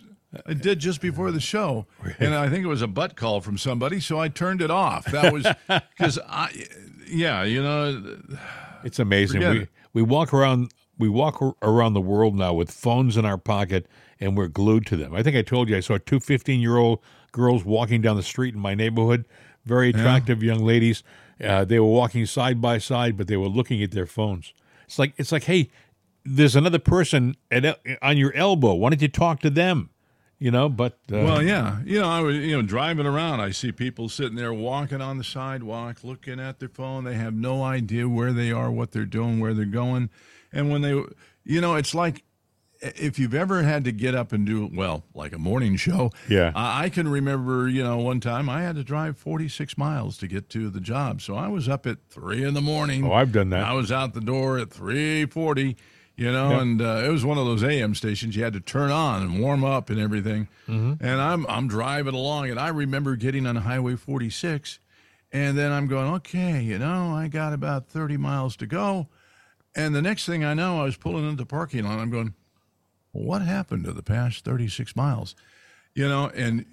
it 0.45 0.61
did 0.61 0.77
just 0.77 1.01
before 1.01 1.31
the 1.31 1.39
show, 1.39 1.87
and 2.19 2.35
I 2.35 2.47
think 2.49 2.63
it 2.63 2.67
was 2.67 2.81
a 2.83 2.87
butt 2.87 3.15
call 3.15 3.41
from 3.41 3.57
somebody, 3.57 3.99
so 4.01 4.19
I 4.19 4.27
turned 4.27 4.61
it 4.61 4.69
off. 4.69 5.05
That 5.05 5.31
was 5.33 5.47
because 5.97 6.19
I, 6.27 6.51
yeah, 7.09 7.43
you 7.43 7.63
know, 7.63 8.17
It's 8.87 8.99
amazing. 8.99 9.41
Forget 9.41 9.53
We 9.53 9.61
it. 9.61 9.69
we 9.93 10.01
walk 10.01 10.33
around 10.33 10.71
we 10.97 11.09
walk 11.09 11.41
around 11.61 11.93
the 11.93 12.01
world 12.01 12.35
now 12.35 12.53
with 12.53 12.71
phones 12.71 13.17
in 13.17 13.25
our 13.25 13.37
pocket 13.37 13.85
and 14.19 14.35
we're 14.35 14.47
glued 14.47 14.87
to 14.87 14.97
them. 14.97 15.13
I 15.13 15.21
think 15.21 15.35
I 15.35 15.43
told 15.43 15.69
you 15.69 15.77
I 15.77 15.79
saw 15.79 15.99
two 15.99 16.19
15-year-old 16.19 16.99
girls 17.31 17.63
walking 17.63 18.01
down 18.01 18.15
the 18.15 18.23
street 18.23 18.55
in 18.55 18.59
my 18.59 18.73
neighborhood, 18.73 19.25
very 19.63 19.89
attractive 19.89 20.41
young 20.41 20.65
ladies. 20.65 21.03
Uh, 21.43 21.63
they 21.65 21.79
were 21.79 21.85
walking 21.85 22.25
side 22.25 22.59
by 22.59 22.79
side, 22.79 23.15
but 23.15 23.27
they 23.27 23.37
were 23.37 23.47
looking 23.47 23.83
at 23.83 23.91
their 23.91 24.07
phones. 24.07 24.53
It's 24.85 24.97
like 24.97 25.13
it's 25.17 25.31
like, 25.31 25.43
hey, 25.43 25.69
there's 26.25 26.55
another 26.55 26.79
person 26.79 27.35
at 27.51 27.79
on 28.01 28.17
your 28.17 28.33
elbow. 28.33 28.73
Why 28.73 28.89
don't 28.89 29.01
you 29.01 29.07
talk 29.07 29.39
to 29.41 29.49
them? 29.51 29.91
You 30.39 30.51
know, 30.51 30.69
but 30.69 30.93
uh, 31.11 31.17
well, 31.17 31.41
yeah, 31.41 31.79
you 31.83 31.99
know, 31.99 32.07
I 32.07 32.19
was 32.19 32.35
you 32.35 32.55
know 32.55 32.61
driving 32.61 33.07
around, 33.07 33.39
I 33.39 33.49
see 33.49 33.71
people 33.71 34.07
sitting 34.07 34.35
there 34.35 34.53
walking 34.53 35.01
on 35.01 35.17
the 35.17 35.23
sidewalk, 35.23 36.03
looking 36.03 36.39
at 36.39 36.59
their 36.59 36.69
phone. 36.69 37.05
They 37.05 37.15
have 37.15 37.33
no 37.33 37.63
idea 37.63 38.07
where 38.07 38.31
they 38.31 38.51
are, 38.51 38.69
what 38.69 38.91
they're 38.91 39.05
doing, 39.05 39.39
where 39.39 39.55
they're 39.55 39.65
going, 39.65 40.11
and 40.53 40.69
when 40.69 40.83
they, 40.83 40.91
you 41.43 41.59
know, 41.59 41.75
it's 41.75 41.95
like 41.95 42.23
if 42.81 43.17
you've 43.17 43.33
ever 43.33 43.63
had 43.63 43.83
to 43.85 43.91
get 43.91 44.15
up 44.15 44.31
and 44.31 44.45
do 44.45 44.69
well, 44.73 45.03
like 45.13 45.33
a 45.33 45.37
morning 45.37 45.75
show. 45.75 46.11
Yeah. 46.29 46.51
I, 46.55 46.85
I 46.85 46.89
can 46.89 47.07
remember, 47.07 47.67
you 47.67 47.83
know, 47.83 47.97
one 47.97 48.19
time 48.19 48.49
I 48.49 48.61
had 48.61 48.75
to 48.75 48.83
drive 48.83 49.17
46 49.17 49.77
miles 49.77 50.17
to 50.17 50.27
get 50.27 50.49
to 50.49 50.69
the 50.69 50.79
job, 50.79 51.21
so 51.21 51.35
I 51.35 51.47
was 51.47 51.67
up 51.67 51.85
at 51.85 51.97
three 52.09 52.43
in 52.43 52.53
the 52.53 52.61
morning. 52.61 53.05
Oh, 53.05 53.13
I've 53.13 53.31
done 53.31 53.49
that. 53.49 53.63
I 53.63 53.73
was 53.73 53.91
out 53.91 54.13
the 54.13 54.21
door 54.21 54.57
at 54.57 54.69
3:40. 54.69 55.75
You 56.17 56.31
know, 56.31 56.49
Yeah. 56.49 56.61
and 56.61 56.81
uh, 56.81 57.03
it 57.05 57.09
was 57.09 57.23
one 57.23 57.37
of 57.37 57.45
those 57.45 57.63
AM 57.63 57.93
stations 57.93 58.35
you 58.35 58.43
had 58.43 58.53
to 58.53 58.59
turn 58.59 58.89
on 58.89 59.21
and 59.21 59.39
warm 59.39 59.63
up 59.63 59.91
and 59.91 59.99
everything. 59.99 60.47
Mm-hmm. 60.67 60.93
And 61.05 61.21
I'm 61.21 61.45
I'm 61.47 61.67
driving 61.67 62.15
along, 62.15 62.49
and 62.49 62.59
I 62.59 62.69
remember 62.69 63.15
getting 63.15 63.45
on 63.45 63.55
Highway 63.57 63.95
46, 63.95 64.79
and 65.31 65.55
then 65.55 65.71
I'm 65.71 65.85
going, 65.87 66.11
okay, 66.15 66.59
you 66.61 66.79
know, 66.79 67.11
I 67.13 67.27
got 67.27 67.53
about 67.53 67.87
30 67.87 68.17
miles 68.17 68.55
to 68.57 68.65
go, 68.65 69.07
and 69.75 69.93
the 69.93 70.01
next 70.01 70.25
thing 70.25 70.43
I 70.43 70.55
know, 70.55 70.81
I 70.81 70.85
was 70.85 70.97
pulling 70.97 71.23
into 71.23 71.35
the 71.37 71.45
parking 71.45 71.83
lot. 71.83 71.99
I'm 71.99 72.09
going, 72.09 72.33
what 73.11 73.43
happened 73.43 73.85
to 73.85 73.93
the 73.93 74.01
past 74.03 74.43
36 74.43 74.95
miles? 74.95 75.35
You 75.93 76.07
know, 76.09 76.31
and 76.33 76.65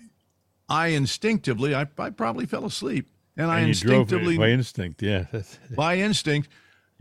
I 0.71 0.89
instinctively, 0.89 1.75
I, 1.75 1.87
I 1.99 2.09
probably 2.09 2.47
fell 2.47 2.65
asleep, 2.65 3.09
and, 3.37 3.51
I 3.51 3.61
and 3.61 3.79
drove 3.79 4.01
instinctively, 4.11 4.39
by 4.39 4.49
instinct. 4.49 5.03
Yeah, 5.03 5.27
by 5.77 5.99
instinct, 5.99 6.49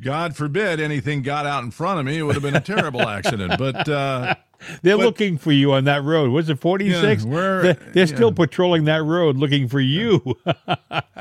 God 0.02 0.36
forbid 0.36 0.80
anything 0.80 1.22
got 1.22 1.46
out 1.46 1.64
in 1.64 1.72
front 1.72 2.00
of 2.00 2.06
me, 2.06 2.18
it 2.18 2.24
would 2.24 2.36
have 2.36 2.44
been 2.44 2.56
a 2.56 2.62
terrible 2.62 3.02
accident. 3.02 3.58
But 3.58 3.88
uh, 3.88 4.36
They're 4.82 4.98
But- 4.98 5.06
looking 5.06 5.38
for 5.38 5.52
you 5.52 5.74
on 5.74 5.84
that 5.86 6.04
road. 6.04 6.32
Was 6.32 6.50
it 6.50 6.60
46? 6.60 7.24
Yeah, 7.26 7.30
where- 7.32 7.62
they're 7.62 7.78
they're 7.94 8.08
still 8.08 8.32
patrolling 8.32 8.86
that 8.86 9.04
road 9.04 9.38
looking 9.38 9.68
for 9.68 9.80
you. 9.80 10.22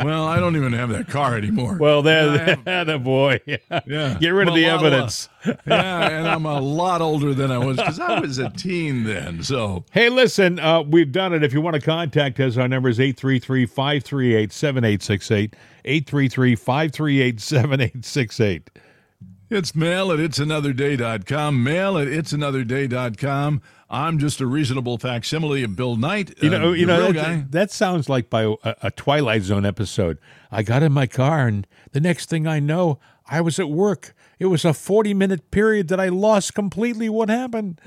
well, 0.03 0.27
I 0.27 0.39
don't 0.41 0.57
even 0.57 0.73
have 0.73 0.91
that 0.91 1.09
car 1.09 1.37
anymore. 1.37 1.77
well, 1.79 2.03
there, 2.03 2.57
have- 2.65 2.87
there, 2.87 2.99
boy. 2.99 3.41
Yeah. 3.87 4.17
Get 4.21 4.31
rid 4.31 4.49
of 4.49 4.55
the 4.55 4.67
lot 4.67 4.75
of- 4.77 4.85
evidence. 4.93 5.29
yeah, 5.67 6.09
and 6.09 6.29
I'm 6.29 6.47
a 6.47 6.61
lot 6.61 7.01
older 7.01 7.35
than 7.35 7.51
I 7.51 7.59
was 7.59 7.77
because 7.77 7.99
I 7.99 8.21
was 8.21 8.39
a 8.39 8.49
teen 8.51 9.05
then. 9.05 9.43
So 9.43 9.85
Hey, 9.91 10.09
listen, 10.09 10.59
uh, 10.61 10.83
we've 10.83 11.11
done 11.11 11.33
it. 11.35 11.43
If 11.43 11.53
you 11.53 11.61
want 11.61 11.75
to 11.75 11.81
contact 11.81 12.39
us, 12.41 12.57
our 12.57 12.69
number 12.69 12.89
is 12.89 13.01
833 13.01 13.67
538 13.67 14.53
7868. 14.53 15.57
833 15.85 16.55
538 16.55 17.41
7868. 17.41 18.71
It's 19.53 19.75
mail 19.75 20.11
at 20.13 20.19
it'sanotherday.com. 20.19 21.63
Mail 21.63 21.99
at 21.99 22.09
it'sanotherday.com. 22.09 23.63
I'm 23.91 24.19
just 24.19 24.41
a 24.41 24.47
reasonable 24.47 24.97
facsimile 24.97 25.63
of 25.63 25.77
Bill 25.77 25.97
Knight. 25.97 26.35
You 26.43 26.51
know, 26.51 26.71
uh, 26.71 26.73
you 26.73 26.87
know 26.87 27.13
that, 27.13 27.53
that 27.53 27.71
sounds 27.71 28.09
like 28.09 28.31
by 28.31 28.45
a, 28.65 28.75
a 28.83 28.91
Twilight 28.91 29.43
Zone 29.43 29.67
episode. 29.67 30.19
I 30.51 30.63
got 30.63 30.83
in 30.83 30.93
my 30.93 31.07
car, 31.07 31.47
and 31.47 31.67
the 31.93 32.01
next 32.01 32.31
thing 32.31 32.47
I 32.47 32.59
know, 32.59 32.99
I 33.29 33.43
was 33.43 33.59
at 33.59 33.69
work. 33.69 34.15
It 34.39 34.47
was 34.47 34.65
a 34.65 34.73
40 34.73 35.15
minute 35.15 35.51
period 35.51 35.89
that 35.89 36.01
I 36.01 36.09
lost 36.09 36.55
completely. 36.55 37.09
What 37.09 37.29
happened? 37.29 37.81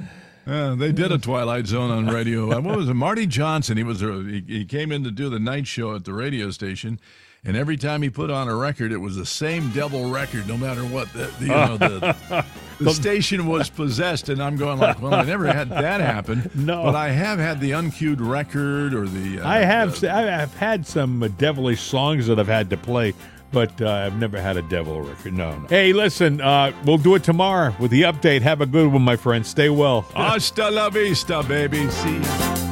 Uh, 0.48 0.76
they 0.76 0.92
did 0.92 1.12
a 1.12 1.18
Twilight 1.18 1.66
Zone 1.66 1.90
on 1.90 2.08
radio. 2.08 2.52
Uh, 2.52 2.62
what 2.62 2.78
was 2.78 2.88
it? 2.88 2.94
Marty 2.94 3.26
Johnson. 3.26 3.78
He 3.78 3.84
was 3.84 4.04
a, 4.04 4.24
he, 4.24 4.44
he 4.48 4.66
came 4.66 4.92
in 4.92 5.04
to 5.04 5.12
do 5.12 5.30
the 5.30 5.40
night 5.40 5.66
show 5.66 5.96
at 5.96 6.06
the 6.06 6.14
radio 6.14 6.52
station, 6.52 7.00
and 7.46 7.56
every 7.56 7.78
time 7.78 8.02
he 8.02 8.10
put 8.10 8.30
on 8.32 8.48
a 8.50 8.56
record, 8.56 8.92
it 8.92 8.98
was 8.98 9.16
the 9.16 9.26
same 9.26 9.70
devil 9.72 10.10
record, 10.10 10.48
no 10.48 10.58
matter 10.58 10.82
what. 10.82 11.12
The, 11.14 11.26
the, 11.40 11.46
you 11.46 11.48
know, 11.48 11.78
the, 11.78 12.46
the 12.80 12.92
station 12.92 13.46
was 13.48 13.70
possessed, 13.70 14.30
and 14.30 14.42
I'm 14.42 14.56
going 14.58 14.80
like, 14.80 15.02
well, 15.02 15.14
I 15.14 15.24
never 15.24 15.46
had 15.46 15.70
that 15.70 16.02
happen. 16.02 16.50
No. 16.56 16.84
but 16.84 16.96
I 16.96 17.10
have 17.10 17.38
had 17.38 17.60
the 17.62 17.74
uncued 17.74 18.20
record 18.20 18.94
or 18.96 19.06
the. 19.06 19.40
Uh, 19.42 19.48
I 19.48 19.60
have 19.60 20.00
the- 20.00 20.12
I 20.12 20.22
have 20.24 20.54
had 20.56 20.88
some 20.88 21.20
devilish 21.38 21.82
songs 21.82 22.26
that 22.28 22.40
I've 22.40 22.48
had 22.48 22.70
to 22.72 22.78
play, 22.78 23.14
but 23.52 23.80
uh, 23.82 23.90
I've 23.92 24.18
never 24.18 24.42
had 24.42 24.58
a 24.58 24.64
devil 24.64 25.02
record. 25.02 25.34
No, 25.34 25.56
no. 25.60 25.68
Hey, 25.68 25.94
listen, 25.94 26.42
uh, 26.42 26.72
we'll 26.86 26.98
do 26.98 27.14
it 27.16 27.24
tomorrow 27.24 27.76
with 27.80 27.92
the 27.92 28.02
update. 28.04 28.42
Have 28.42 28.62
a 28.62 28.66
good 28.66 28.92
one, 28.92 29.04
my 29.04 29.16
friend. 29.18 29.46
Stay 29.46 29.70
well. 29.70 30.02
Hasta 30.16 30.72
la 30.72 30.90
vista, 30.90 31.44
baby. 31.44 31.88
See 31.92 32.18
ya. 32.20 32.72